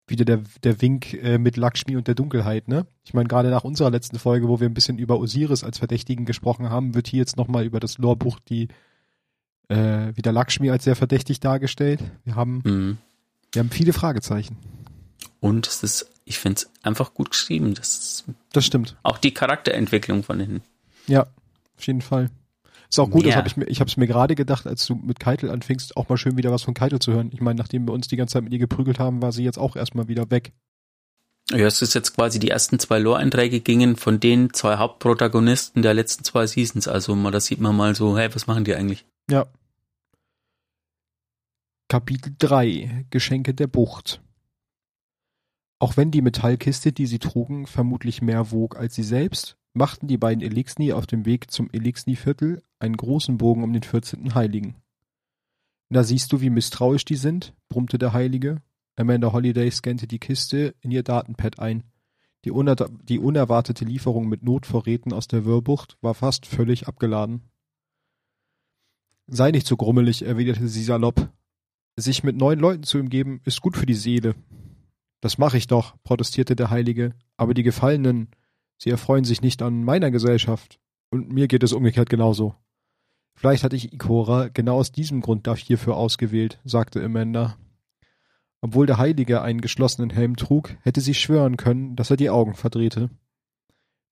wieder 0.06 0.24
der, 0.24 0.42
der 0.62 0.82
Wink 0.82 1.14
äh, 1.14 1.38
mit 1.38 1.56
Lakshmi 1.56 1.96
und 1.96 2.06
der 2.08 2.14
Dunkelheit, 2.14 2.68
ne? 2.68 2.86
Ich 3.04 3.14
meine, 3.14 3.28
gerade 3.28 3.48
nach 3.48 3.64
unserer 3.64 3.90
letzten 3.90 4.18
Folge, 4.18 4.48
wo 4.48 4.60
wir 4.60 4.68
ein 4.68 4.74
bisschen 4.74 4.98
über 4.98 5.18
Osiris 5.18 5.64
als 5.64 5.78
Verdächtigen 5.78 6.26
gesprochen 6.26 6.68
haben, 6.68 6.94
wird 6.94 7.08
hier 7.08 7.20
jetzt 7.20 7.38
nochmal 7.38 7.64
über 7.64 7.80
das 7.80 7.96
Lorbuch 7.96 8.38
die 8.40 8.68
äh, 9.68 10.14
wieder 10.14 10.32
Lakshmi 10.32 10.70
als 10.70 10.84
sehr 10.84 10.96
verdächtig 10.96 11.40
dargestellt. 11.40 12.00
Wir 12.24 12.34
haben, 12.34 12.62
mhm. 12.64 12.98
wir 13.52 13.60
haben 13.60 13.70
viele 13.70 13.94
Fragezeichen. 13.94 14.56
Und 15.44 15.66
es 15.66 15.82
ist, 15.82 16.10
ich 16.24 16.38
finde 16.38 16.56
es 16.56 16.70
einfach 16.82 17.12
gut 17.12 17.32
geschrieben. 17.32 17.74
Das, 17.74 18.24
das 18.54 18.64
stimmt. 18.64 18.96
Auch 19.02 19.18
die 19.18 19.34
Charakterentwicklung 19.34 20.22
von 20.22 20.38
den. 20.38 20.62
Ja, 21.06 21.26
auf 21.76 21.86
jeden 21.86 22.00
Fall. 22.00 22.30
Ist 22.88 22.98
auch 22.98 23.10
gut, 23.10 23.24
ja. 23.24 23.28
das 23.28 23.36
hab 23.36 23.46
ich 23.46 23.58
mir, 23.58 23.66
ich 23.66 23.80
habe 23.80 23.90
es 23.90 23.98
mir 23.98 24.06
gerade 24.06 24.36
gedacht, 24.36 24.66
als 24.66 24.86
du 24.86 24.94
mit 24.94 25.20
Keitel 25.20 25.50
anfingst, 25.50 25.98
auch 25.98 26.08
mal 26.08 26.16
schön 26.16 26.38
wieder 26.38 26.50
was 26.50 26.62
von 26.62 26.72
Keitel 26.72 26.98
zu 26.98 27.12
hören. 27.12 27.28
Ich 27.34 27.42
meine, 27.42 27.58
nachdem 27.58 27.86
wir 27.86 27.92
uns 27.92 28.08
die 28.08 28.16
ganze 28.16 28.32
Zeit 28.32 28.44
mit 28.44 28.54
ihr 28.54 28.58
geprügelt 28.58 28.98
haben, 28.98 29.20
war 29.20 29.32
sie 29.32 29.44
jetzt 29.44 29.58
auch 29.58 29.76
erstmal 29.76 30.08
wieder 30.08 30.30
weg. 30.30 30.52
Ja, 31.50 31.66
es 31.66 31.82
ist 31.82 31.92
jetzt 31.92 32.14
quasi 32.14 32.38
die 32.38 32.48
ersten 32.48 32.78
zwei 32.78 32.98
Lore-Einträge 32.98 33.60
gingen 33.60 33.96
von 33.96 34.20
den 34.20 34.54
zwei 34.54 34.78
Hauptprotagonisten 34.78 35.82
der 35.82 35.92
letzten 35.92 36.24
zwei 36.24 36.46
Seasons. 36.46 36.88
Also 36.88 37.14
mal, 37.14 37.32
da 37.32 37.40
sieht 37.40 37.60
man 37.60 37.76
mal 37.76 37.94
so, 37.94 38.16
hey, 38.16 38.34
was 38.34 38.46
machen 38.46 38.64
die 38.64 38.74
eigentlich? 38.74 39.04
Ja. 39.28 39.44
Kapitel 41.90 42.32
3 42.38 43.04
Geschenke 43.10 43.52
der 43.52 43.66
Bucht 43.66 44.22
Auch 45.78 45.96
wenn 45.96 46.10
die 46.10 46.22
Metallkiste, 46.22 46.92
die 46.92 47.06
sie 47.06 47.18
trugen, 47.18 47.66
vermutlich 47.66 48.22
mehr 48.22 48.50
wog 48.50 48.76
als 48.76 48.94
sie 48.94 49.02
selbst, 49.02 49.56
machten 49.72 50.06
die 50.06 50.18
beiden 50.18 50.42
Elixni 50.42 50.92
auf 50.92 51.06
dem 51.06 51.26
Weg 51.26 51.50
zum 51.50 51.68
Elixni-Viertel 51.70 52.62
einen 52.78 52.96
großen 52.96 53.38
Bogen 53.38 53.64
um 53.64 53.72
den 53.72 53.82
vierzehnten 53.82 54.34
Heiligen. 54.34 54.76
Da 55.90 56.04
siehst 56.04 56.32
du, 56.32 56.40
wie 56.40 56.50
misstrauisch 56.50 57.04
die 57.04 57.16
sind, 57.16 57.54
brummte 57.68 57.98
der 57.98 58.12
Heilige. 58.12 58.62
Amanda 58.96 59.32
Holiday 59.32 59.70
scannte 59.70 60.06
die 60.06 60.18
Kiste 60.20 60.74
in 60.80 60.90
ihr 60.90 61.02
Datenpad 61.02 61.58
ein. 61.58 61.82
Die, 62.44 62.50
uner 62.50 62.76
die 62.76 63.18
unerwartete 63.18 63.84
Lieferung 63.84 64.28
mit 64.28 64.42
Notvorräten 64.42 65.12
aus 65.12 65.28
der 65.28 65.44
Wirrbucht 65.44 65.96
war 66.00 66.14
fast 66.14 66.46
völlig 66.46 66.86
abgeladen. 66.86 67.42
Sei 69.26 69.50
nicht 69.50 69.66
so 69.66 69.76
grummelig, 69.76 70.22
erwiderte 70.22 70.68
sie 70.68 70.84
salopp. 70.84 71.30
Sich 71.96 72.22
mit 72.22 72.36
neuen 72.36 72.60
Leuten 72.60 72.82
zu 72.82 72.98
umgeben, 72.98 73.40
ist 73.44 73.60
gut 73.60 73.76
für 73.76 73.86
die 73.86 73.94
Seele. 73.94 74.34
Das 75.24 75.38
mache 75.38 75.56
ich 75.56 75.66
doch, 75.66 75.94
protestierte 76.04 76.54
der 76.54 76.68
Heilige, 76.68 77.14
aber 77.38 77.54
die 77.54 77.62
Gefallenen, 77.62 78.28
Sie 78.76 78.90
erfreuen 78.90 79.24
sich 79.24 79.40
nicht 79.40 79.62
an 79.62 79.82
meiner 79.82 80.10
Gesellschaft. 80.10 80.78
Und 81.08 81.32
mir 81.32 81.48
geht 81.48 81.62
es 81.62 81.72
umgekehrt 81.72 82.10
genauso. 82.10 82.56
Vielleicht 83.34 83.64
hatte 83.64 83.74
ich 83.74 83.94
Ikora 83.94 84.48
genau 84.48 84.76
aus 84.76 84.92
diesem 84.92 85.22
Grund 85.22 85.46
dafür 85.46 85.96
ausgewählt, 85.96 86.60
sagte 86.64 87.02
Amanda. 87.02 87.56
Obwohl 88.60 88.84
der 88.84 88.98
Heilige 88.98 89.40
einen 89.40 89.62
geschlossenen 89.62 90.10
Helm 90.10 90.36
trug, 90.36 90.76
hätte 90.82 91.00
sie 91.00 91.14
schwören 91.14 91.56
können, 91.56 91.96
dass 91.96 92.10
er 92.10 92.18
die 92.18 92.28
Augen 92.28 92.52
verdrehte. 92.52 93.08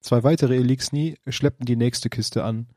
Zwei 0.00 0.22
weitere 0.22 0.56
Elixni 0.56 1.18
schleppten 1.28 1.66
die 1.66 1.76
nächste 1.76 2.08
Kiste 2.08 2.42
an. 2.42 2.68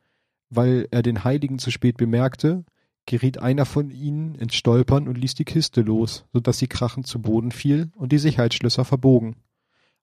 Weil 0.50 0.90
er 0.92 1.04
den 1.04 1.24
Heiligen 1.24 1.58
zu 1.58 1.72
spät 1.72 1.96
bemerkte, 1.96 2.66
geriet 3.06 3.40
einer 3.40 3.66
von 3.66 3.92
ihnen 3.92 4.36
ins 4.36 4.56
Stolpern 4.56 5.08
und 5.08 5.18
ließ 5.18 5.36
die 5.36 5.46
Kiste 5.46 5.82
los, 5.82 6.26
so 6.34 6.40
dass 6.40 6.58
sie 6.58 6.68
krachend 6.68 7.08
zu 7.08 7.22
Boden 7.22 7.52
fiel 7.52 7.92
und 7.96 8.12
die 8.12 8.18
Sicherheitsschlösser 8.18 8.86
verbogen. 8.86 9.36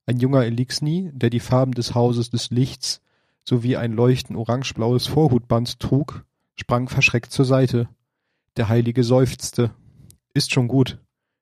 Ein 0.05 0.19
junger 0.19 0.43
Elixni, 0.43 1.11
der 1.13 1.29
die 1.29 1.39
Farben 1.39 1.73
des 1.73 1.95
Hauses 1.95 2.29
des 2.29 2.49
Lichts 2.49 3.01
sowie 3.45 3.77
ein 3.77 3.93
leuchtend 3.93 4.37
orangeblaues 4.37 5.07
Vorhutband 5.07 5.79
trug, 5.79 6.25
sprang 6.55 6.87
verschreckt 6.87 7.31
zur 7.31 7.45
Seite. 7.45 7.89
Der 8.55 8.69
Heilige 8.69 9.03
seufzte. 9.03 9.71
Ist 10.33 10.51
schon 10.51 10.67
gut, 10.67 10.99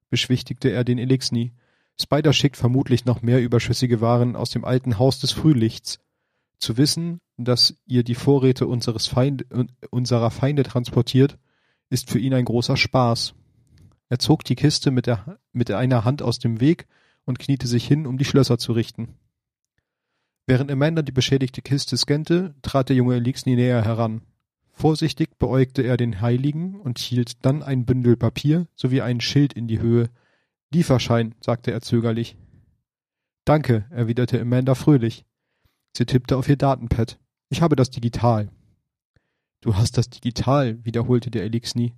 beschwichtigte 0.09 0.69
er 0.69 0.83
den 0.83 0.97
Elixni. 0.97 1.53
Spider 1.99 2.33
schickt 2.33 2.57
vermutlich 2.57 3.05
noch 3.05 3.21
mehr 3.21 3.41
überschüssige 3.41 4.01
Waren 4.01 4.35
aus 4.35 4.49
dem 4.49 4.65
alten 4.65 4.97
Haus 4.97 5.19
des 5.19 5.31
Frühlichts. 5.31 5.99
Zu 6.57 6.77
wissen, 6.77 7.19
dass 7.37 7.75
ihr 7.85 8.03
die 8.03 8.15
Vorräte 8.15 8.67
unseres 8.67 9.07
Feind, 9.07 9.45
unserer 9.89 10.31
Feinde 10.31 10.63
transportiert, 10.63 11.37
ist 11.91 12.09
für 12.09 12.19
ihn 12.19 12.33
ein 12.33 12.45
großer 12.45 12.77
Spaß. 12.77 13.35
Er 14.09 14.19
zog 14.19 14.43
die 14.43 14.55
Kiste 14.55 14.89
mit, 14.91 15.05
der, 15.05 15.39
mit 15.51 15.69
einer 15.69 16.03
Hand 16.03 16.21
aus 16.21 16.39
dem 16.39 16.59
Weg 16.59 16.87
und 17.25 17.37
kniete 17.37 17.67
sich 17.67 17.85
hin, 17.85 18.07
um 18.07 18.17
die 18.17 18.25
Schlösser 18.25 18.57
zu 18.57 18.71
richten. 18.71 19.15
Während 20.47 20.71
Amanda 20.71 21.01
die 21.01 21.11
beschädigte 21.11 21.61
Kiste 21.61 21.97
scannte, 21.97 22.55
trat 22.61 22.89
der 22.89 22.95
junge 22.95 23.15
Elixni 23.15 23.55
näher 23.55 23.83
heran. 23.83 24.21
Vorsichtig 24.73 25.37
beäugte 25.37 25.83
er 25.83 25.97
den 25.97 26.21
Heiligen 26.21 26.79
und 26.79 26.97
hielt 26.97 27.45
dann 27.45 27.61
ein 27.61 27.85
Bündel 27.85 28.17
Papier 28.17 28.67
sowie 28.75 29.01
einen 29.01 29.21
Schild 29.21 29.53
in 29.53 29.67
die 29.67 29.79
Höhe. 29.79 30.09
Lieferschein, 30.73 31.35
sagte 31.41 31.71
er 31.71 31.81
zögerlich. 31.81 32.37
Danke, 33.45 33.85
erwiderte 33.89 34.39
Amanda 34.39 34.75
fröhlich. 34.75 35.25
Sie 35.95 36.05
tippte 36.05 36.37
auf 36.37 36.47
ihr 36.47 36.57
Datenpad. 36.57 37.19
Ich 37.49 37.61
habe 37.61 37.75
das 37.75 37.89
digital. 37.89 38.49
Du 39.61 39.75
hast 39.75 39.97
das 39.97 40.09
digital, 40.09 40.83
wiederholte 40.83 41.31
der 41.31 41.43
Elixni. 41.43 41.93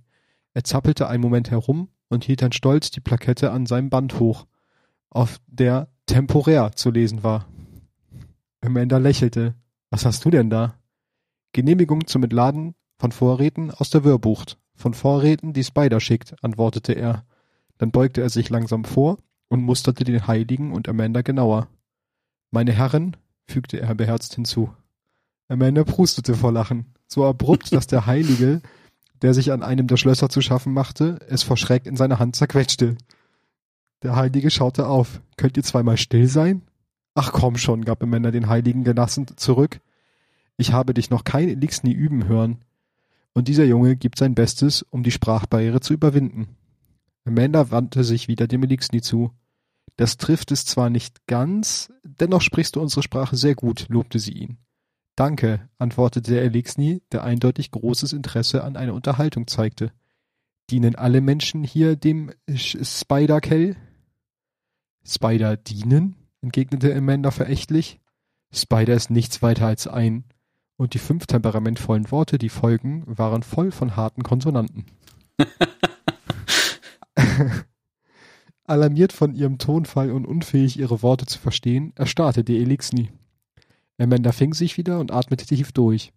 Er 0.52 0.64
zappelte 0.64 1.08
einen 1.08 1.22
Moment 1.22 1.50
herum 1.50 1.88
und 2.08 2.24
hielt 2.24 2.42
dann 2.42 2.52
stolz 2.52 2.90
die 2.90 3.00
Plakette 3.00 3.50
an 3.50 3.66
seinem 3.66 3.90
Band 3.90 4.20
hoch 4.20 4.46
auf 5.14 5.40
der 5.46 5.88
temporär 6.06 6.72
zu 6.72 6.90
lesen 6.90 7.22
war. 7.22 7.46
Amanda 8.60 8.98
lächelte. 8.98 9.54
Was 9.90 10.04
hast 10.04 10.24
du 10.24 10.30
denn 10.30 10.50
da? 10.50 10.74
Genehmigung 11.52 12.06
zum 12.06 12.24
Entladen 12.24 12.74
von 12.98 13.12
Vorräten 13.12 13.70
aus 13.70 13.90
der 13.90 14.04
Wirrbucht. 14.04 14.58
Von 14.74 14.92
Vorräten, 14.92 15.52
die 15.52 15.62
Spider 15.62 16.00
schickt, 16.00 16.42
antwortete 16.42 16.94
er. 16.94 17.24
Dann 17.78 17.92
beugte 17.92 18.20
er 18.20 18.28
sich 18.28 18.50
langsam 18.50 18.84
vor 18.84 19.18
und 19.48 19.62
musterte 19.62 20.02
den 20.02 20.26
Heiligen 20.26 20.72
und 20.72 20.88
Amanda 20.88 21.22
genauer. 21.22 21.68
Meine 22.50 22.72
Herren, 22.72 23.16
fügte 23.46 23.80
er 23.80 23.94
beherzt 23.94 24.34
hinzu. 24.34 24.74
Amanda 25.48 25.84
prustete 25.84 26.34
vor 26.34 26.50
Lachen, 26.50 26.93
so 27.06 27.24
abrupt, 27.24 27.72
dass 27.72 27.86
der 27.86 28.06
Heilige, 28.06 28.60
der 29.22 29.34
sich 29.34 29.52
an 29.52 29.62
einem 29.62 29.86
der 29.86 29.96
Schlösser 29.96 30.28
zu 30.28 30.40
schaffen 30.40 30.72
machte, 30.72 31.18
es 31.28 31.42
vor 31.42 31.56
Schreck 31.56 31.86
in 31.86 31.96
seiner 31.96 32.18
Hand 32.18 32.36
zerquetschte. 32.36 32.96
Der 34.02 34.16
Heilige 34.16 34.50
schaute 34.50 34.86
auf. 34.86 35.20
Könnt 35.36 35.56
ihr 35.56 35.62
zweimal 35.62 35.96
still 35.96 36.26
sein? 36.26 36.62
Ach 37.14 37.32
komm 37.32 37.56
schon, 37.56 37.84
gab 37.84 38.02
Amanda 38.02 38.30
den 38.30 38.48
Heiligen 38.48 38.84
gelassen 38.84 39.26
zurück. 39.36 39.80
Ich 40.56 40.72
habe 40.72 40.94
dich 40.94 41.10
noch 41.10 41.24
kein 41.24 41.48
Elixni 41.48 41.92
üben 41.92 42.28
hören. 42.28 42.58
Und 43.32 43.48
dieser 43.48 43.64
Junge 43.64 43.96
gibt 43.96 44.18
sein 44.18 44.34
Bestes, 44.34 44.82
um 44.82 45.02
die 45.02 45.10
Sprachbarriere 45.10 45.80
zu 45.80 45.94
überwinden. 45.94 46.48
Amanda 47.24 47.70
wandte 47.70 48.04
sich 48.04 48.28
wieder 48.28 48.46
dem 48.46 48.62
Elixni 48.62 49.00
zu. 49.00 49.32
Das 49.96 50.16
trifft 50.16 50.50
es 50.50 50.66
zwar 50.66 50.90
nicht 50.90 51.26
ganz, 51.26 51.92
dennoch 52.02 52.42
sprichst 52.42 52.76
du 52.76 52.80
unsere 52.80 53.02
Sprache 53.02 53.36
sehr 53.36 53.54
gut, 53.54 53.86
lobte 53.88 54.18
sie 54.18 54.32
ihn. 54.32 54.58
Danke, 55.16 55.68
antwortete 55.78 56.32
der 56.32 56.42
Elixni, 56.42 57.02
der 57.12 57.22
eindeutig 57.22 57.70
großes 57.70 58.12
Interesse 58.12 58.64
an 58.64 58.76
einer 58.76 58.94
Unterhaltung 58.94 59.46
zeigte. 59.46 59.92
Dienen 60.70 60.96
alle 60.96 61.20
Menschen 61.20 61.62
hier 61.62 61.94
dem 61.94 62.32
Spider-Kell? 62.52 63.76
Spider 65.06 65.56
dienen? 65.56 66.16
entgegnete 66.40 66.94
Amanda 66.94 67.30
verächtlich. 67.30 68.00
Spider 68.52 68.94
ist 68.94 69.10
nichts 69.10 69.40
weiter 69.42 69.66
als 69.66 69.86
ein. 69.86 70.24
Und 70.76 70.94
die 70.94 70.98
fünf 70.98 71.26
temperamentvollen 71.26 72.10
Worte, 72.10 72.36
die 72.38 72.48
folgen, 72.48 73.04
waren 73.06 73.42
voll 73.42 73.70
von 73.70 73.96
harten 73.96 74.22
Konsonanten. 74.24 74.86
Alarmiert 78.64 79.12
von 79.12 79.34
ihrem 79.34 79.58
Tonfall 79.58 80.10
und 80.10 80.26
unfähig, 80.26 80.78
ihre 80.78 81.02
Worte 81.02 81.26
zu 81.26 81.38
verstehen, 81.38 81.92
erstarrte 81.96 82.42
die 82.44 82.58
Elixni. 82.58 83.10
Amanda 83.98 84.32
fing 84.32 84.54
sich 84.54 84.76
wieder 84.76 84.98
und 84.98 85.12
atmete 85.12 85.46
tief 85.46 85.72
durch. 85.72 86.12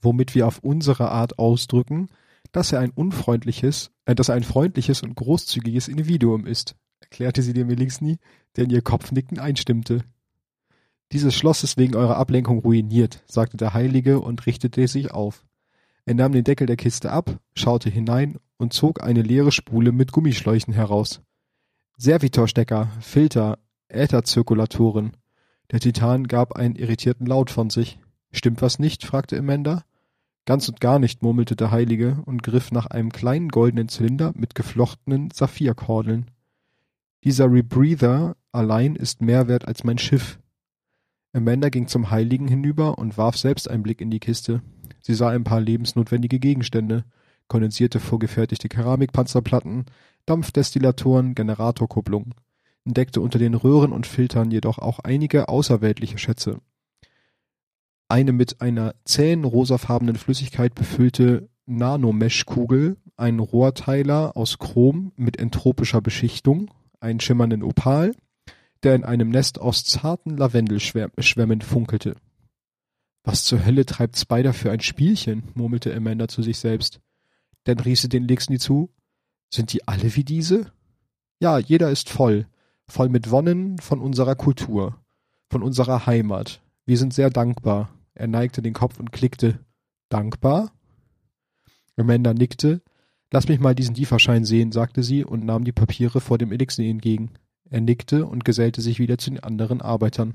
Womit 0.00 0.34
wir 0.34 0.46
auf 0.46 0.58
unsere 0.60 1.10
Art 1.10 1.38
ausdrücken, 1.38 2.08
dass 2.50 2.72
er 2.72 2.80
ein 2.80 2.90
unfreundliches, 2.90 3.90
äh, 4.04 4.14
dass 4.14 4.28
er 4.28 4.34
ein 4.34 4.42
freundliches 4.42 5.02
und 5.02 5.14
großzügiges 5.14 5.88
Individuum 5.88 6.46
ist, 6.46 6.74
erklärte 7.00 7.42
sie 7.42 7.52
dem 7.52 7.70
Elixni, 7.70 8.18
der 8.56 8.64
in 8.64 8.70
ihr 8.70 8.82
Kopfnicken 8.82 9.38
einstimmte. 9.38 10.04
Dieses 11.12 11.34
Schloss 11.34 11.62
ist 11.62 11.76
wegen 11.76 11.94
eurer 11.94 12.16
Ablenkung 12.16 12.58
ruiniert, 12.58 13.22
sagte 13.26 13.56
der 13.56 13.74
Heilige 13.74 14.20
und 14.20 14.46
richtete 14.46 14.88
sich 14.88 15.10
auf. 15.10 15.44
Er 16.04 16.14
nahm 16.14 16.32
den 16.32 16.44
Deckel 16.44 16.66
der 16.66 16.76
Kiste 16.76 17.12
ab, 17.12 17.38
schaute 17.54 17.90
hinein 17.90 18.38
und 18.56 18.72
zog 18.72 19.02
eine 19.02 19.22
leere 19.22 19.52
Spule 19.52 19.92
mit 19.92 20.10
Gummischläuchen 20.10 20.74
heraus. 20.74 21.20
Servitorstecker, 21.96 22.88
Filter, 23.00 23.58
Ätherzirkulatoren. 23.88 25.16
Der 25.72 25.80
Titan 25.80 26.28
gab 26.28 26.52
einen 26.52 26.76
irritierten 26.76 27.26
Laut 27.26 27.50
von 27.50 27.70
sich. 27.70 27.98
Stimmt 28.30 28.62
was 28.62 28.78
nicht? 28.78 29.04
fragte 29.04 29.38
Amanda. 29.38 29.84
Ganz 30.44 30.68
und 30.68 30.80
gar 30.80 30.98
nicht, 30.98 31.22
murmelte 31.22 31.56
der 31.56 31.70
Heilige 31.70 32.18
und 32.26 32.42
griff 32.42 32.72
nach 32.72 32.86
einem 32.86 33.10
kleinen 33.10 33.48
goldenen 33.48 33.88
Zylinder 33.88 34.32
mit 34.36 34.54
geflochtenen 34.54 35.30
Saphirkordeln. 35.30 36.30
Dieser 37.24 37.50
Rebreather 37.50 38.36
allein 38.50 38.96
ist 38.96 39.22
mehr 39.22 39.48
wert 39.48 39.66
als 39.66 39.84
mein 39.84 39.98
Schiff. 39.98 40.38
Amanda 41.32 41.70
ging 41.70 41.86
zum 41.86 42.10
Heiligen 42.10 42.48
hinüber 42.48 42.98
und 42.98 43.16
warf 43.16 43.38
selbst 43.38 43.70
einen 43.70 43.82
Blick 43.82 44.00
in 44.00 44.10
die 44.10 44.20
Kiste. 44.20 44.62
Sie 45.00 45.14
sah 45.14 45.30
ein 45.30 45.44
paar 45.44 45.60
lebensnotwendige 45.60 46.38
Gegenstände, 46.38 47.04
kondensierte 47.48 48.00
vorgefertigte 48.00 48.68
Keramikpanzerplatten, 48.68 49.86
Dampfdestillatoren, 50.26 51.34
Generatorkupplungen, 51.34 52.34
entdeckte 52.84 53.20
unter 53.20 53.38
den 53.38 53.54
Röhren 53.54 53.92
und 53.92 54.06
Filtern 54.06 54.50
jedoch 54.50 54.78
auch 54.78 54.98
einige 55.00 55.48
außerweltliche 55.48 56.18
Schätze 56.18 56.60
eine 58.12 58.32
mit 58.32 58.60
einer 58.60 58.94
zähen 59.06 59.44
rosafarbenen 59.44 60.16
Flüssigkeit 60.16 60.74
befüllte 60.74 61.48
Nanomesh-Kugel, 61.64 62.98
ein 63.16 63.38
Rohrteiler 63.38 64.36
aus 64.36 64.58
Chrom 64.58 65.12
mit 65.16 65.38
entropischer 65.38 66.02
Beschichtung, 66.02 66.70
einen 67.00 67.20
schimmernden 67.20 67.62
Opal, 67.62 68.14
der 68.82 68.96
in 68.96 69.04
einem 69.04 69.30
Nest 69.30 69.58
aus 69.58 69.86
zarten 69.86 70.36
Lavendelschwämmen 70.36 71.62
funkelte. 71.62 72.16
Was 73.24 73.44
zur 73.44 73.64
Hölle 73.64 73.86
treibt 73.86 74.18
Spider 74.18 74.52
für 74.52 74.70
ein 74.70 74.80
Spielchen? 74.80 75.44
murmelte 75.54 75.94
Amanda 75.96 76.28
zu 76.28 76.42
sich 76.42 76.58
selbst. 76.58 77.00
Dann 77.64 77.80
rief 77.80 77.98
sie 77.98 78.10
den 78.10 78.28
Lixni 78.28 78.58
zu. 78.58 78.90
Sind 79.48 79.72
die 79.72 79.88
alle 79.88 80.14
wie 80.16 80.24
diese? 80.24 80.70
Ja, 81.40 81.56
jeder 81.58 81.90
ist 81.90 82.10
voll. 82.10 82.46
Voll 82.92 83.08
mit 83.08 83.30
Wonnen 83.30 83.78
von 83.78 84.00
unserer 84.00 84.34
Kultur. 84.34 84.98
Von 85.48 85.62
unserer 85.62 86.04
Heimat. 86.04 86.60
Wir 86.84 86.98
sind 86.98 87.14
sehr 87.14 87.30
dankbar. 87.30 87.88
Er 88.12 88.26
neigte 88.26 88.60
den 88.60 88.74
Kopf 88.74 89.00
und 89.00 89.12
klickte. 89.12 89.60
Dankbar? 90.10 90.72
Amanda 91.96 92.34
nickte. 92.34 92.82
Lass 93.30 93.48
mich 93.48 93.60
mal 93.60 93.74
diesen 93.74 93.94
Lieferschein 93.94 94.44
sehen, 94.44 94.72
sagte 94.72 95.02
sie 95.02 95.24
und 95.24 95.42
nahm 95.42 95.64
die 95.64 95.72
Papiere 95.72 96.20
vor 96.20 96.36
dem 96.36 96.52
Elixir 96.52 96.84
entgegen. 96.84 97.30
Er 97.70 97.80
nickte 97.80 98.26
und 98.26 98.44
gesellte 98.44 98.82
sich 98.82 98.98
wieder 98.98 99.16
zu 99.16 99.30
den 99.30 99.40
anderen 99.40 99.80
Arbeitern. 99.80 100.34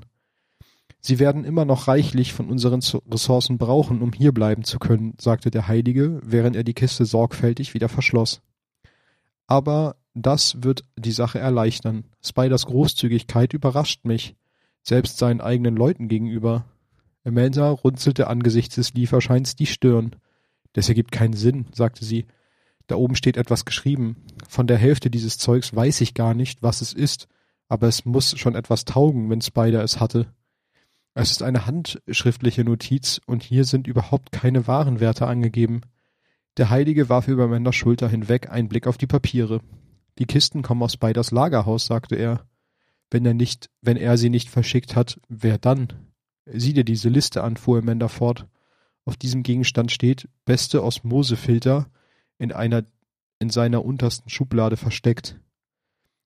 Sie 1.00 1.20
werden 1.20 1.44
immer 1.44 1.64
noch 1.64 1.86
reichlich 1.86 2.32
von 2.32 2.50
unseren 2.50 2.80
Ressourcen 3.08 3.58
brauchen, 3.58 4.02
um 4.02 4.12
hier 4.12 4.32
bleiben 4.32 4.64
zu 4.64 4.80
können, 4.80 5.14
sagte 5.20 5.52
der 5.52 5.68
Heilige, 5.68 6.20
während 6.24 6.56
er 6.56 6.64
die 6.64 6.74
Kiste 6.74 7.04
sorgfältig 7.04 7.74
wieder 7.74 7.88
verschloss. 7.88 8.42
Aber 9.48 9.96
das 10.14 10.62
wird 10.62 10.84
die 10.96 11.10
Sache 11.10 11.40
erleichtern. 11.40 12.04
Spiders 12.24 12.66
Großzügigkeit 12.66 13.54
überrascht 13.54 14.04
mich, 14.04 14.36
selbst 14.82 15.18
seinen 15.18 15.40
eigenen 15.40 15.74
Leuten 15.74 16.06
gegenüber. 16.08 16.66
Amanda 17.24 17.70
runzelte 17.70 18.28
angesichts 18.28 18.76
des 18.76 18.94
Lieferscheins 18.94 19.56
die 19.56 19.66
Stirn. 19.66 20.14
Das 20.74 20.88
ergibt 20.88 21.12
keinen 21.12 21.32
Sinn, 21.32 21.66
sagte 21.72 22.04
sie. 22.04 22.26
Da 22.86 22.96
oben 22.96 23.16
steht 23.16 23.36
etwas 23.36 23.64
geschrieben. 23.64 24.16
Von 24.48 24.66
der 24.66 24.78
Hälfte 24.78 25.10
dieses 25.10 25.38
Zeugs 25.38 25.74
weiß 25.74 26.00
ich 26.02 26.14
gar 26.14 26.34
nicht, 26.34 26.62
was 26.62 26.80
es 26.80 26.92
ist, 26.92 27.26
aber 27.68 27.88
es 27.88 28.04
muss 28.04 28.38
schon 28.38 28.54
etwas 28.54 28.84
taugen, 28.84 29.28
wenn 29.30 29.40
Spider 29.40 29.82
es 29.82 30.00
hatte. 30.00 30.26
Es 31.14 31.30
ist 31.30 31.42
eine 31.42 31.66
handschriftliche 31.66 32.64
Notiz 32.64 33.20
und 33.26 33.42
hier 33.42 33.64
sind 33.64 33.86
überhaupt 33.86 34.30
keine 34.30 34.66
Warenwerte 34.66 35.26
angegeben. 35.26 35.82
Der 36.58 36.70
Heilige 36.70 37.08
warf 37.08 37.28
über 37.28 37.44
Amandas 37.44 37.76
Schulter 37.76 38.08
hinweg 38.08 38.50
einen 38.50 38.68
Blick 38.68 38.88
auf 38.88 38.98
die 38.98 39.06
Papiere. 39.06 39.60
Die 40.18 40.26
Kisten 40.26 40.62
kommen 40.62 40.82
aus 40.82 40.94
Spiders 40.94 41.30
Lagerhaus, 41.30 41.86
sagte 41.86 42.16
er. 42.16 42.44
Wenn 43.12 43.24
er 43.24 43.32
nicht, 43.32 43.70
wenn 43.80 43.96
er 43.96 44.18
sie 44.18 44.28
nicht 44.28 44.50
verschickt 44.50 44.96
hat, 44.96 45.20
wer 45.28 45.56
dann? 45.56 45.92
Sieh 46.46 46.72
dir 46.72 46.84
diese 46.84 47.10
Liste 47.10 47.44
an, 47.44 47.56
fuhr 47.56 47.78
Amanda 47.78 48.08
fort. 48.08 48.48
Auf 49.04 49.16
diesem 49.16 49.44
Gegenstand 49.44 49.92
steht 49.92 50.28
beste 50.44 50.82
Osmosefilter 50.82 51.86
in 52.38 52.52
einer 52.52 52.84
in 53.38 53.50
seiner 53.50 53.84
untersten 53.84 54.28
Schublade 54.28 54.76
versteckt. 54.76 55.38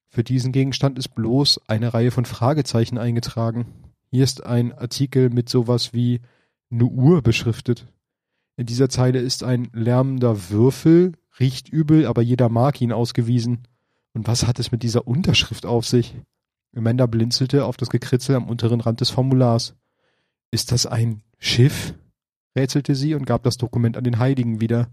Für 0.09 0.24
diesen 0.24 0.51
Gegenstand 0.51 0.99
ist 0.99 1.14
bloß 1.14 1.61
eine 1.68 1.93
Reihe 1.93 2.11
von 2.11 2.24
Fragezeichen 2.24 2.97
eingetragen. 2.97 3.66
Hier 4.11 4.24
ist 4.24 4.45
ein 4.47 4.72
Artikel 4.72 5.28
mit 5.28 5.51
sowas 5.51 5.93
wie 5.93 6.22
ne 6.70 6.85
Uhr 6.87 7.20
beschriftet. 7.20 7.87
In 8.57 8.67
dieser 8.67 8.89
Zeile 8.89 9.19
ist 9.19 9.45
ein 9.45 9.69
lärmender 9.73 10.51
Würfel, 10.51 11.13
riecht 11.41 11.69
übel, 11.71 12.07
aber 12.07 12.23
jeder 12.23 12.49
mag 12.49 12.81
ihn 12.81 12.93
ausgewiesen. 12.93 13.67
Und 14.13 14.27
was 14.27 14.47
hat 14.47 14.59
es 14.59 14.73
mit 14.73 14.83
dieser 14.83 15.07
Unterschrift 15.07 15.65
auf 15.65 15.87
sich? 15.87 16.15
Amanda 16.77 17.07
blinzelte 17.07 17.65
auf 17.65 17.77
das 17.77 17.89
Gekritzel 17.89 18.37
am 18.37 18.49
unteren 18.49 18.81
Rand 18.81 19.01
des 19.01 19.11
Formulars. 19.11 19.75
Ist 20.51 20.73
das 20.73 20.87
ein 20.87 21.23
Schiff? 21.39 21.95
rätselte 22.55 22.95
sie 22.95 23.15
und 23.15 23.25
gab 23.25 23.43
das 23.43 23.57
Dokument 23.57 23.97
an 23.97 24.05
den 24.05 24.19
Heiligen 24.19 24.61
wieder. 24.61 24.89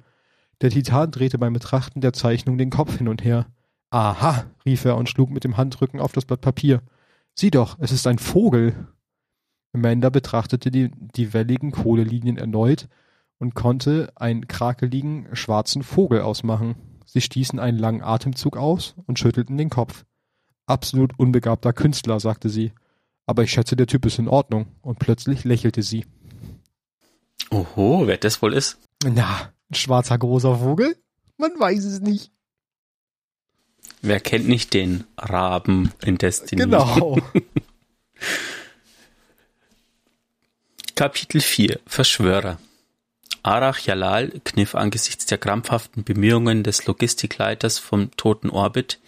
Der 0.61 0.69
Titan 0.69 1.11
drehte 1.11 1.37
beim 1.37 1.51
Betrachten 1.51 1.99
der 1.99 2.13
Zeichnung 2.13 2.57
den 2.57 2.69
Kopf 2.69 2.97
hin 2.97 3.09
und 3.09 3.23
her. 3.23 3.47
Aha, 3.89 4.45
rief 4.65 4.85
er 4.85 4.95
und 4.95 5.09
schlug 5.09 5.29
mit 5.29 5.43
dem 5.43 5.57
Handrücken 5.57 5.99
auf 5.99 6.13
das 6.13 6.23
Blatt 6.23 6.39
Papier. 6.39 6.81
Sieh 7.35 7.51
doch, 7.51 7.77
es 7.79 7.91
ist 7.91 8.07
ein 8.07 8.19
Vogel. 8.19 8.87
Amanda 9.73 10.09
betrachtete 10.09 10.71
die, 10.71 10.91
die 10.91 11.33
welligen 11.33 11.71
Kohlelinien 11.71 12.37
erneut 12.37 12.87
und 13.39 13.55
konnte 13.55 14.11
einen 14.15 14.47
krakeligen, 14.47 15.27
schwarzen 15.33 15.81
Vogel 15.81 16.21
ausmachen. 16.21 16.75
Sie 17.05 17.21
stießen 17.21 17.59
einen 17.59 17.79
langen 17.79 18.03
Atemzug 18.03 18.55
aus 18.55 18.95
und 19.07 19.17
schüttelten 19.17 19.57
den 19.57 19.69
Kopf. 19.69 20.05
Absolut 20.67 21.17
unbegabter 21.17 21.73
Künstler, 21.73 22.19
sagte 22.19 22.49
sie 22.49 22.71
aber 23.29 23.43
ich 23.43 23.51
schätze, 23.51 23.75
der 23.75 23.85
Typ 23.85 24.07
ist 24.07 24.17
in 24.17 24.27
Ordnung. 24.27 24.65
Und 24.81 24.97
plötzlich 24.97 25.43
lächelte 25.43 25.83
sie. 25.83 26.03
Oho, 27.51 28.07
wer 28.07 28.17
das 28.17 28.41
wohl 28.41 28.55
ist? 28.55 28.79
Na, 29.03 29.53
ein 29.69 29.75
schwarzer 29.75 30.17
großer 30.17 30.57
Vogel? 30.57 30.97
Man 31.37 31.51
weiß 31.59 31.85
es 31.85 31.99
nicht. 31.99 32.31
Wer 34.01 34.19
kennt 34.19 34.47
nicht 34.47 34.73
den 34.73 35.03
Raben 35.15 35.93
in 36.03 36.17
Destiny? 36.17 36.63
Genau. 36.63 37.19
Kapitel 40.95 41.39
4 41.39 41.79
Verschwörer 41.85 42.57
Arach 43.43 43.79
Jalal 43.79 44.31
kniff 44.43 44.75
angesichts 44.75 45.25
der 45.25 45.37
krampfhaften 45.37 46.03
Bemühungen 46.03 46.63
des 46.63 46.85
Logistikleiters 46.85 47.79
vom 47.79 48.11
Toten 48.17 48.49
Orbit 48.49 48.99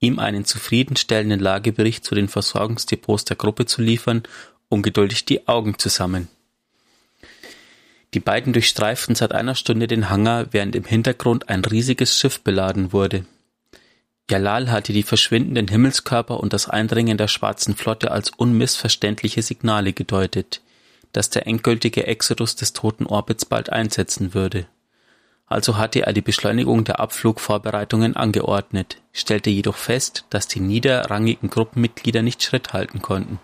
ihm 0.00 0.18
einen 0.18 0.44
zufriedenstellenden 0.44 1.40
Lagebericht 1.40 2.04
zu 2.04 2.14
den 2.14 2.28
Versorgungsdepots 2.28 3.24
der 3.24 3.36
Gruppe 3.36 3.66
zu 3.66 3.82
liefern, 3.82 4.22
ungeduldig 4.68 5.24
die 5.24 5.48
Augen 5.48 5.78
zusammen. 5.78 6.28
Die 8.14 8.20
beiden 8.20 8.52
durchstreiften 8.52 9.14
seit 9.14 9.32
einer 9.32 9.54
Stunde 9.54 9.86
den 9.86 10.08
Hangar, 10.08 10.52
während 10.52 10.76
im 10.76 10.84
Hintergrund 10.84 11.48
ein 11.48 11.64
riesiges 11.64 12.16
Schiff 12.16 12.40
beladen 12.40 12.92
wurde. 12.92 13.26
Jalal 14.30 14.70
hatte 14.70 14.92
die 14.92 15.02
verschwindenden 15.02 15.68
Himmelskörper 15.68 16.40
und 16.40 16.52
das 16.52 16.68
Eindringen 16.68 17.18
der 17.18 17.28
Schwarzen 17.28 17.74
Flotte 17.74 18.10
als 18.10 18.30
unmissverständliche 18.30 19.42
Signale 19.42 19.92
gedeutet, 19.92 20.62
dass 21.12 21.30
der 21.30 21.46
endgültige 21.46 22.06
Exodus 22.06 22.56
des 22.56 22.72
toten 22.72 23.06
Orbits 23.06 23.44
bald 23.44 23.70
einsetzen 23.70 24.34
würde. 24.34 24.66
Also 25.46 25.78
hatte 25.78 26.02
er 26.02 26.12
die 26.12 26.20
Beschleunigung 26.20 26.84
der 26.84 27.00
Abflugvorbereitungen 27.00 28.16
angeordnet, 28.16 29.00
stellte 29.12 29.48
jedoch 29.48 29.76
fest, 29.76 30.24
dass 30.30 30.46
die 30.46 30.60
niederrangigen 30.60 31.48
Gruppenmitglieder 31.48 32.22
nicht 32.22 32.42
Schritt 32.42 32.74
halten 32.74 33.00
konnten. 33.00 33.40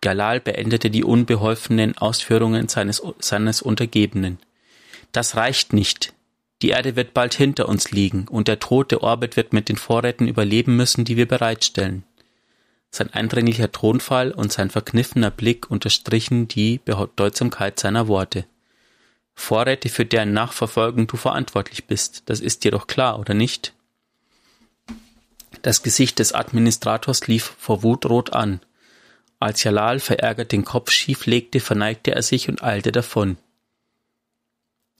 Galal 0.00 0.40
beendete 0.40 0.90
die 0.90 1.04
unbeholfenen 1.04 1.96
Ausführungen 1.96 2.68
seines, 2.68 3.02
seines 3.20 3.62
Untergebenen. 3.62 4.38
Das 5.12 5.36
reicht 5.36 5.72
nicht. 5.72 6.12
Die 6.62 6.70
Erde 6.70 6.96
wird 6.96 7.14
bald 7.14 7.34
hinter 7.34 7.68
uns 7.68 7.90
liegen 7.90 8.26
und 8.28 8.48
der 8.48 8.58
tote 8.58 9.02
Orbit 9.02 9.36
wird 9.36 9.52
mit 9.52 9.68
den 9.68 9.76
Vorräten 9.76 10.26
überleben 10.28 10.76
müssen, 10.76 11.04
die 11.04 11.16
wir 11.16 11.28
bereitstellen. 11.28 12.04
Sein 12.94 13.12
eindringlicher 13.12 13.72
Tonfall 13.72 14.30
und 14.30 14.52
sein 14.52 14.70
verkniffener 14.70 15.32
Blick 15.32 15.68
unterstrichen 15.68 16.46
die 16.46 16.78
Bedeutsamkeit 16.78 17.80
seiner 17.80 18.06
Worte. 18.06 18.44
Vorräte, 19.34 19.88
für 19.88 20.04
deren 20.06 20.32
Nachverfolgung 20.32 21.08
du 21.08 21.16
verantwortlich 21.16 21.86
bist, 21.86 22.22
das 22.26 22.38
ist 22.38 22.62
dir 22.62 22.70
doch 22.70 22.86
klar, 22.86 23.18
oder 23.18 23.34
nicht? 23.34 23.72
Das 25.62 25.82
Gesicht 25.82 26.20
des 26.20 26.34
Administrators 26.34 27.26
lief 27.26 27.56
vor 27.58 27.82
Wut 27.82 28.06
rot 28.06 28.32
an. 28.32 28.60
Als 29.40 29.64
Jalal 29.64 29.98
verärgert 29.98 30.52
den 30.52 30.64
Kopf 30.64 30.92
schief 30.92 31.26
legte, 31.26 31.58
verneigte 31.58 32.14
er 32.14 32.22
sich 32.22 32.48
und 32.48 32.62
eilte 32.62 32.92
davon. 32.92 33.38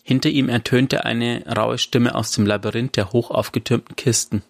Hinter 0.02 0.30
ihm 0.30 0.48
ertönte 0.48 1.04
eine 1.04 1.44
raue 1.46 1.78
Stimme 1.78 2.16
aus 2.16 2.32
dem 2.32 2.44
Labyrinth 2.44 2.96
der 2.96 3.12
hoch 3.12 3.30
aufgetürmten 3.30 3.94
Kisten. 3.94 4.42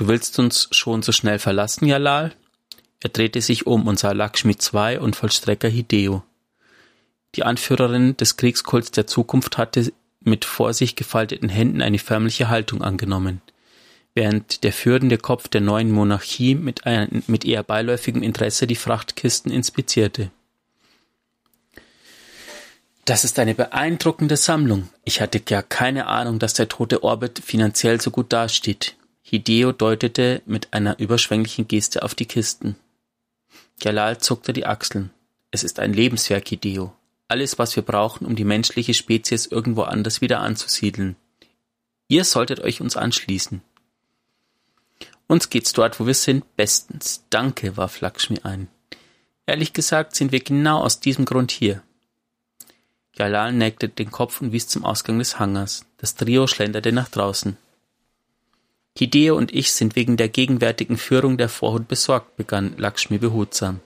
Du 0.00 0.08
willst 0.08 0.38
uns 0.38 0.66
schon 0.70 1.02
so 1.02 1.12
schnell 1.12 1.38
verlassen, 1.38 1.84
Jalal? 1.84 2.32
Er 3.00 3.10
drehte 3.10 3.42
sich 3.42 3.66
um 3.66 3.86
und 3.86 3.98
sah 3.98 4.12
Lakshmi 4.12 4.56
II 4.72 4.96
und 4.96 5.14
Vollstrecker 5.14 5.68
Hideo. 5.68 6.22
Die 7.34 7.42
Anführerin 7.42 8.16
des 8.16 8.38
Kriegskults 8.38 8.92
der 8.92 9.06
Zukunft 9.06 9.58
hatte 9.58 9.92
mit 10.20 10.46
vor 10.46 10.72
sich 10.72 10.96
gefalteten 10.96 11.50
Händen 11.50 11.82
eine 11.82 11.98
förmliche 11.98 12.48
Haltung 12.48 12.80
angenommen, 12.80 13.42
während 14.14 14.64
der 14.64 14.72
führende 14.72 15.18
Kopf 15.18 15.48
der 15.48 15.60
neuen 15.60 15.90
Monarchie 15.90 16.54
mit, 16.54 16.86
ein, 16.86 17.22
mit 17.26 17.44
eher 17.44 17.62
beiläufigem 17.62 18.22
Interesse 18.22 18.66
die 18.66 18.76
Frachtkisten 18.76 19.52
inspizierte. 19.52 20.30
Das 23.04 23.24
ist 23.24 23.38
eine 23.38 23.54
beeindruckende 23.54 24.38
Sammlung. 24.38 24.88
Ich 25.04 25.20
hatte 25.20 25.40
gar 25.40 25.62
keine 25.62 26.06
Ahnung, 26.06 26.38
dass 26.38 26.54
der 26.54 26.70
tote 26.70 27.02
Orbit 27.02 27.42
finanziell 27.44 28.00
so 28.00 28.10
gut 28.10 28.32
dasteht. 28.32 28.96
Hideo 29.22 29.72
deutete 29.72 30.42
mit 30.46 30.72
einer 30.72 30.98
überschwänglichen 30.98 31.68
Geste 31.68 32.02
auf 32.02 32.14
die 32.14 32.26
Kisten. 32.26 32.76
Jalal 33.80 34.18
zuckte 34.18 34.52
die 34.52 34.66
Achseln. 34.66 35.10
Es 35.50 35.64
ist 35.64 35.78
ein 35.78 35.92
Lebenswerk, 35.92 36.48
Hideo. 36.48 36.92
Alles, 37.28 37.58
was 37.58 37.76
wir 37.76 37.82
brauchen, 37.82 38.26
um 38.26 38.34
die 38.34 38.44
menschliche 38.44 38.94
Spezies 38.94 39.46
irgendwo 39.46 39.82
anders 39.82 40.20
wieder 40.20 40.40
anzusiedeln. 40.40 41.16
Ihr 42.08 42.24
solltet 42.24 42.60
euch 42.60 42.80
uns 42.80 42.96
anschließen. 42.96 43.62
Uns 45.28 45.48
geht's 45.48 45.72
dort, 45.72 46.00
wo 46.00 46.06
wir 46.06 46.14
sind, 46.14 46.56
bestens. 46.56 47.22
Danke, 47.30 47.76
warf 47.76 48.00
Lakshmi 48.00 48.40
ein. 48.42 48.66
Ehrlich 49.46 49.72
gesagt 49.72 50.16
sind 50.16 50.32
wir 50.32 50.40
genau 50.40 50.80
aus 50.80 50.98
diesem 50.98 51.24
Grund 51.24 51.52
hier. 51.52 51.82
Jalal 53.14 53.52
neigte 53.52 53.88
den 53.88 54.10
Kopf 54.10 54.40
und 54.40 54.52
wies 54.52 54.66
zum 54.66 54.84
Ausgang 54.84 55.18
des 55.18 55.38
Hangars. 55.38 55.84
Das 55.98 56.16
Trio 56.16 56.46
schlenderte 56.46 56.90
nach 56.90 57.08
draußen. 57.08 57.56
Hideo 58.96 59.36
und 59.36 59.54
ich 59.54 59.72
sind 59.72 59.96
wegen 59.96 60.16
der 60.16 60.28
gegenwärtigen 60.28 60.96
Führung 60.96 61.36
der 61.36 61.48
Vorhut 61.48 61.88
besorgt, 61.88 62.36
begann 62.36 62.74
Lakshmi 62.76 63.18
behutsam. 63.18 63.80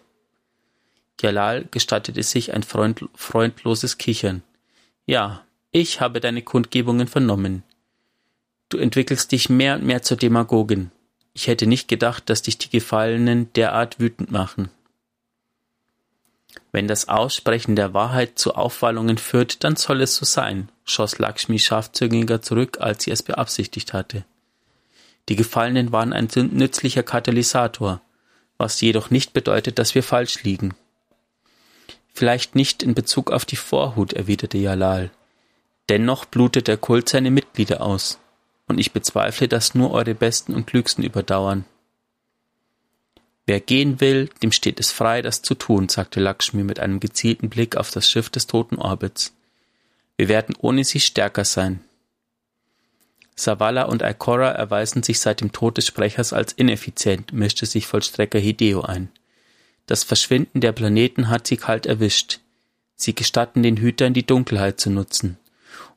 Jalal 1.20 1.66
gestattete 1.70 2.22
sich 2.22 2.52
ein 2.52 2.62
freund 2.62 3.08
freundloses 3.14 3.98
Kichern. 3.98 4.42
Ja, 5.06 5.44
ich 5.70 6.00
habe 6.00 6.20
deine 6.20 6.42
Kundgebungen 6.42 7.06
vernommen. 7.06 7.62
Du 8.68 8.78
entwickelst 8.78 9.30
dich 9.32 9.48
mehr 9.48 9.76
und 9.76 9.84
mehr 9.84 10.02
zur 10.02 10.16
Demagogin. 10.16 10.90
Ich 11.32 11.46
hätte 11.46 11.66
nicht 11.66 11.88
gedacht, 11.88 12.30
dass 12.30 12.42
dich 12.42 12.58
die 12.58 12.70
Gefallenen 12.70 13.52
derart 13.54 14.00
wütend 14.00 14.30
machen. 14.30 14.70
Wenn 16.72 16.88
das 16.88 17.08
Aussprechen 17.08 17.76
der 17.76 17.94
Wahrheit 17.94 18.38
zu 18.38 18.54
Aufwallungen 18.54 19.18
führt, 19.18 19.62
dann 19.62 19.76
soll 19.76 20.00
es 20.00 20.16
so 20.16 20.24
sein, 20.24 20.70
schoss 20.84 21.18
Lakshmi 21.18 21.58
scharfzüngiger 21.58 22.42
zurück, 22.42 22.78
als 22.80 23.04
sie 23.04 23.10
es 23.10 23.22
beabsichtigt 23.22 23.92
hatte. 23.92 24.24
Die 25.28 25.36
Gefallenen 25.36 25.92
waren 25.92 26.12
ein 26.12 26.28
nützlicher 26.34 27.02
Katalysator, 27.02 28.00
was 28.58 28.80
jedoch 28.80 29.10
nicht 29.10 29.32
bedeutet, 29.32 29.78
dass 29.78 29.94
wir 29.94 30.02
falsch 30.02 30.42
liegen. 30.42 30.74
Vielleicht 32.12 32.54
nicht 32.54 32.82
in 32.82 32.94
Bezug 32.94 33.30
auf 33.30 33.44
die 33.44 33.56
Vorhut, 33.56 34.12
erwiderte 34.12 34.58
Jalal. 34.58 35.10
Dennoch 35.88 36.24
blutet 36.24 36.68
der 36.68 36.76
Kult 36.76 37.08
seine 37.08 37.30
Mitglieder 37.30 37.80
aus, 37.80 38.18
und 38.66 38.78
ich 38.78 38.92
bezweifle, 38.92 39.48
dass 39.48 39.74
nur 39.74 39.90
eure 39.90 40.14
Besten 40.14 40.54
und 40.54 40.66
Klügsten 40.66 41.04
überdauern. 41.04 41.64
Wer 43.46 43.60
gehen 43.60 44.00
will, 44.00 44.30
dem 44.42 44.52
steht 44.52 44.80
es 44.80 44.90
frei, 44.90 45.20
das 45.20 45.42
zu 45.42 45.54
tun, 45.54 45.88
sagte 45.88 46.20
Lakshmi 46.20 46.64
mit 46.64 46.80
einem 46.80 47.00
gezielten 47.00 47.50
Blick 47.50 47.76
auf 47.76 47.90
das 47.90 48.08
Schiff 48.08 48.30
des 48.30 48.46
toten 48.46 48.76
Orbits. 48.76 49.34
Wir 50.16 50.28
werden 50.28 50.54
ohne 50.58 50.84
sie 50.84 51.00
stärker 51.00 51.44
sein. 51.44 51.80
Savala 53.36 53.84
und 53.84 54.02
Ikora 54.02 54.50
erweisen 54.50 55.02
sich 55.02 55.18
seit 55.20 55.40
dem 55.40 55.52
Tod 55.52 55.76
des 55.76 55.86
Sprechers 55.86 56.32
als 56.32 56.52
ineffizient, 56.52 57.32
mischte 57.32 57.66
sich 57.66 57.86
Vollstrecker 57.86 58.38
Hideo 58.38 58.82
ein. 58.82 59.10
Das 59.86 60.04
Verschwinden 60.04 60.60
der 60.60 60.72
Planeten 60.72 61.28
hat 61.28 61.46
sie 61.46 61.56
kalt 61.56 61.86
erwischt. 61.86 62.40
Sie 62.96 63.14
gestatten 63.14 63.62
den 63.62 63.76
Hütern, 63.76 64.14
die 64.14 64.26
Dunkelheit 64.26 64.80
zu 64.80 64.90
nutzen. 64.90 65.36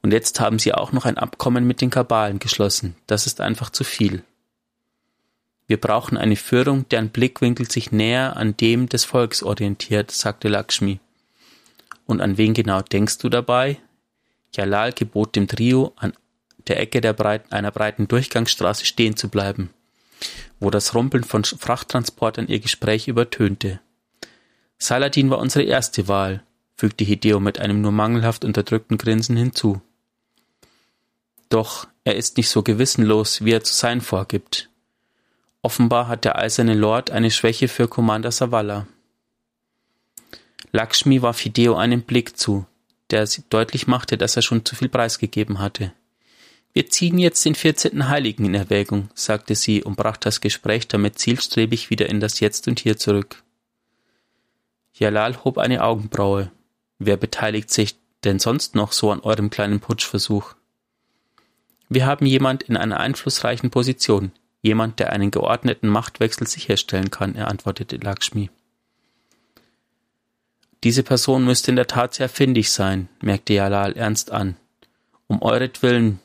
Und 0.02 0.12
jetzt 0.12 0.40
haben 0.40 0.60
sie 0.60 0.74
auch 0.74 0.92
noch 0.92 1.06
ein 1.06 1.18
Abkommen 1.18 1.66
mit 1.66 1.82
den 1.82 1.90
Kabalen 1.90 2.40
geschlossen. 2.40 2.96
Das 3.06 3.28
ist 3.28 3.40
einfach 3.40 3.70
zu 3.70 3.84
viel. 3.84 4.24
Wir 5.68 5.80
brauchen 5.80 6.18
eine 6.18 6.38
Führung, 6.38 6.88
deren 6.90 7.10
Blickwinkel 7.10 7.70
sich 7.70 7.92
näher 7.92 8.38
an 8.38 8.56
dem 8.58 8.90
des 8.90 9.04
Volks 9.04 9.44
orientiert, 9.44 10.12
sagte 10.12 10.48
Lakshmi. 10.48 11.00
Und 12.06 12.22
an 12.22 12.38
wen 12.38 12.54
genau 12.54 12.82
denkst 12.82 13.18
du 13.20 13.30
dabei? 13.30 13.78
Jalal 14.54 14.94
gebot 14.94 15.36
dem 15.36 15.48
Trio, 15.48 15.94
an 15.98 16.14
der 16.68 16.80
Ecke 16.80 17.02
der 17.02 17.14
breiten, 17.14 17.52
einer 17.52 17.72
breiten 17.72 18.08
Durchgangsstraße 18.08 18.86
stehen 18.86 19.16
zu 19.16 19.30
bleiben, 19.30 19.70
wo 20.60 20.70
das 20.70 20.94
Rumpeln 20.94 21.24
von 21.24 21.44
Frachttransportern 21.44 22.48
ihr 22.48 22.60
Gespräch 22.60 23.08
übertönte. 23.08 23.80
Saladin 24.78 25.30
war 25.30 25.40
unsere 25.40 25.66
erste 25.66 26.08
Wahl, 26.08 26.44
fügte 26.76 27.04
Hideo 27.04 27.40
mit 27.40 27.60
einem 27.60 27.82
nur 27.82 27.92
mangelhaft 27.92 28.46
unterdrückten 28.46 28.98
Grinsen 28.98 29.36
hinzu. 29.36 29.82
Doch 31.50 31.88
er 32.04 32.16
ist 32.16 32.38
nicht 32.38 32.50
so 32.50 32.64
gewissenlos, 32.64 33.44
wie 33.44 33.52
er 33.52 33.64
zu 33.64 33.74
sein 33.74 34.02
vorgibt. 34.02 34.70
Offenbar 35.62 36.08
hat 36.08 36.24
der 36.24 36.38
Eiserne 36.38 36.76
Lord 36.76 37.10
eine 37.10 37.32
Schwäche 37.32 37.68
für 37.68 37.88
Commander 37.88 38.32
Savala. 38.32 38.88
Lakshmi 40.72 41.22
warf 41.22 41.40
Hideo 41.40 41.76
einen 41.76 42.04
Blick 42.04 42.38
zu, 42.38 42.66
der 43.10 43.28
deutlich 43.50 43.88
machte, 43.88 44.18
dass 44.18 44.36
er 44.36 44.42
schon 44.42 44.66
zu 44.66 44.76
viel 44.76 44.90
preisgegeben 44.90 45.60
hatte. 45.60 45.94
Wir 46.78 46.88
ziehen 46.92 47.18
jetzt 47.18 47.44
den 47.44 47.56
vierzehnten 47.56 48.08
Heiligen 48.08 48.46
in 48.46 48.54
Erwägung, 48.54 49.10
sagte 49.16 49.56
sie 49.56 49.84
und 49.84 49.96
brach 49.96 50.16
das 50.16 50.42
Gespräch 50.42 50.88
damit 50.88 51.18
zielstrebig 51.18 51.90
wieder 51.90 52.08
in 52.08 52.20
das 52.20 52.40
Jetzt 52.40 52.68
und 52.68 52.80
Hier 52.80 52.98
zurück. 52.98 53.42
Jalal 54.94 55.44
hob 55.44 55.58
eine 55.58 55.84
Augenbraue. 55.84 56.52
Wer 57.00 57.18
beteiligt 57.18 57.72
sich 57.72 57.96
denn 58.24 58.38
sonst 58.38 58.76
noch 58.76 58.92
so 58.92 59.10
an 59.10 59.22
eurem 59.22 59.50
kleinen 59.50 59.80
Putschversuch? 59.80 60.54
Wir 61.90 62.06
haben 62.06 62.28
jemand 62.28 62.62
in 62.62 62.78
einer 62.78 63.00
einflussreichen 63.00 63.72
Position, 63.72 64.32
Jemand, 64.62 65.00
der 65.00 65.12
einen 65.12 65.32
geordneten 65.32 65.88
Machtwechsel 65.88 66.46
sicherstellen 66.46 67.10
kann, 67.10 67.34
er 67.34 67.48
antwortete 67.48 67.98
Lakshmi. 67.98 68.52
Diese 70.84 71.02
Person 71.02 71.44
müsste 71.44 71.72
in 71.72 71.76
der 71.76 71.88
Tat 71.88 72.14
sehr 72.14 72.30
findig 72.30 72.70
sein, 72.70 73.10
merkte 73.20 73.54
Jalal 73.54 73.94
ernst 73.94 74.32
an. 74.32 74.58
Um 75.26 75.42
euretwillen, 75.42 76.20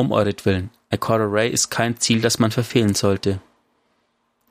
um 0.00 0.12
euretwillen. 0.12 0.70
Ikora 0.92 1.26
Ray 1.26 1.50
ist 1.50 1.70
kein 1.70 1.98
Ziel, 1.98 2.20
das 2.20 2.38
man 2.38 2.50
verfehlen 2.50 2.94
sollte. 2.94 3.40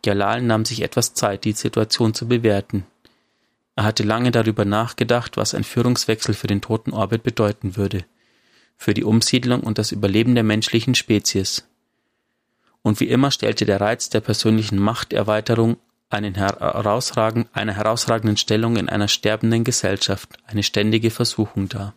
Jalal 0.06 0.42
nahm 0.42 0.64
sich 0.64 0.82
etwas 0.82 1.14
Zeit, 1.14 1.44
die 1.44 1.52
Situation 1.52 2.14
zu 2.14 2.28
bewerten. 2.28 2.86
Er 3.76 3.84
hatte 3.84 4.04
lange 4.04 4.32
darüber 4.32 4.66
nachgedacht, 4.66 5.38
was 5.38 5.54
ein 5.54 5.64
Führungswechsel 5.64 6.34
für 6.34 6.48
den 6.48 6.62
toten 6.62 6.92
Orbit 6.92 7.24
bedeuten 7.24 7.76
würde, 7.76 8.06
für 8.78 8.94
die 8.94 9.04
Umsiedlung 9.04 9.62
und 9.62 9.78
das 9.78 9.92
Überleben 9.92 10.36
der 10.36 10.44
menschlichen 10.44 10.96
Spezies. 10.96 11.68
Und 12.82 13.00
wie 13.00 13.10
immer 13.10 13.32
stellte 13.32 13.66
der 13.66 13.82
Reiz 13.82 14.10
der 14.10 14.22
persönlichen 14.22 14.80
Machterweiterung 14.80 15.78
einen 16.10 16.36
herausragen, 16.36 17.48
einer 17.54 17.74
herausragenden 17.74 18.38
Stellung 18.38 18.78
in 18.78 18.90
einer 18.90 19.08
sterbenden 19.08 19.64
Gesellschaft 19.64 20.38
eine 20.48 20.64
ständige 20.64 21.12
Versuchung 21.12 21.70
dar. 21.70 21.94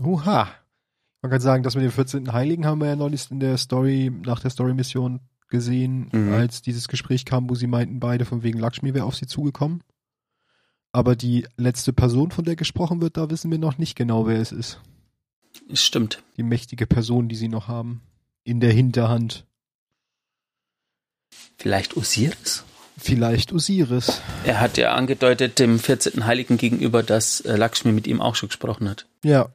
Uha. 0.00 0.48
Man 1.22 1.30
kann 1.30 1.40
sagen, 1.40 1.62
das 1.62 1.76
mit 1.76 1.84
dem 1.84 1.92
14. 1.92 2.32
Heiligen 2.32 2.66
haben 2.66 2.80
wir 2.80 2.88
ja 2.88 2.96
neulich 2.96 3.30
in 3.30 3.38
der 3.40 3.56
Story, 3.56 4.10
nach 4.24 4.40
der 4.40 4.50
Story-Mission 4.50 5.20
gesehen, 5.48 6.08
Mhm. 6.12 6.32
als 6.32 6.62
dieses 6.62 6.88
Gespräch 6.88 7.24
kam, 7.24 7.48
wo 7.48 7.54
sie 7.54 7.66
meinten, 7.68 8.00
beide 8.00 8.24
von 8.24 8.42
wegen 8.42 8.58
Lakshmi 8.58 8.92
wäre 8.94 9.04
auf 9.04 9.14
sie 9.16 9.26
zugekommen. 9.26 9.82
Aber 10.90 11.14
die 11.14 11.46
letzte 11.56 11.92
Person, 11.92 12.30
von 12.32 12.44
der 12.44 12.56
gesprochen 12.56 13.00
wird, 13.00 13.16
da 13.16 13.30
wissen 13.30 13.50
wir 13.50 13.58
noch 13.58 13.78
nicht 13.78 13.94
genau, 13.94 14.26
wer 14.26 14.40
es 14.40 14.50
ist. 14.52 14.80
Stimmt. 15.72 16.22
Die 16.36 16.42
mächtige 16.42 16.86
Person, 16.86 17.28
die 17.28 17.36
sie 17.36 17.48
noch 17.48 17.68
haben. 17.68 18.02
In 18.44 18.60
der 18.60 18.72
Hinterhand. 18.72 19.46
Vielleicht 21.58 21.96
Osiris? 21.96 22.64
Vielleicht 22.98 23.52
Osiris. 23.52 24.20
Er 24.44 24.60
hat 24.60 24.76
ja 24.76 24.94
angedeutet 24.94 25.58
dem 25.58 25.78
14. 25.78 26.26
Heiligen 26.26 26.56
gegenüber, 26.56 27.02
dass 27.02 27.40
äh, 27.40 27.56
Lakshmi 27.56 27.92
mit 27.92 28.06
ihm 28.06 28.20
auch 28.20 28.34
schon 28.34 28.48
gesprochen 28.48 28.88
hat. 28.88 29.06
Ja. 29.24 29.48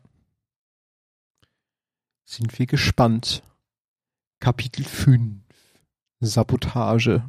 Sind 2.29 2.59
wir 2.59 2.65
gespannt. 2.65 3.41
Kapitel 4.41 4.83
5. 4.83 5.37
Sabotage. 6.19 7.23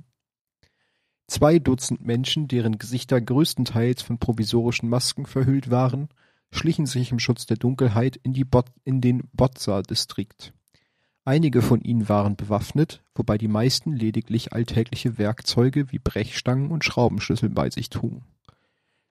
Zwei 1.28 1.60
Dutzend 1.60 2.04
Menschen, 2.04 2.48
deren 2.48 2.78
Gesichter 2.78 3.20
größtenteils 3.20 4.02
von 4.02 4.18
provisorischen 4.18 4.88
Masken 4.88 5.24
verhüllt 5.24 5.70
waren, 5.70 6.08
schlichen 6.50 6.86
sich 6.86 7.12
im 7.12 7.20
Schutz 7.20 7.46
der 7.46 7.58
Dunkelheit 7.58 8.16
in, 8.16 8.32
die 8.32 8.42
Bot 8.42 8.66
in 8.82 9.00
den 9.00 9.22
Botza-Distrikt. 9.32 10.52
Einige 11.24 11.62
von 11.62 11.80
ihnen 11.80 12.08
waren 12.08 12.34
bewaffnet, 12.34 13.00
wobei 13.14 13.38
die 13.38 13.46
meisten 13.46 13.92
lediglich 13.92 14.52
alltägliche 14.52 15.16
Werkzeuge 15.16 15.92
wie 15.92 16.00
Brechstangen 16.00 16.72
und 16.72 16.84
Schraubenschlüssel 16.84 17.50
bei 17.50 17.70
sich 17.70 17.88
trugen. 17.88 18.24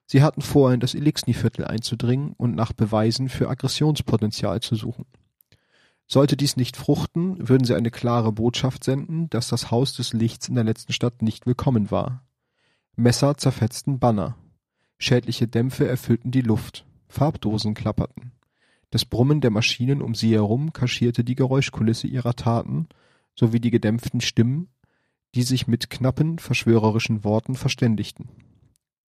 Sie 0.04 0.22
hatten 0.22 0.42
vor, 0.42 0.70
in 0.70 0.80
das 0.80 0.94
Elixni-Viertel 0.94 1.64
einzudringen 1.64 2.34
und 2.36 2.54
nach 2.54 2.74
Beweisen 2.74 3.30
für 3.30 3.48
Aggressionspotenzial 3.48 4.60
zu 4.60 4.74
suchen. 4.74 5.06
Sollte 6.10 6.38
dies 6.38 6.56
nicht 6.56 6.78
fruchten, 6.78 7.48
würden 7.50 7.64
sie 7.64 7.74
eine 7.74 7.90
klare 7.90 8.32
Botschaft 8.32 8.82
senden, 8.82 9.28
dass 9.28 9.48
das 9.48 9.70
Haus 9.70 9.92
des 9.92 10.14
Lichts 10.14 10.48
in 10.48 10.54
der 10.54 10.64
letzten 10.64 10.94
Stadt 10.94 11.20
nicht 11.20 11.46
willkommen 11.46 11.90
war. 11.90 12.24
Messer 12.96 13.36
zerfetzten 13.36 13.98
Banner. 13.98 14.34
Schädliche 14.98 15.46
Dämpfe 15.46 15.86
erfüllten 15.86 16.30
die 16.30 16.40
Luft. 16.40 16.86
Farbdosen 17.08 17.74
klapperten. 17.74 18.32
Das 18.88 19.04
Brummen 19.04 19.42
der 19.42 19.50
Maschinen 19.50 20.00
um 20.00 20.14
sie 20.14 20.32
herum 20.32 20.72
kaschierte 20.72 21.24
die 21.24 21.34
Geräuschkulisse 21.34 22.06
ihrer 22.06 22.34
Taten 22.34 22.88
sowie 23.34 23.60
die 23.60 23.70
gedämpften 23.70 24.22
Stimmen, 24.22 24.68
die 25.34 25.42
sich 25.42 25.68
mit 25.68 25.90
knappen, 25.90 26.38
verschwörerischen 26.38 27.22
Worten 27.22 27.54
verständigten. 27.54 28.30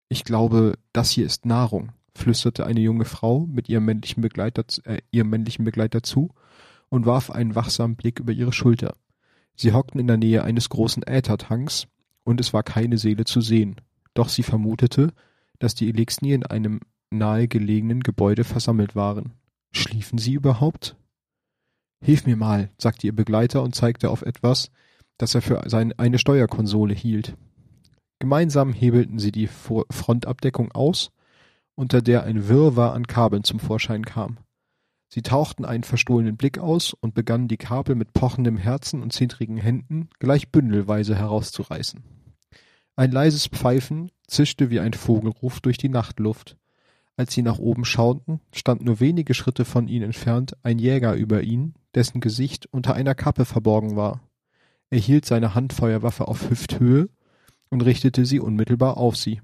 Ich 0.07 0.23
glaube, 0.23 0.79
das 0.93 1.11
hier 1.11 1.25
ist 1.25 1.45
Nahrung, 1.45 1.91
flüsterte 2.15 2.65
eine 2.65 2.79
junge 2.79 3.05
Frau 3.05 3.45
mit 3.47 3.67
ihrem 3.67 3.83
männlichen 3.83 4.21
Begleiter, 4.21 4.63
äh, 4.85 5.01
ihrem 5.11 5.29
männlichen 5.29 5.65
Begleiter 5.65 6.01
zu 6.01 6.33
und 6.95 7.05
warf 7.05 7.29
einen 7.29 7.55
wachsamen 7.55 7.95
Blick 7.95 8.19
über 8.19 8.31
ihre 8.31 8.53
Schulter. 8.53 8.95
Sie 9.55 9.73
hockten 9.73 9.99
in 9.99 10.07
der 10.07 10.17
Nähe 10.17 10.43
eines 10.43 10.69
großen 10.69 11.03
Äthertanks 11.03 11.87
und 12.23 12.39
es 12.39 12.53
war 12.53 12.63
keine 12.63 12.97
Seele 12.97 13.25
zu 13.25 13.41
sehen. 13.41 13.75
Doch 14.13 14.29
sie 14.29 14.43
vermutete, 14.43 15.13
dass 15.59 15.75
die 15.75 15.89
Elixni 15.89 16.33
in 16.33 16.45
einem 16.45 16.79
nahegelegenen 17.11 18.01
Gebäude 18.01 18.43
versammelt 18.43 18.95
waren. 18.95 19.33
Schliefen 19.71 20.17
sie 20.17 20.33
überhaupt? 20.33 20.95
Hilf 22.01 22.25
mir 22.25 22.35
mal, 22.35 22.69
sagte 22.77 23.07
ihr 23.07 23.15
Begleiter 23.15 23.61
und 23.61 23.75
zeigte 23.75 24.09
auf 24.09 24.21
etwas, 24.21 24.71
das 25.17 25.35
er 25.35 25.41
für 25.41 25.61
sein, 25.67 25.93
eine 25.97 26.17
Steuerkonsole 26.17 26.93
hielt. 26.93 27.35
Gemeinsam 28.19 28.73
hebelten 28.73 29.19
sie 29.19 29.31
die 29.31 29.47
Frontabdeckung 29.47 30.71
aus, 30.71 31.11
unter 31.75 32.01
der 32.01 32.23
ein 32.23 32.47
Wirrwarr 32.47 32.93
an 32.93 33.07
Kabeln 33.07 33.43
zum 33.43 33.59
Vorschein 33.59 34.05
kam. 34.05 34.37
Sie 35.07 35.21
tauchten 35.21 35.65
einen 35.65 35.83
verstohlenen 35.83 36.37
Blick 36.37 36.57
aus 36.57 36.93
und 36.93 37.13
begannen 37.13 37.47
die 37.47 37.57
Kabel 37.57 37.95
mit 37.95 38.13
pochendem 38.13 38.57
Herzen 38.57 39.01
und 39.01 39.13
zittrigen 39.13 39.57
Händen 39.57 40.09
gleich 40.19 40.51
bündelweise 40.51 41.15
herauszureißen. 41.15 42.03
Ein 42.95 43.11
leises 43.11 43.47
Pfeifen 43.47 44.11
zischte 44.27 44.69
wie 44.69 44.79
ein 44.79 44.93
Vogelruf 44.93 45.59
durch 45.61 45.77
die 45.77 45.89
Nachtluft. 45.89 46.57
Als 47.17 47.33
sie 47.33 47.41
nach 47.41 47.59
oben 47.59 47.85
schauten, 47.85 48.41
stand 48.53 48.83
nur 48.83 48.99
wenige 48.99 49.33
Schritte 49.33 49.63
von 49.63 49.87
ihnen 49.87 50.05
entfernt 50.05 50.57
ein 50.63 50.79
Jäger 50.79 51.13
über 51.13 51.41
ihnen, 51.43 51.75
dessen 51.93 52.19
Gesicht 52.19 52.67
unter 52.71 52.93
einer 52.93 53.15
Kappe 53.15 53.45
verborgen 53.45 53.95
war. 53.95 54.21
Er 54.89 54.99
hielt 54.99 55.25
seine 55.25 55.55
Handfeuerwaffe 55.55 56.27
auf 56.27 56.49
Hüfthöhe 56.49 57.09
und 57.69 57.81
richtete 57.81 58.25
sie 58.25 58.39
unmittelbar 58.39 58.97
auf 58.97 59.15
sie. 59.15 59.41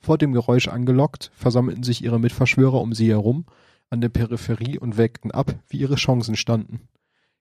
Vor 0.00 0.16
dem 0.16 0.32
Geräusch 0.32 0.68
angelockt, 0.68 1.30
versammelten 1.34 1.82
sich 1.82 2.02
ihre 2.02 2.18
Mitverschwörer 2.18 2.80
um 2.80 2.94
sie 2.94 3.10
herum 3.10 3.44
an 3.90 4.00
der 4.00 4.08
Peripherie 4.08 4.78
und 4.78 4.96
wägten 4.96 5.30
ab, 5.30 5.54
wie 5.68 5.78
ihre 5.78 5.96
Chancen 5.96 6.36
standen. 6.36 6.88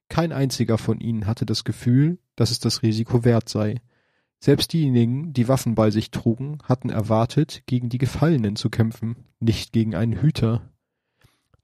Kein 0.09 0.31
einziger 0.31 0.77
von 0.77 0.99
ihnen 0.99 1.27
hatte 1.27 1.45
das 1.45 1.63
Gefühl, 1.63 2.17
dass 2.35 2.51
es 2.51 2.59
das 2.59 2.81
Risiko 2.81 3.23
wert 3.23 3.47
sei. 3.47 3.75
Selbst 4.39 4.73
diejenigen, 4.73 5.33
die 5.33 5.47
Waffen 5.47 5.75
bei 5.75 5.91
sich 5.91 6.11
trugen, 6.11 6.57
hatten 6.63 6.89
erwartet, 6.89 7.63
gegen 7.67 7.89
die 7.89 7.97
Gefallenen 7.97 8.55
zu 8.55 8.69
kämpfen, 8.69 9.15
nicht 9.39 9.71
gegen 9.71 9.95
einen 9.95 10.21
Hüter. 10.21 10.69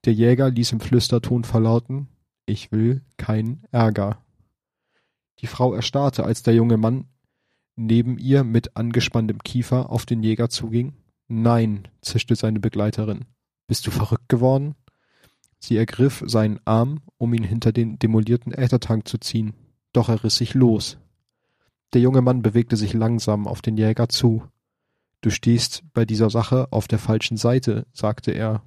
Der 0.06 0.14
Jäger 0.14 0.52
ließ 0.52 0.74
im 0.74 0.80
Flüsterton 0.80 1.44
verlauten, 1.44 2.08
ich 2.46 2.72
will 2.72 3.02
keinen 3.18 3.64
Ärger. 3.72 4.24
Die 5.40 5.48
Frau 5.48 5.74
erstarrte, 5.74 6.24
als 6.24 6.44
der 6.44 6.54
junge 6.54 6.78
Mann 6.78 7.06
neben 7.76 8.18
ihr 8.18 8.44
mit 8.44 8.78
angespanntem 8.78 9.40
Kiefer 9.40 9.90
auf 9.90 10.06
den 10.06 10.24
Jäger 10.24 10.50
zuging. 10.50 10.94
Nein, 11.28 11.88
zischte 12.02 12.36
seine 12.36 12.60
Begleiterin. 12.60 13.26
Bist 13.68 13.88
du 13.88 13.92
verrückt 13.92 14.30
geworden? 14.30 14.76
Sie 15.60 15.78
ergriff 15.78 16.24
seinen 16.28 16.60
Arm, 16.66 17.02
um 17.18 17.34
ihn 17.34 17.44
hinter 17.44 17.72
den 17.72 17.98
demolierten 17.98 18.54
Äthertank 18.54 19.08
zu 19.08 19.18
ziehen, 19.18 19.54
doch 19.94 20.10
er 20.10 20.24
riss 20.24 20.36
sich 20.36 20.54
los. 20.54 20.98
Der 21.94 22.02
junge 22.02 22.22
Mann 22.22 22.42
bewegte 22.42 22.78
sich 22.78 22.94
langsam 22.94 23.48
auf 23.48 23.62
den 23.62 23.78
Jäger 23.78 24.10
zu. 24.10 24.44
Du 25.22 25.30
stehst 25.32 25.84
bei 25.94 26.06
dieser 26.06 26.30
Sache 26.30 26.68
auf 26.72 26.88
der 26.88 27.00
falschen 27.00 27.38
Seite, 27.38 27.88
sagte 27.94 28.32
er. 28.32 28.62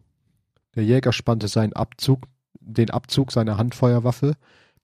Der 0.74 0.84
Jäger 0.84 1.12
spannte 1.12 1.46
seinen 1.46 1.72
Abzug, 1.72 2.26
den 2.61 2.90
Abzug 2.90 3.30
seiner 3.30 3.59
Handfeuerwaffe 3.59 4.34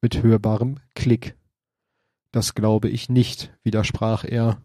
mit 0.00 0.22
hörbarem 0.22 0.76
Klick. 0.94 1.34
Das 2.30 2.54
glaube 2.54 2.88
ich 2.88 3.08
nicht, 3.08 3.52
widersprach 3.62 4.24
er. 4.24 4.58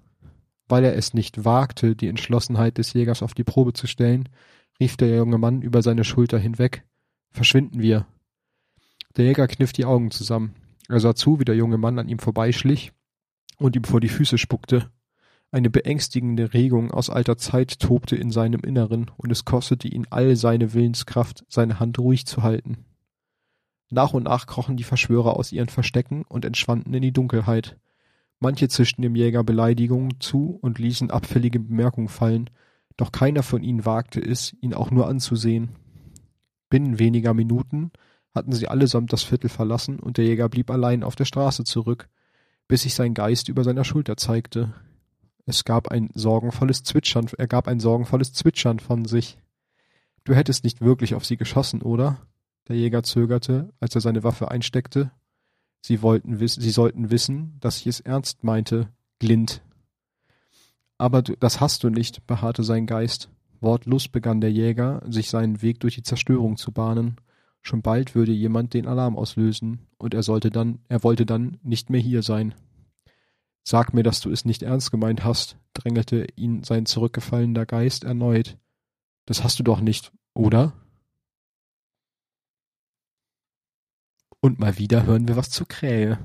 Weil 0.68 0.84
er 0.84 0.96
es 0.96 1.14
nicht 1.14 1.46
wagte, 1.46 1.96
die 1.96 2.08
Entschlossenheit 2.08 2.78
des 2.78 2.94
Jägers 2.94 3.24
auf 3.24 3.34
die 3.34 3.44
Probe 3.44 3.74
zu 3.74 3.88
stellen, 3.88 4.30
rief 4.80 4.98
der 4.98 5.16
junge 5.16 5.38
Mann 5.38 5.62
über 5.62 5.82
seine 5.82 6.04
Schulter 6.04 6.40
hinweg. 6.40 6.84
Verschwinden 7.32 7.82
wir. 7.82 8.08
Der 9.18 9.26
Jäger 9.26 9.48
kniff 9.48 9.74
die 9.74 9.86
Augen 9.86 10.12
zusammen. 10.12 10.56
Er 10.88 11.00
sah 11.00 11.16
zu, 11.16 11.40
wie 11.40 11.46
der 11.46 11.56
junge 11.56 11.78
Mann 11.78 12.00
an 12.00 12.10
ihm 12.10 12.20
vorbeischlich 12.20 12.92
und 13.58 13.76
ihm 13.76 13.84
vor 13.84 14.00
die 14.00 14.10
Füße 14.10 14.38
spuckte. 14.38 14.90
Eine 15.52 15.70
beängstigende 15.70 16.54
Regung 16.54 16.92
aus 16.92 17.10
alter 17.10 17.38
Zeit 17.38 17.80
tobte 17.80 18.16
in 18.16 18.32
seinem 18.32 18.62
Inneren, 18.62 19.10
und 19.18 19.32
es 19.32 19.46
kostete 19.46 19.88
ihn 19.88 20.06
all 20.10 20.36
seine 20.36 20.74
Willenskraft, 20.74 21.44
seine 21.48 21.80
Hand 21.80 21.98
ruhig 21.98 22.28
zu 22.28 22.44
halten. 22.44 22.86
Nach 23.90 24.14
und 24.14 24.24
nach 24.24 24.46
krochen 24.46 24.78
die 24.78 24.84
Verschwörer 24.84 25.36
aus 25.36 25.52
ihren 25.52 25.70
Verstecken 25.70 26.24
und 26.24 26.46
entschwanden 26.46 26.94
in 26.94 27.02
die 27.02 27.12
Dunkelheit. 27.12 27.78
Manche 28.40 28.68
zischten 28.70 29.02
dem 29.02 29.16
Jäger 29.16 29.44
Beleidigungen 29.44 30.20
zu 30.20 30.60
und 30.62 30.78
ließen 30.78 31.10
abfällige 31.10 31.60
Bemerkungen 31.60 32.10
fallen, 32.10 32.52
doch 33.00 33.14
keiner 33.14 33.44
von 33.44 33.64
ihnen 33.64 33.86
wagte 33.86 34.20
es, 34.20 34.54
ihn 34.60 34.74
auch 34.74 34.92
nur 34.92 35.08
anzusehen. 35.08 35.70
Binnen 36.70 37.00
weniger 37.00 37.34
Minuten 37.34 37.92
hatten 38.36 38.52
sie 38.52 38.68
allesamt 38.68 39.14
das 39.14 39.24
Viertel 39.24 39.50
verlassen 39.50 40.00
und 40.00 40.18
der 40.18 40.26
Jäger 40.26 40.50
blieb 40.50 40.70
allein 40.70 41.04
auf 41.04 41.16
der 41.16 41.24
Straße 41.24 41.64
zurück, 41.64 42.10
bis 42.68 42.82
sich 42.82 42.94
sein 42.94 43.14
Geist 43.14 43.48
über 43.48 43.64
seiner 43.64 43.86
Schulter 43.86 44.18
zeigte. 44.18 44.74
Es 45.46 45.64
gab 45.64 45.88
ein 45.88 46.10
sorgenvolles 46.14 46.84
Zwitschern, 46.84 47.28
er 47.38 47.48
gab 47.48 47.70
ein 47.70 47.80
sorgenvolles 47.80 48.34
Zwitschern 48.34 48.80
von 48.80 49.06
sich. 49.06 49.38
Du 50.26 50.36
hättest 50.36 50.66
nicht 50.66 50.82
wirklich 50.82 51.16
auf 51.16 51.26
sie 51.26 51.38
geschossen, 51.38 51.82
oder? 51.82 52.28
Der 52.68 52.76
Jäger 52.76 53.02
zögerte, 53.04 53.74
als 53.80 53.96
er 53.96 54.02
seine 54.02 54.24
Waffe 54.24 54.52
einsteckte. 54.52 55.12
Sie 55.82 56.02
wollten 56.02 56.42
wissen, 56.42 56.62
sie 56.62 56.72
sollten 56.72 57.12
wissen, 57.12 57.56
dass 57.62 57.78
ich 57.80 57.88
es 57.88 58.02
ernst 58.02 58.44
meinte, 58.44 58.90
Glint. 59.20 59.62
Aber 61.00 61.22
du, 61.22 61.36
das 61.38 61.62
hast 61.62 61.84
du 61.84 61.90
nicht, 61.90 62.28
beharrte 62.28 62.64
sein 62.64 62.86
Geist. 62.86 63.30
Wortlos 63.62 64.10
begann 64.10 64.42
der 64.42 64.52
Jäger, 64.52 65.02
sich 65.08 65.30
seinen 65.30 65.62
Weg 65.62 65.80
durch 65.80 65.96
die 65.96 66.04
Zerstörung 66.04 66.58
zu 66.58 66.72
bahnen. 66.72 67.16
Schon 67.62 67.82
bald 67.82 68.16
würde 68.16 68.34
jemand 68.34 68.74
den 68.74 68.86
Alarm 68.86 69.18
auslösen, 69.18 69.88
und 69.98 70.14
er 70.14 70.24
sollte 70.24 70.50
dann, 70.52 70.80
er 70.90 71.04
wollte 71.04 71.26
dann 71.26 71.58
nicht 71.64 71.90
mehr 71.90 72.02
hier 72.02 72.22
sein. 72.22 72.54
Sag 73.64 73.94
mir, 73.94 74.04
dass 74.04 74.20
du 74.20 74.30
es 74.30 74.46
nicht 74.46 74.62
ernst 74.62 74.92
gemeint 74.92 75.24
hast, 75.24 75.58
drängelte 75.74 76.28
ihn 76.36 76.64
sein 76.64 76.86
zurückgefallener 76.86 77.66
Geist 77.66 78.04
erneut. 78.04 78.58
Das 79.26 79.44
hast 79.44 79.60
du 79.60 79.64
doch 79.64 79.80
nicht, 79.80 80.12
oder? 80.34 80.74
Und 84.42 84.60
mal 84.60 84.78
wieder 84.78 85.06
hören 85.06 85.28
wir 85.28 85.36
was 85.36 85.50
zur 85.50 85.68
Krähe. 85.68 86.18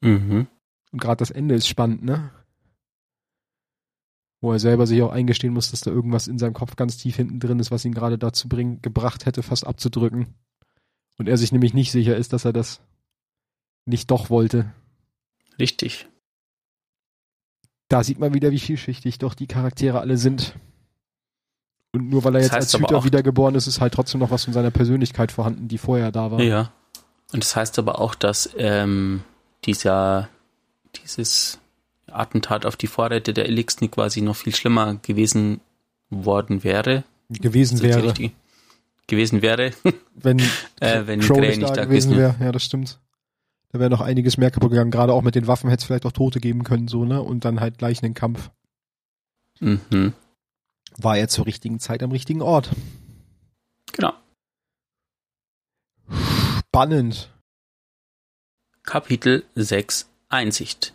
Mhm. 0.00 0.48
Und 0.90 1.00
gerade 1.00 1.18
das 1.18 1.30
Ende 1.30 1.54
ist 1.54 1.68
spannend, 1.68 2.02
ne? 2.02 2.30
Wo 4.40 4.52
er 4.52 4.58
selber 4.58 4.86
sich 4.86 5.02
auch 5.02 5.10
eingestehen 5.10 5.52
muss, 5.52 5.70
dass 5.70 5.80
da 5.80 5.90
irgendwas 5.90 6.28
in 6.28 6.38
seinem 6.38 6.54
Kopf 6.54 6.76
ganz 6.76 6.96
tief 6.96 7.16
hinten 7.16 7.40
drin 7.40 7.58
ist, 7.58 7.70
was 7.70 7.84
ihn 7.84 7.94
gerade 7.94 8.18
dazu 8.18 8.48
bring, 8.48 8.80
gebracht 8.82 9.26
hätte, 9.26 9.42
fast 9.42 9.66
abzudrücken. 9.66 10.34
Und 11.18 11.28
er 11.28 11.36
sich 11.36 11.50
nämlich 11.50 11.74
nicht 11.74 11.90
sicher 11.90 12.16
ist, 12.16 12.32
dass 12.32 12.44
er 12.44 12.52
das 12.52 12.80
nicht 13.84 14.10
doch 14.10 14.30
wollte. 14.30 14.72
Richtig. 15.58 16.06
Da 17.88 18.04
sieht 18.04 18.18
man 18.20 18.34
wieder, 18.34 18.50
wie 18.52 18.60
vielschichtig 18.60 19.18
doch 19.18 19.34
die 19.34 19.46
Charaktere 19.46 19.98
alle 20.00 20.18
sind. 20.18 20.54
Und 21.92 22.10
nur 22.10 22.22
weil 22.22 22.36
er 22.36 22.42
Das 22.42 22.52
jetzt 22.52 22.74
als 22.74 22.78
Hüter 22.78 23.02
wiedergeboren 23.04 23.54
ist, 23.54 23.66
ist 23.66 23.80
halt 23.80 23.94
trotzdem 23.94 24.20
noch 24.20 24.30
was 24.30 24.44
von 24.44 24.52
seiner 24.52 24.70
Persönlichkeit 24.70 25.32
vorhanden, 25.32 25.68
die 25.68 25.78
vorher 25.78 26.12
da 26.12 26.30
war. 26.30 26.40
Ja. 26.40 26.72
Und 27.32 27.42
das 27.42 27.56
heißt 27.56 27.78
aber 27.78 28.00
auch, 28.00 28.14
dass 28.14 28.50
ähm, 28.56 29.22
dieser, 29.64 30.28
dieses 30.96 31.58
Attentat 32.12 32.66
auf 32.66 32.76
die 32.76 32.86
Vorräte 32.86 33.32
der 33.32 33.46
Elixni 33.46 33.88
quasi 33.88 34.20
noch 34.20 34.36
viel 34.36 34.54
schlimmer 34.54 34.96
gewesen 34.96 35.60
worden 36.10 36.64
wäre. 36.64 37.04
Gewesen 37.28 37.82
wäre, 37.82 38.02
richtig? 38.02 38.34
Gewesen 39.06 39.42
wäre, 39.42 39.72
wenn 40.14 40.38
äh, 40.80 41.06
wenn 41.06 41.20
Crow 41.20 41.38
Gray 41.38 41.48
nicht 41.48 41.60
nicht 41.60 41.76
da 41.76 41.84
gewesen 41.84 42.16
wäre. 42.16 42.36
Ja, 42.40 42.52
das 42.52 42.64
stimmt. 42.64 42.98
Da 43.70 43.80
wäre 43.80 43.90
noch 43.90 44.00
einiges 44.00 44.38
mehr 44.38 44.50
kaputt 44.50 44.70
gegangen. 44.70 44.90
Gerade 44.90 45.12
auch 45.12 45.22
mit 45.22 45.34
den 45.34 45.46
Waffen 45.46 45.68
hätte 45.68 45.82
es 45.82 45.84
vielleicht 45.84 46.06
auch 46.06 46.12
Tote 46.12 46.40
geben 46.40 46.64
können, 46.64 46.88
so, 46.88 47.04
ne? 47.04 47.22
Und 47.22 47.44
dann 47.44 47.60
halt 47.60 47.78
gleich 47.78 48.02
einen 48.02 48.14
Kampf. 48.14 48.50
Mhm. 49.60 50.14
War 50.96 51.18
er 51.18 51.28
zur 51.28 51.46
richtigen 51.46 51.78
Zeit 51.78 52.02
am 52.02 52.10
richtigen 52.10 52.40
Ort. 52.40 52.70
Genau. 53.92 54.12
Spannend. 56.68 57.30
Kapitel 58.82 59.44
6 59.54 60.08
Einsicht 60.30 60.94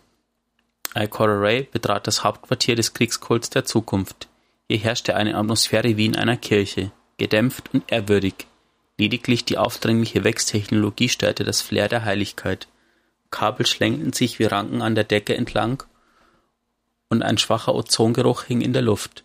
Ikora 0.96 1.38
Ray 1.40 1.68
betrat 1.70 2.06
das 2.06 2.22
Hauptquartier 2.22 2.76
des 2.76 2.94
Kriegskults 2.94 3.50
der 3.50 3.64
Zukunft. 3.64 4.28
Hier 4.68 4.78
herrschte 4.78 5.16
eine 5.16 5.36
Atmosphäre 5.36 5.96
wie 5.96 6.06
in 6.06 6.16
einer 6.16 6.36
Kirche, 6.36 6.92
gedämpft 7.18 7.74
und 7.74 7.84
ehrwürdig. 7.90 8.46
Lediglich 8.96 9.44
die 9.44 9.58
aufdringliche 9.58 10.22
Wechstechnologie 10.22 11.08
störte 11.08 11.42
das 11.42 11.60
Flair 11.60 11.88
der 11.88 12.04
Heiligkeit. 12.04 12.68
Kabel 13.30 13.66
schlängelten 13.66 14.12
sich 14.12 14.38
wie 14.38 14.44
Ranken 14.44 14.82
an 14.82 14.94
der 14.94 15.04
Decke 15.04 15.36
entlang 15.36 15.82
und 17.08 17.22
ein 17.22 17.38
schwacher 17.38 17.74
Ozongeruch 17.74 18.44
hing 18.44 18.60
in 18.60 18.72
der 18.72 18.82
Luft. 18.82 19.24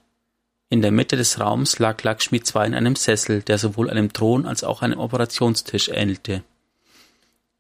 In 0.70 0.82
der 0.82 0.92
Mitte 0.92 1.18
des 1.18 1.40
Raums 1.40 1.80
lag 1.80 2.02
Lakshmi 2.04 2.40
II 2.40 2.66
in 2.68 2.76
einem 2.76 2.96
Sessel, 2.96 3.42
der 3.42 3.58
sowohl 3.58 3.90
einem 3.90 4.14
Thron 4.14 4.46
als 4.46 4.64
auch 4.64 4.82
einem 4.82 5.00
Operationstisch 5.00 5.90
ähnelte. 5.90 6.44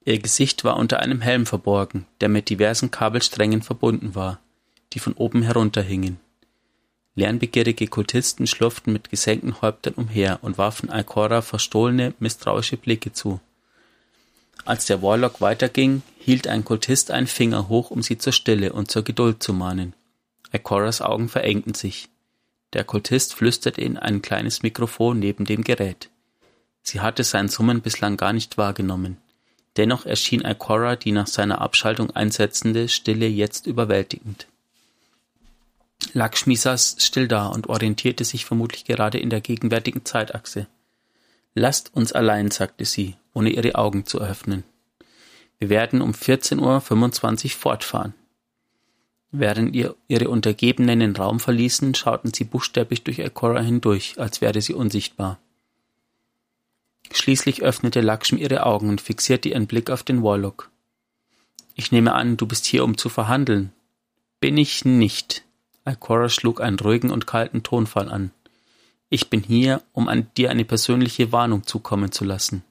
Ihr 0.05 0.19
Gesicht 0.19 0.63
war 0.63 0.77
unter 0.77 0.99
einem 0.99 1.21
Helm 1.21 1.45
verborgen, 1.45 2.05
der 2.21 2.29
mit 2.29 2.49
diversen 2.49 2.91
Kabelsträngen 2.91 3.61
verbunden 3.61 4.15
war, 4.15 4.39
die 4.93 4.99
von 4.99 5.13
oben 5.13 5.41
herunterhingen. 5.41 6.19
Lernbegierige 7.15 7.87
Kultisten 7.87 8.47
schlurften 8.47 8.93
mit 8.93 9.09
gesenkten 9.09 9.61
Häuptern 9.61 9.95
umher 9.95 10.39
und 10.41 10.57
warfen 10.57 10.89
Ikora 10.89 11.41
verstohlene, 11.41 12.13
misstrauische 12.19 12.77
Blicke 12.77 13.11
zu. 13.11 13.41
Als 14.65 14.85
der 14.85 15.01
Warlock 15.01 15.41
weiterging, 15.41 16.01
hielt 16.17 16.47
ein 16.47 16.63
Kultist 16.63 17.11
einen 17.11 17.27
Finger 17.27 17.67
hoch, 17.69 17.91
um 17.91 18.03
sie 18.03 18.17
zur 18.17 18.33
Stille 18.33 18.71
und 18.71 18.89
zur 18.89 19.03
Geduld 19.03 19.43
zu 19.43 19.53
mahnen. 19.53 19.93
Ikoras 20.51 21.01
Augen 21.01 21.27
verengten 21.27 21.73
sich. 21.73 22.09
Der 22.73 22.83
Kultist 22.83 23.33
flüsterte 23.33 23.81
in 23.81 23.97
ein 23.97 24.21
kleines 24.21 24.63
Mikrofon 24.63 25.19
neben 25.19 25.45
dem 25.45 25.63
Gerät. 25.63 26.09
Sie 26.83 27.01
hatte 27.01 27.23
sein 27.23 27.49
Summen 27.49 27.81
bislang 27.81 28.15
gar 28.15 28.31
nicht 28.31 28.57
wahrgenommen. 28.57 29.17
Dennoch 29.77 30.05
erschien 30.05 30.43
Ikora 30.45 30.95
die 30.95 31.11
nach 31.11 31.27
seiner 31.27 31.61
Abschaltung 31.61 32.11
einsetzende 32.11 32.89
Stille 32.89 33.27
jetzt 33.27 33.67
überwältigend. 33.67 34.47
Lakshmi 36.13 36.55
saß 36.55 36.97
still 36.99 37.27
da 37.27 37.47
und 37.47 37.67
orientierte 37.67 38.23
sich 38.23 38.45
vermutlich 38.45 38.85
gerade 38.85 39.19
in 39.19 39.29
der 39.29 39.41
gegenwärtigen 39.41 40.05
Zeitachse. 40.05 40.67
Lasst 41.53 41.93
uns 41.93 42.13
allein, 42.13 42.51
sagte 42.51 42.85
sie, 42.85 43.15
ohne 43.33 43.49
ihre 43.49 43.75
Augen 43.75 44.05
zu 44.05 44.19
öffnen. 44.19 44.63
Wir 45.59 45.69
werden 45.69 46.01
um 46.01 46.11
14.25 46.11 47.45
Uhr 47.45 47.51
fortfahren. 47.51 48.13
Während 49.31 49.75
ihr 49.75 49.95
ihre 50.07 50.29
Untergebenen 50.29 51.01
den 51.01 51.15
Raum 51.15 51.39
verließen, 51.39 51.93
schauten 51.93 52.33
sie 52.33 52.45
buchstäblich 52.45 53.03
durch 53.03 53.19
Ikora 53.19 53.61
hindurch, 53.61 54.15
als 54.17 54.41
wäre 54.41 54.61
sie 54.61 54.73
unsichtbar. 54.73 55.39
Schließlich 57.11 57.63
öffnete 57.63 58.01
Lakshmi 58.01 58.39
ihre 58.39 58.65
Augen 58.65 58.89
und 58.89 59.01
fixierte 59.01 59.49
ihren 59.49 59.67
Blick 59.67 59.89
auf 59.89 60.03
den 60.03 60.23
Warlock. 60.23 60.69
Ich 61.75 61.91
nehme 61.91 62.13
an, 62.13 62.37
du 62.37 62.45
bist 62.45 62.65
hier, 62.65 62.83
um 62.83 62.97
zu 62.97 63.09
verhandeln. 63.09 63.71
Bin 64.39 64.57
ich 64.57 64.85
nicht. 64.85 65.43
Ikora 65.87 66.29
schlug 66.29 66.61
einen 66.61 66.79
ruhigen 66.79 67.09
und 67.09 67.25
kalten 67.25 67.63
Tonfall 67.63 68.09
an. 68.09 68.31
Ich 69.09 69.29
bin 69.29 69.41
hier, 69.41 69.81
um 69.91 70.07
an 70.07 70.27
dir 70.37 70.51
eine 70.51 70.65
persönliche 70.65 71.31
Warnung 71.31 71.65
zukommen 71.65 72.11
zu 72.11 72.25
lassen. 72.25 72.63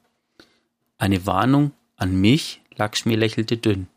Eine 0.99 1.27
Warnung 1.27 1.73
an 1.97 2.21
mich? 2.21 2.61
Lakshmi 2.77 3.17
lächelte 3.17 3.57
dünn. 3.57 3.89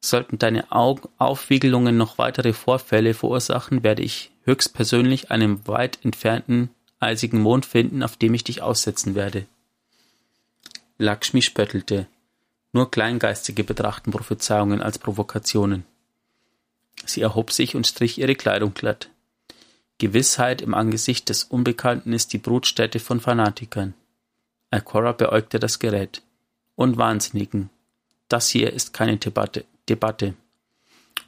Sollten 0.00 0.38
deine 0.38 0.72
Au- 0.72 1.00
Aufwiegelungen 1.18 1.96
noch 1.96 2.18
weitere 2.18 2.52
Vorfälle 2.52 3.14
verursachen, 3.14 3.82
werde 3.84 4.02
ich 4.02 4.32
höchstpersönlich 4.44 5.30
einen 5.30 5.66
weit 5.68 6.04
entfernten 6.04 6.70
eisigen 7.06 7.40
Mond 7.40 7.64
finden, 7.64 8.02
auf 8.02 8.16
dem 8.16 8.34
ich 8.34 8.44
dich 8.44 8.60
aussetzen 8.60 9.14
werde. 9.14 9.46
Lakshmi 10.98 11.42
spöttelte. 11.42 12.06
Nur 12.72 12.90
Kleingeistige 12.90 13.64
betrachten 13.64 14.10
Prophezeiungen 14.10 14.82
als 14.82 14.98
Provokationen. 14.98 15.84
Sie 17.04 17.20
erhob 17.20 17.52
sich 17.52 17.74
und 17.74 17.86
strich 17.86 18.18
ihre 18.18 18.34
Kleidung 18.34 18.74
glatt. 18.74 19.08
Gewissheit 19.98 20.60
im 20.60 20.74
Angesicht 20.74 21.28
des 21.28 21.44
Unbekannten 21.44 22.12
ist 22.12 22.32
die 22.32 22.38
Brutstätte 22.38 22.98
von 22.98 23.20
Fanatikern. 23.20 23.94
Ikora 24.74 25.12
beäugte 25.12 25.58
das 25.58 25.78
Gerät. 25.78 26.22
Und 26.74 26.98
Wahnsinnigen. 26.98 27.70
Das 28.28 28.48
hier 28.48 28.72
ist 28.72 28.92
keine 28.92 29.16
Debatte. 29.16 29.64
Debatte. 29.88 30.34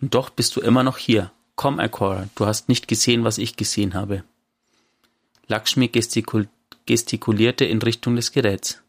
Und 0.03 0.15
doch 0.15 0.29
bist 0.31 0.57
du 0.57 0.61
immer 0.61 0.83
noch 0.83 0.99
hier. 0.99 1.31
Komm, 1.57 1.81
Ikora, 1.81 2.29
du 2.35 2.47
hast 2.47 2.69
nicht 2.69 2.89
gesehen, 2.89 3.25
was 3.25 3.39
ich 3.39 3.57
gesehen 3.57 3.95
habe. 3.95 4.25
Lakshmi 5.49 5.89
gestikul 5.89 6.47
gestikulierte 6.85 7.65
in 7.65 7.81
Richtung 7.81 8.17
des 8.17 8.33
Geräts. 8.33 8.83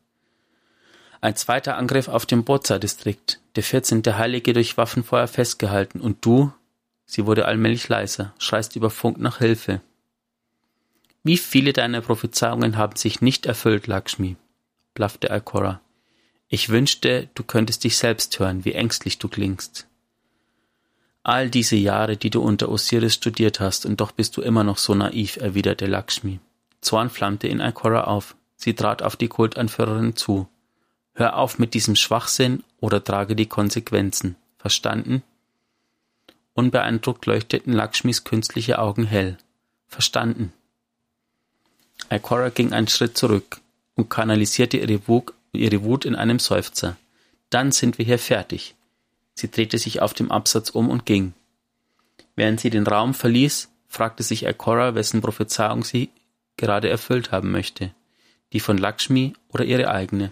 Ein 1.22 1.36
zweiter 1.36 1.78
Angriff 1.78 2.08
auf 2.08 2.26
den 2.26 2.44
Boza-Distrikt, 2.44 3.40
der 3.56 3.64
14. 3.64 4.04
Heilige 4.18 4.54
durch 4.54 4.78
Waffenfeuer 4.78 5.28
festgehalten 5.28 6.00
und 6.00 6.26
du, 6.26 6.52
sie 7.06 7.26
wurde 7.26 7.46
allmählich 7.46 7.88
leiser, 7.88 8.34
schreist 8.40 8.76
über 8.76 8.90
Funk 8.90 9.20
nach 9.20 9.40
Hilfe. 9.40 9.82
Wie 11.24 11.38
viele 11.38 11.74
deiner 11.74 12.02
Prophezeiungen 12.02 12.78
haben 12.78 12.96
sich 12.96 13.22
nicht 13.22 13.46
erfüllt, 13.46 13.88
Lakshmi? 13.88 14.36
blaffte 14.94 15.28
Ikora. 15.28 15.80
Ich 16.50 16.70
wünschte, 16.70 17.30
du 17.36 17.44
könntest 17.44 17.86
dich 17.86 17.98
selbst 17.98 18.38
hören, 18.40 18.66
wie 18.66 18.74
ängstlich 18.74 19.18
du 19.18 19.28
klingst. 19.28 19.88
All 21.24 21.50
diese 21.50 21.76
Jahre, 21.76 22.18
die 22.18 22.30
du 22.30 22.42
unter 22.42 22.70
Osiris 22.70 23.14
studiert 23.14 23.60
hast, 23.60 23.86
und 23.86 24.02
doch 24.02 24.12
bist 24.12 24.36
du 24.36 24.42
immer 24.42 24.64
noch 24.64 24.78
so 24.78 24.96
naiv, 24.96 25.38
erwiderte 25.38 25.86
Lakshmi. 25.86 26.40
Zorn 26.82 27.10
flammte 27.10 27.48
in 27.48 27.60
Ikora 27.60 28.06
auf. 28.06 28.36
Sie 28.56 28.74
trat 28.74 29.02
auf 29.02 29.16
die 29.16 29.28
Kultanführerin 29.28 30.16
zu. 30.16 30.48
Hör 31.14 31.38
auf 31.38 31.60
mit 31.60 31.74
diesem 31.74 31.96
Schwachsinn 31.96 32.64
oder 32.80 33.04
trage 33.04 33.36
die 33.36 33.48
Konsequenzen. 33.48 34.36
Verstanden? 34.58 35.24
Unbeeindruckt 36.54 37.26
leuchteten 37.26 37.74
Lakshmis 37.74 38.24
künstliche 38.24 38.80
Augen 38.80 39.06
hell. 39.06 39.38
Verstanden. 39.88 40.54
Ikora 42.10 42.50
ging 42.50 42.74
einen 42.74 42.88
Schritt 42.88 43.18
zurück 43.18 43.62
und 43.96 44.10
kanalisierte 44.10 44.78
ihre 44.78 45.08
Wut, 45.08 45.34
ihre 45.52 45.84
Wut 45.84 46.06
in 46.06 46.16
einem 46.16 46.40
Seufzer. 46.40 46.98
Dann 47.50 47.72
sind 47.72 47.98
wir 47.98 48.06
hier 48.06 48.20
fertig. 48.20 48.76
Sie 49.34 49.50
drehte 49.50 49.78
sich 49.78 50.02
auf 50.02 50.14
dem 50.14 50.32
Absatz 50.32 50.70
um 50.70 50.90
und 50.90 51.06
ging. 51.06 51.34
Während 52.36 52.60
sie 52.60 52.70
den 52.70 52.88
Raum 52.88 53.14
verließ, 53.14 53.70
fragte 53.88 54.24
sich 54.24 54.46
Ikora, 54.46 54.96
wessen 54.96 55.22
Prophezeiung 55.22 55.84
sie 55.84 56.10
gerade 56.60 56.90
erfüllt 56.90 57.32
haben 57.32 57.52
möchte. 57.52 57.96
Die 58.54 58.60
von 58.60 58.78
Lakshmi 58.78 59.34
oder 59.50 59.66
ihre 59.66 59.90
eigene. 59.90 60.32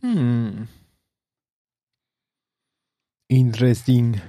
Hm. 0.00 0.68
Interesting. 3.28 4.20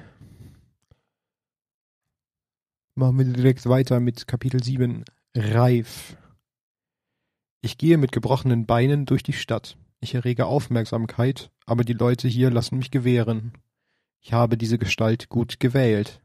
Machen 2.95 3.17
wir 3.19 3.25
direkt 3.25 3.67
weiter 3.67 3.99
mit 3.99 4.27
Kapitel 4.27 4.63
7. 4.63 5.05
Reif. 5.35 6.17
Ich 7.61 7.77
gehe 7.77 7.97
mit 7.97 8.11
gebrochenen 8.11 8.65
Beinen 8.65 9.05
durch 9.05 9.21
die 9.21 9.33
Stadt. 9.33 9.77
Ich 9.99 10.15
errege 10.15 10.45
Aufmerksamkeit, 10.45 11.51
aber 11.65 11.83
die 11.83 11.93
Leute 11.93 12.27
hier 12.27 12.49
lassen 12.49 12.77
mich 12.77 12.89
gewähren. 12.89 13.53
Ich 14.19 14.33
habe 14.33 14.57
diese 14.57 14.77
Gestalt 14.77 15.29
gut 15.29 15.59
gewählt. 15.59 16.21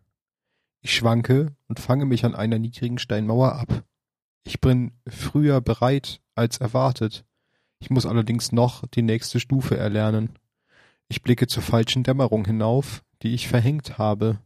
Ich 0.83 0.97
schwanke 0.97 1.55
und 1.69 1.79
fange 1.79 2.05
mich 2.05 2.25
an 2.25 2.35
einer 2.35 2.59
niedrigen 2.59 2.99
Steinmauer 2.99 3.55
ab. 3.55 3.85
Ich 4.45 4.61
bin 4.61 4.93
früher 5.09 5.61
bereit 5.61 6.21
als 6.35 6.59
erwartet. 6.59 7.25
Ich 7.79 7.89
muss 7.89 8.05
allerdings 8.05 8.51
noch 8.51 8.87
die 8.89 9.03
nächste 9.03 9.39
Stufe 9.39 9.77
erlernen. 9.77 10.39
Ich 11.09 11.23
blicke 11.23 11.47
zur 11.47 11.63
falschen 11.63 12.03
Dämmerung 12.03 12.45
hinauf, 12.45 13.05
die 13.23 13.33
ich 13.35 13.47
verhängt 13.47 13.99
habe, 13.99 14.41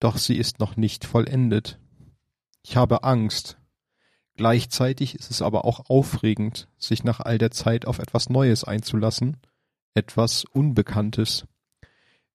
doch 0.00 0.18
sie 0.18 0.36
ist 0.36 0.60
noch 0.60 0.76
nicht 0.76 1.06
vollendet. 1.06 1.78
Ich 2.62 2.76
habe 2.76 3.02
Angst. 3.04 3.58
Gleichzeitig 4.36 5.14
ist 5.14 5.30
es 5.30 5.40
aber 5.40 5.64
auch 5.64 5.88
aufregend, 5.88 6.68
sich 6.76 7.04
nach 7.04 7.20
all 7.20 7.38
der 7.38 7.50
Zeit 7.50 7.86
auf 7.86 7.98
etwas 7.98 8.28
Neues 8.28 8.64
einzulassen, 8.64 9.38
etwas 9.94 10.44
Unbekanntes. 10.44 11.46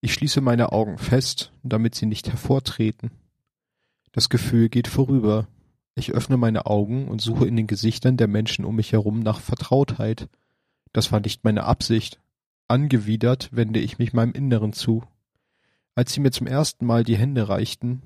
Ich 0.01 0.13
schließe 0.13 0.41
meine 0.41 0.71
Augen 0.71 0.97
fest, 0.97 1.51
damit 1.63 1.95
sie 1.95 2.05
nicht 2.05 2.29
hervortreten. 2.29 3.11
Das 4.15 4.29
Gefühl 4.29 4.69
geht 4.69 4.87
vorüber. 4.87 5.45
Ich 5.93 6.13
öffne 6.13 6.37
meine 6.37 6.67
Augen 6.67 7.09
und 7.09 7.19
suche 7.19 7.45
in 7.47 7.57
den 7.57 7.67
Gesichtern 7.67 8.15
der 8.15 8.29
Menschen 8.29 8.63
um 8.63 8.77
mich 8.77 8.93
herum 8.93 9.19
nach 9.19 9.41
Vertrautheit. 9.41 10.29
Das 10.93 11.11
war 11.11 11.19
nicht 11.19 11.43
meine 11.43 11.65
Absicht. 11.65 12.21
Angewidert 12.69 13.49
wende 13.51 13.81
ich 13.81 13.97
mich 13.97 14.13
meinem 14.13 14.31
Inneren 14.31 14.71
zu. 14.71 15.03
Als 15.95 16.13
sie 16.13 16.21
mir 16.21 16.31
zum 16.31 16.47
ersten 16.47 16.85
Mal 16.85 17.03
die 17.03 17.17
Hände 17.17 17.49
reichten, 17.49 18.01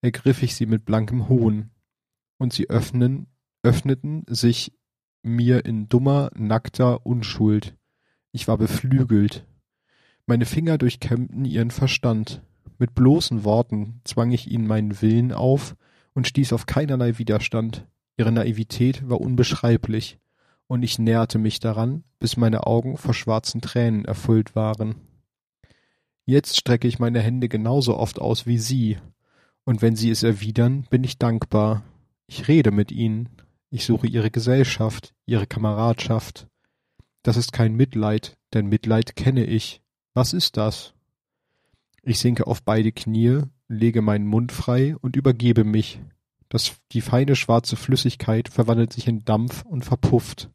ergriff 0.00 0.42
ich 0.42 0.56
sie 0.56 0.64
mit 0.64 0.86
blankem 0.86 1.28
Hohn, 1.28 1.68
und 2.38 2.54
sie 2.54 2.70
öffnen, 2.70 3.26
öffneten 3.62 4.24
sich 4.30 4.72
mir 5.22 5.66
in 5.66 5.90
dummer, 5.90 6.30
nackter 6.34 7.04
Unschuld. 7.04 7.76
Ich 8.30 8.48
war 8.48 8.56
beflügelt. 8.56 9.46
Meine 10.24 10.46
Finger 10.46 10.78
durchkämmten 10.78 11.44
ihren 11.44 11.70
Verstand. 11.70 12.40
Mit 12.82 12.96
bloßen 12.96 13.44
Worten 13.44 14.00
zwang 14.02 14.32
ich 14.32 14.50
ihnen 14.50 14.66
meinen 14.66 15.00
Willen 15.00 15.30
auf 15.30 15.76
und 16.14 16.26
stieß 16.26 16.52
auf 16.52 16.66
keinerlei 16.66 17.16
Widerstand. 17.16 17.86
Ihre 18.16 18.32
Naivität 18.32 19.08
war 19.08 19.20
unbeschreiblich, 19.20 20.18
und 20.66 20.82
ich 20.82 20.98
näherte 20.98 21.38
mich 21.38 21.60
daran, 21.60 22.02
bis 22.18 22.36
meine 22.36 22.66
Augen 22.66 22.96
vor 22.96 23.14
schwarzen 23.14 23.60
Tränen 23.60 24.04
erfüllt 24.04 24.56
waren. 24.56 24.96
Jetzt 26.24 26.58
strecke 26.58 26.88
ich 26.88 26.98
meine 26.98 27.20
Hände 27.20 27.48
genauso 27.48 27.96
oft 27.96 28.20
aus 28.20 28.46
wie 28.46 28.58
Sie, 28.58 28.98
und 29.62 29.80
wenn 29.80 29.94
Sie 29.94 30.10
es 30.10 30.24
erwidern, 30.24 30.84
bin 30.90 31.04
ich 31.04 31.18
dankbar. 31.18 31.84
Ich 32.26 32.48
rede 32.48 32.72
mit 32.72 32.90
Ihnen, 32.90 33.28
ich 33.70 33.84
suche 33.84 34.08
Ihre 34.08 34.32
Gesellschaft, 34.32 35.14
Ihre 35.24 35.46
Kameradschaft. 35.46 36.48
Das 37.22 37.36
ist 37.36 37.52
kein 37.52 37.76
Mitleid, 37.76 38.36
denn 38.52 38.66
Mitleid 38.66 39.14
kenne 39.14 39.44
ich. 39.44 39.82
Was 40.14 40.32
ist 40.32 40.56
das? 40.56 40.94
Ich 42.04 42.18
sinke 42.18 42.46
auf 42.48 42.64
beide 42.64 42.90
Knie, 42.90 43.42
lege 43.68 44.02
meinen 44.02 44.26
Mund 44.26 44.50
frei 44.50 44.96
und 45.00 45.14
übergebe 45.14 45.62
mich. 45.62 46.00
Das, 46.48 46.74
die 46.90 47.00
feine 47.00 47.36
schwarze 47.36 47.76
Flüssigkeit 47.76 48.48
verwandelt 48.48 48.92
sich 48.92 49.06
in 49.06 49.24
Dampf 49.24 49.62
und 49.64 49.84
verpufft. 49.84 50.50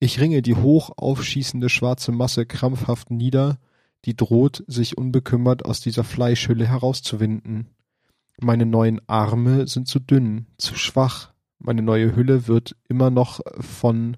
Ich 0.00 0.18
ringe 0.18 0.40
die 0.40 0.54
hoch 0.54 0.90
aufschießende 0.96 1.68
schwarze 1.68 2.12
Masse 2.12 2.46
krampfhaft 2.46 3.10
nieder, 3.10 3.58
die 4.06 4.16
droht, 4.16 4.64
sich 4.66 4.96
unbekümmert 4.96 5.66
aus 5.66 5.80
dieser 5.80 6.04
Fleischhülle 6.04 6.66
herauszuwinden. 6.66 7.68
Meine 8.40 8.64
neuen 8.64 9.02
Arme 9.06 9.66
sind 9.66 9.86
zu 9.86 10.00
dünn, 10.00 10.46
zu 10.56 10.74
schwach. 10.74 11.34
Meine 11.58 11.82
neue 11.82 12.16
Hülle 12.16 12.48
wird 12.48 12.74
immer 12.88 13.10
noch 13.10 13.40
von 13.58 14.16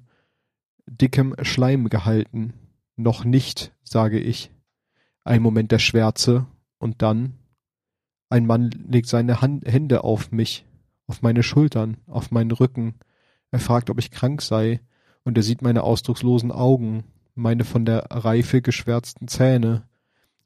dickem 0.86 1.34
Schleim 1.42 1.88
gehalten. 1.88 2.54
Noch 2.94 3.24
nicht, 3.24 3.72
sage 3.82 4.20
ich. 4.20 4.52
Ein 5.24 5.42
Moment 5.42 5.72
der 5.72 5.78
Schwärze 5.78 6.46
und 6.78 7.02
dann 7.02 7.38
ein 8.32 8.46
Mann 8.46 8.70
legt 8.70 9.08
seine 9.08 9.42
Hand, 9.42 9.66
Hände 9.66 10.04
auf 10.04 10.32
mich, 10.32 10.64
auf 11.06 11.20
meine 11.20 11.42
Schultern, 11.42 11.98
auf 12.06 12.30
meinen 12.30 12.50
Rücken. 12.50 12.94
Er 13.50 13.60
fragt, 13.60 13.90
ob 13.90 13.98
ich 13.98 14.10
krank 14.10 14.40
sei 14.40 14.80
und 15.22 15.36
er 15.36 15.42
sieht 15.42 15.60
meine 15.60 15.82
ausdruckslosen 15.82 16.50
Augen, 16.50 17.04
meine 17.34 17.64
von 17.64 17.84
der 17.84 18.06
Reife 18.10 18.62
geschwärzten 18.62 19.28
Zähne, 19.28 19.86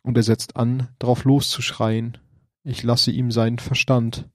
und 0.02 0.16
er 0.16 0.24
setzt 0.24 0.56
an, 0.56 0.88
drauf 0.98 1.22
loszuschreien. 1.22 2.18
Ich 2.64 2.82
lasse 2.82 3.12
ihm 3.12 3.30
seinen 3.30 3.60
Verstand. 3.60 4.28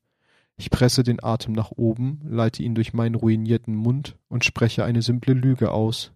Ich 0.55 0.69
presse 0.69 1.03
den 1.03 1.21
Atem 1.21 1.53
nach 1.53 1.71
oben, 1.71 2.21
leite 2.23 2.63
ihn 2.63 2.73
durch 2.73 2.93
meinen 2.93 3.15
ruinierten 3.15 3.75
Mund 3.75 4.17
und 4.29 4.45
spreche 4.45 4.85
eine 4.85 5.01
simple 5.01 5.33
Lüge 5.33 5.71
aus. 5.71 6.13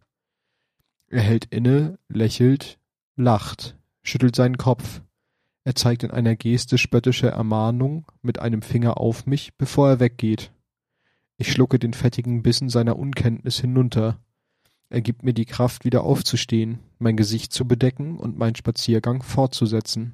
Er 1.07 1.21
hält 1.21 1.45
inne, 1.49 1.99
lächelt, 2.07 2.80
lacht, 3.17 3.76
schüttelt 4.06 4.36
seinen 4.36 4.58
Kopf. 4.58 5.01
Er 5.64 5.76
zeigt 5.76 6.03
in 6.03 6.12
einer 6.12 6.36
Geste 6.36 6.78
spöttische 6.78 7.28
Ermahnung 7.28 8.06
mit 8.22 8.39
einem 8.39 8.62
Finger 8.62 8.99
auf 8.99 9.26
mich, 9.26 9.56
bevor 9.58 9.89
er 9.89 9.99
weggeht. 9.99 10.51
Ich 11.38 11.51
schlucke 11.51 11.80
den 11.80 11.93
fettigen 11.93 12.43
Bissen 12.43 12.70
seiner 12.70 12.97
Unkenntnis 12.97 13.60
hinunter. 13.60 14.20
Er 14.89 15.01
gibt 15.01 15.24
mir 15.24 15.34
die 15.34 15.45
Kraft, 15.45 15.84
wieder 15.84 16.03
aufzustehen, 16.03 16.80
mein 16.99 17.18
Gesicht 17.18 17.51
zu 17.51 17.68
bedecken 17.68 18.18
und 18.18 18.38
meinen 18.38 18.56
Spaziergang 18.56 19.24
fortzusetzen. 19.24 20.14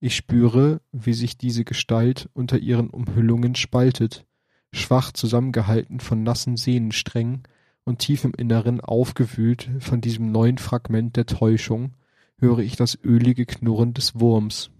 Ich 0.00 0.16
spüre, 0.16 0.80
wie 0.92 1.12
sich 1.12 1.36
diese 1.36 1.64
Gestalt 1.64 2.30
unter 2.32 2.58
ihren 2.58 2.88
Umhüllungen 2.88 3.54
spaltet, 3.54 4.24
schwach 4.72 5.12
zusammengehalten 5.12 6.00
von 6.00 6.22
nassen 6.22 6.56
Sehnensträngen 6.56 7.42
und 7.84 7.98
tief 7.98 8.24
im 8.24 8.32
Inneren 8.32 8.80
aufgewühlt 8.80 9.68
von 9.80 10.00
diesem 10.00 10.32
neuen 10.32 10.56
Fragment 10.56 11.16
der 11.16 11.26
Täuschung, 11.26 11.92
höre 12.40 12.58
ich 12.58 12.76
das 12.76 12.98
ölige 13.04 13.46
Knurren 13.46 13.94
des 13.94 14.18
Wurms. 14.18 14.70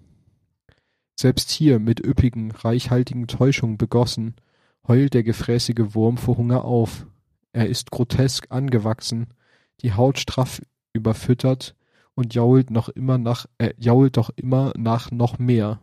Selbst 1.19 1.51
hier 1.51 1.79
mit 1.79 2.05
üppigen, 2.05 2.51
reichhaltigen 2.51 3.27
Täuschungen 3.27 3.77
begossen, 3.77 4.35
heult 4.89 5.15
der 5.15 5.23
gefräßige 5.23 5.95
Wurm 5.95 6.17
vor 6.17 6.39
Hunger 6.39 6.65
auf. 6.65 7.07
Er 7.53 7.69
ist 7.69 7.91
grotesk 7.91 8.47
angewachsen, 8.51 9.29
die 9.83 9.93
Haut 9.93 10.19
straff 10.19 10.63
überfüttert 10.93 11.77
und 12.15 12.35
jault 12.35 12.71
noch 12.71 12.89
immer 12.89 13.19
nach, 13.19 13.47
er 13.59 13.75
jault 13.79 14.17
doch 14.17 14.31
immer 14.37 14.73
nach 14.77 15.11
noch 15.11 15.39
mehr. 15.39 15.81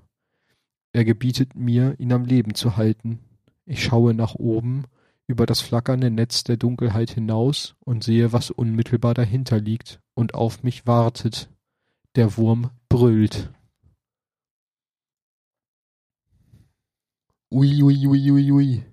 Er 0.93 1.05
gebietet 1.05 1.55
mir, 1.55 1.95
ihn 1.99 2.11
am 2.11 2.25
Leben 2.25 2.55
zu 2.55 2.77
halten. 2.77 3.19
Ich 3.65 3.83
schaue 3.83 4.13
nach 4.13 4.35
oben, 4.35 4.85
über 5.27 5.45
das 5.45 5.61
flackernde 5.61 6.09
Netz 6.09 6.43
der 6.43 6.57
Dunkelheit 6.57 7.11
hinaus 7.11 7.75
und 7.81 8.03
sehe, 8.03 8.33
was 8.33 8.49
unmittelbar 8.49 9.13
dahinter 9.13 9.59
liegt 9.59 9.99
und 10.15 10.33
auf 10.33 10.63
mich 10.63 10.87
wartet. 10.87 11.49
Der 12.17 12.35
Wurm 12.35 12.71
brüllt. 12.89 13.53
Ui, 17.51 17.81
ui, 17.83 18.07
ui, 18.07 18.31
ui, 18.31 18.51
ui. 18.51 18.83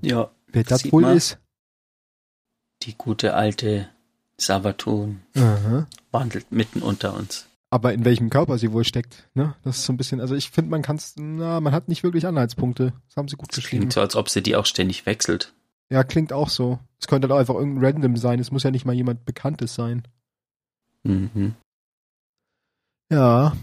Ja. 0.00 0.30
Wer 0.48 0.64
das 0.64 0.90
wohl 0.90 1.04
ist? 1.04 1.38
Die 2.82 2.96
gute 2.96 3.34
alte 3.34 3.90
Savatun 4.38 5.20
Aha. 5.36 5.86
wandelt 6.10 6.50
mitten 6.50 6.80
unter 6.82 7.14
uns. 7.14 7.46
Aber 7.68 7.92
in 7.92 8.04
welchem 8.06 8.30
Körper 8.30 8.56
sie 8.58 8.72
wohl 8.72 8.84
steckt, 8.84 9.28
ne? 9.34 9.54
Das 9.62 9.78
ist 9.78 9.84
so 9.84 9.92
ein 9.92 9.96
bisschen, 9.98 10.20
also 10.20 10.34
ich 10.34 10.50
finde, 10.50 10.70
man 10.70 10.82
kann 10.82 10.96
es, 10.96 11.14
na, 11.16 11.60
man 11.60 11.74
hat 11.74 11.88
nicht 11.88 12.02
wirklich 12.02 12.26
Anhaltspunkte. 12.26 12.92
Das 13.08 13.16
haben 13.16 13.28
sie 13.28 13.36
gut 13.36 13.50
Das 13.50 13.56
geschrieben. 13.56 13.80
klingt 13.82 13.92
so, 13.92 14.00
als 14.00 14.16
ob 14.16 14.30
sie 14.30 14.42
die 14.42 14.56
auch 14.56 14.66
ständig 14.66 15.04
wechselt. 15.04 15.52
Ja, 15.90 16.02
klingt 16.02 16.32
auch 16.32 16.48
so. 16.48 16.78
Es 16.98 17.06
könnte 17.06 17.28
doch 17.28 17.36
einfach 17.36 17.54
irgendein 17.54 17.84
Random 17.84 18.16
sein. 18.16 18.40
Es 18.40 18.50
muss 18.50 18.62
ja 18.62 18.70
nicht 18.70 18.86
mal 18.86 18.94
jemand 18.94 19.24
Bekanntes 19.24 19.74
sein. 19.74 20.08
Mhm. 21.06 21.54
Ja. 23.10 23.56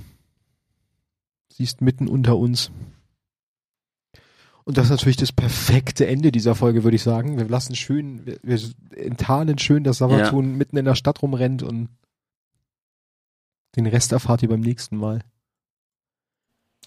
Sie 1.52 1.64
ist 1.64 1.82
mitten 1.82 2.08
unter 2.08 2.38
uns. 2.38 2.72
Und 4.66 4.78
das 4.78 4.86
ist 4.86 4.92
natürlich 4.92 5.18
das 5.18 5.32
perfekte 5.34 6.08
Ende 6.08 6.32
dieser 6.32 6.56
Folge, 6.56 6.84
würde 6.84 6.96
ich 6.96 7.04
sagen. 7.04 7.38
Wir 7.38 7.48
lassen 7.50 7.76
schön, 7.76 8.26
wir, 8.26 8.40
wir 8.42 8.60
enttarnen 8.96 9.58
schön, 9.60 9.84
dass 9.84 9.98
Savatun 9.98 10.56
mitten 10.58 10.78
in 10.78 10.86
der 10.86 10.96
Stadt 10.96 11.22
rumrennt 11.22 11.64
und 11.64 11.90
den 13.76 13.86
Rest 13.88 14.12
erfahrt 14.14 14.42
ihr 14.42 14.50
beim 14.50 14.62
nächsten 14.62 14.96
Mal. 14.98 15.22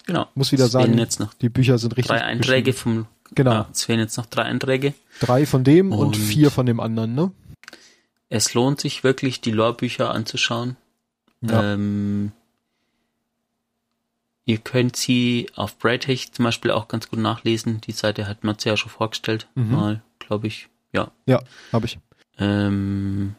Genau. 0.05 0.25
Muss 0.35 0.51
wieder 0.51 0.65
Es 0.65 0.71
sagen, 0.71 0.97
jetzt 0.97 1.19
noch 1.19 1.33
die 1.35 1.49
Bücher 1.49 1.77
sind 1.77 1.91
richtig. 1.97 2.07
drei 2.07 2.23
Einträge 2.23 2.73
vom, 2.73 3.05
Genau. 3.35 3.51
Ah, 3.51 3.69
es 3.71 3.83
fehlen 3.83 3.99
jetzt 3.99 4.17
noch 4.17 4.25
drei 4.25 4.43
Einträge. 4.43 4.93
Drei 5.19 5.45
von 5.45 5.63
dem 5.63 5.91
und, 5.91 5.99
Und- 6.07 6.15
vier 6.17 6.49
von 6.49 6.65
dem 6.65 6.79
anderen, 6.79 7.13
ne? 7.13 7.31
Es 8.29 8.53
lohnt 8.53 8.81
sich 8.81 9.03
wirklich, 9.03 9.41
die 9.41 9.51
Lore-Bücher 9.51 10.11
anzuschauen. 10.11 10.75
Ja. 11.41 11.73
Ähm, 11.73 12.31
ihr 14.45 14.57
könnt 14.57 14.95
sie 14.95 15.49
auf 15.55 15.77
Breitech 15.77 16.31
zum 16.31 16.45
Beispiel 16.45 16.71
auch 16.71 16.87
ganz 16.87 17.09
gut 17.09 17.19
nachlesen. 17.19 17.81
Die 17.81 17.91
Seite 17.91 18.27
hat 18.27 18.43
Matze 18.43 18.69
ja 18.69 18.77
schon 18.77 18.91
vorgestellt, 18.91 19.47
Mhm. 19.55 19.71
mal, 19.71 20.01
glaube 20.19 20.47
ich. 20.47 20.67
Ja. 20.93 21.11
Ja, 21.25 21.41
habe 21.71 21.85
ich. 21.85 21.99
Ähm, 22.39 23.35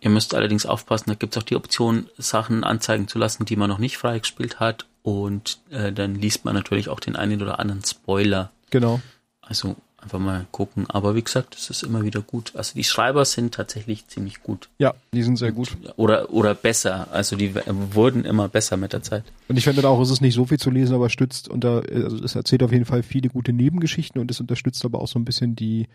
ihr 0.00 0.10
müsst 0.10 0.34
allerdings 0.34 0.66
aufpassen, 0.66 1.10
da 1.10 1.14
gibt 1.14 1.36
es 1.36 1.42
auch 1.42 1.46
die 1.46 1.56
Option, 1.56 2.08
Sachen 2.18 2.64
anzeigen 2.64 3.08
zu 3.08 3.18
lassen, 3.18 3.44
die 3.44 3.56
man 3.56 3.68
noch 3.70 3.78
nicht 3.78 3.98
freigespielt 3.98 4.60
hat. 4.60 4.86
Und 5.02 5.58
äh, 5.70 5.92
dann 5.92 6.14
liest 6.14 6.44
man 6.44 6.54
natürlich 6.54 6.88
auch 6.88 7.00
den 7.00 7.16
einen 7.16 7.42
oder 7.42 7.58
anderen 7.58 7.84
Spoiler. 7.84 8.50
Genau. 8.70 9.00
Also 9.40 9.76
einfach 10.02 10.18
mal 10.18 10.46
gucken. 10.50 10.84
Aber 10.88 11.14
wie 11.14 11.22
gesagt, 11.22 11.56
es 11.56 11.70
ist 11.70 11.82
immer 11.82 12.02
wieder 12.02 12.20
gut. 12.20 12.52
Also 12.56 12.74
die 12.74 12.84
Schreiber 12.84 13.24
sind 13.24 13.54
tatsächlich 13.54 14.06
ziemlich 14.08 14.42
gut. 14.42 14.68
Ja, 14.78 14.94
die 15.14 15.22
sind 15.22 15.36
sehr 15.36 15.52
gut. 15.52 15.76
Oder, 15.96 16.30
oder 16.32 16.54
besser. 16.54 17.08
Also 17.12 17.36
die 17.36 17.54
wurden 17.94 18.24
immer 18.24 18.48
besser 18.48 18.76
mit 18.76 18.92
der 18.92 19.02
Zeit. 19.02 19.24
Und 19.48 19.56
ich 19.56 19.64
finde 19.64 19.88
auch, 19.88 20.00
es 20.00 20.10
ist 20.10 20.20
nicht 20.20 20.34
so 20.34 20.44
viel 20.46 20.58
zu 20.58 20.70
lesen, 20.70 20.94
aber 20.94 21.08
stützt 21.08 21.48
unter, 21.48 21.82
also 21.90 22.16
es 22.24 22.34
erzählt 22.34 22.62
auf 22.62 22.72
jeden 22.72 22.84
Fall 22.84 23.02
viele 23.02 23.28
gute 23.28 23.52
Nebengeschichten 23.52 24.20
und 24.20 24.30
es 24.30 24.40
unterstützt 24.40 24.84
aber 24.84 25.00
auch 25.00 25.08
so 25.08 25.18
ein 25.18 25.24
bisschen 25.24 25.54
die, 25.56 25.86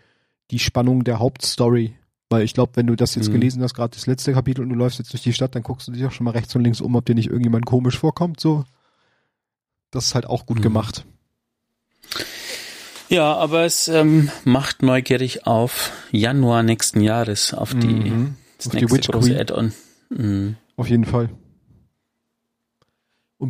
die 0.50 0.58
Spannung 0.58 1.04
der 1.04 1.18
Hauptstory. 1.18 1.94
Weil 2.30 2.42
ich 2.42 2.52
glaube, 2.54 2.72
wenn 2.76 2.86
du 2.86 2.94
das 2.96 3.14
jetzt 3.14 3.28
Mhm. 3.28 3.32
gelesen 3.34 3.62
hast, 3.62 3.74
gerade 3.74 3.94
das 3.94 4.06
letzte 4.06 4.32
Kapitel 4.32 4.62
und 4.62 4.68
du 4.70 4.74
läufst 4.74 4.98
jetzt 4.98 5.12
durch 5.12 5.22
die 5.22 5.32
Stadt, 5.32 5.54
dann 5.54 5.62
guckst 5.62 5.88
du 5.88 5.92
dich 5.92 6.04
auch 6.04 6.12
schon 6.12 6.24
mal 6.24 6.32
rechts 6.32 6.54
und 6.54 6.62
links 6.62 6.80
um, 6.80 6.94
ob 6.94 7.04
dir 7.06 7.14
nicht 7.14 7.28
irgendjemand 7.28 7.64
komisch 7.66 7.98
vorkommt, 7.98 8.40
so. 8.40 8.64
Das 9.90 10.06
ist 10.06 10.14
halt 10.14 10.26
auch 10.26 10.44
gut 10.44 10.58
Mhm. 10.58 10.62
gemacht. 10.62 11.04
Ja, 13.08 13.34
aber 13.34 13.64
es 13.64 13.88
ähm, 13.88 14.30
macht 14.44 14.82
neugierig 14.82 15.46
auf 15.46 15.92
Januar 16.10 16.62
nächsten 16.62 17.00
Jahres, 17.00 17.54
auf 17.54 17.72
die, 17.74 17.86
Mhm. 17.86 18.36
das 18.58 18.66
Auf 18.66 18.72
die 18.72 18.78
nächste 18.80 18.96
Witch 18.98 19.08
große. 19.08 19.38
Add-on. 19.40 19.72
Mhm. 20.10 20.56
Auf 20.76 20.88
jeden 20.88 21.04
Fall. 21.04 21.30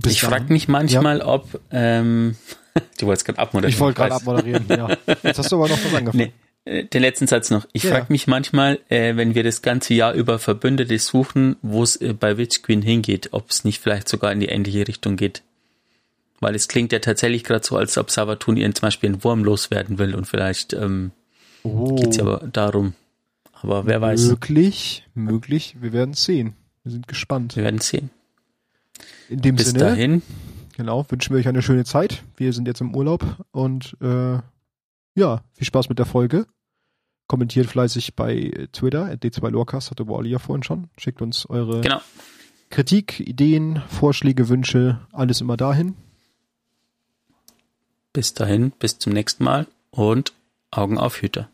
Ich 0.07 0.21
frage 0.23 0.53
mich 0.53 0.69
manchmal, 0.69 1.23
ob 1.23 1.61
ähm, 1.71 2.37
du 2.99 3.07
wolltest 3.07 3.25
gerade 3.27 3.39
abmoderieren. 3.39 3.75
Ich 3.75 3.81
wollte 3.81 3.97
gerade 3.97 4.15
abmoderieren, 4.15 4.67
ja. 4.69 4.97
Jetzt 5.23 5.39
hast 5.39 5.51
du 5.51 5.57
aber 5.57 5.69
noch 5.69 5.79
was 5.85 5.95
angefangen. 5.95 6.33
Nee, 6.67 6.71
äh, 6.71 6.85
den 6.85 7.01
letzten 7.03 7.27
Satz 7.27 7.51
noch. 7.51 7.67
Ich 7.73 7.85
Ja. 7.85 7.93
frage 7.93 8.07
mich 8.11 8.27
manchmal, 8.27 8.79
äh, 8.91 9.17
wenn 9.17 9.35
wir 9.35 9.43
das 9.45 9.63
ganze 9.63 9.95
Jahr 9.95 10.13
über 10.13 10.39
Verbündete 10.39 10.99
suchen, 10.99 11.57
wo 11.63 11.83
es 11.83 11.97
äh, 11.97 12.13
bei 12.13 12.37
Witch 12.37 12.63
Queen 12.63 12.83
hingeht, 12.83 13.31
ob 13.33 13.51
es 13.51 13.65
nicht 13.65 13.81
vielleicht 13.81 14.09
sogar 14.09 14.31
in 14.31 14.41
die 14.41 14.47
ähnliche 14.49 14.87
Richtung 14.87 15.17
geht. 15.17 15.43
Weil 16.41 16.55
es 16.55 16.69
klingt 16.69 16.93
ja 16.93 17.01
tatsächlich 17.01 17.43
gerade 17.45 17.67
so, 17.67 17.77
als 17.77 17.99
ob 17.99 18.11
Savatun 18.11 18.57
ihren 18.57 18.75
zum 18.75 18.87
Beispiel 18.87 19.11
einen 19.11 19.25
Wurm 19.25 19.43
loswerden 19.43 19.99
will 19.99 20.15
und 20.15 20.27
vielleicht 20.27 20.73
ähm, 20.73 21.13
Oh, 21.63 21.97
geht's 21.97 22.17
ja 22.17 22.25
aber 22.25 22.47
darum. 22.47 22.95
Aber 23.53 23.87
wer 23.87 24.01
weiß, 24.01 24.29
Möglich, 24.29 25.05
möglich. 25.15 25.77
Wir 25.81 25.93
werden 25.93 26.13
es 26.13 26.25
sehen. 26.25 26.55
Wir 26.85 26.93
sind 26.93 27.09
gespannt. 27.09 27.57
wir 27.57 27.65
werden 27.65 27.81
sehen. 27.81 28.11
In 29.29 29.41
dem 29.41 29.57
Bis 29.57 29.69
Sinne, 29.69 29.81
dahin, 29.81 30.23
genau, 30.77 31.05
wünschen 31.11 31.35
wir 31.35 31.41
euch 31.41 31.49
eine 31.49 31.63
schöne 31.63 31.85
Zeit. 31.85 32.23
Wir 32.37 32.53
sind 32.53 32.67
jetzt 32.67 32.81
im 32.81 32.95
Urlaub 32.95 33.25
und 33.51 33.97
äh, 34.01 34.39
ja, 35.15 35.43
viel 35.53 35.67
Spaß 35.67 35.89
mit 35.89 35.99
der 35.99 36.07
Folge. 36.07 36.47
Kommentiert 37.27 37.67
fleißig 37.67 38.17
bei 38.17 38.69
Twitter, 38.73 39.05
at 39.07 39.23
d2lorcast, 39.23 39.91
hatte 39.91 40.09
Wally 40.09 40.31
ja 40.31 40.39
vorhin 40.39 40.63
schon. 40.63 40.89
Schickt 40.97 41.21
uns 41.21 41.45
eure 41.51 41.83
genau. 41.83 42.01
Kritik, 42.71 43.21
Ideen, 43.21 43.83
Vorschläge, 43.89 44.49
Wünsche, 44.49 45.01
alles 45.13 45.41
immer 45.41 45.57
dahin. 45.57 45.95
Bis 48.19 48.35
dahin, 48.35 48.73
bis 48.73 48.99
zum 48.99 49.13
nächsten 49.13 49.45
Mal 49.45 49.69
und 49.93 50.33
Augen 50.73 50.99
auf 50.99 51.23
Hüter. 51.23 51.49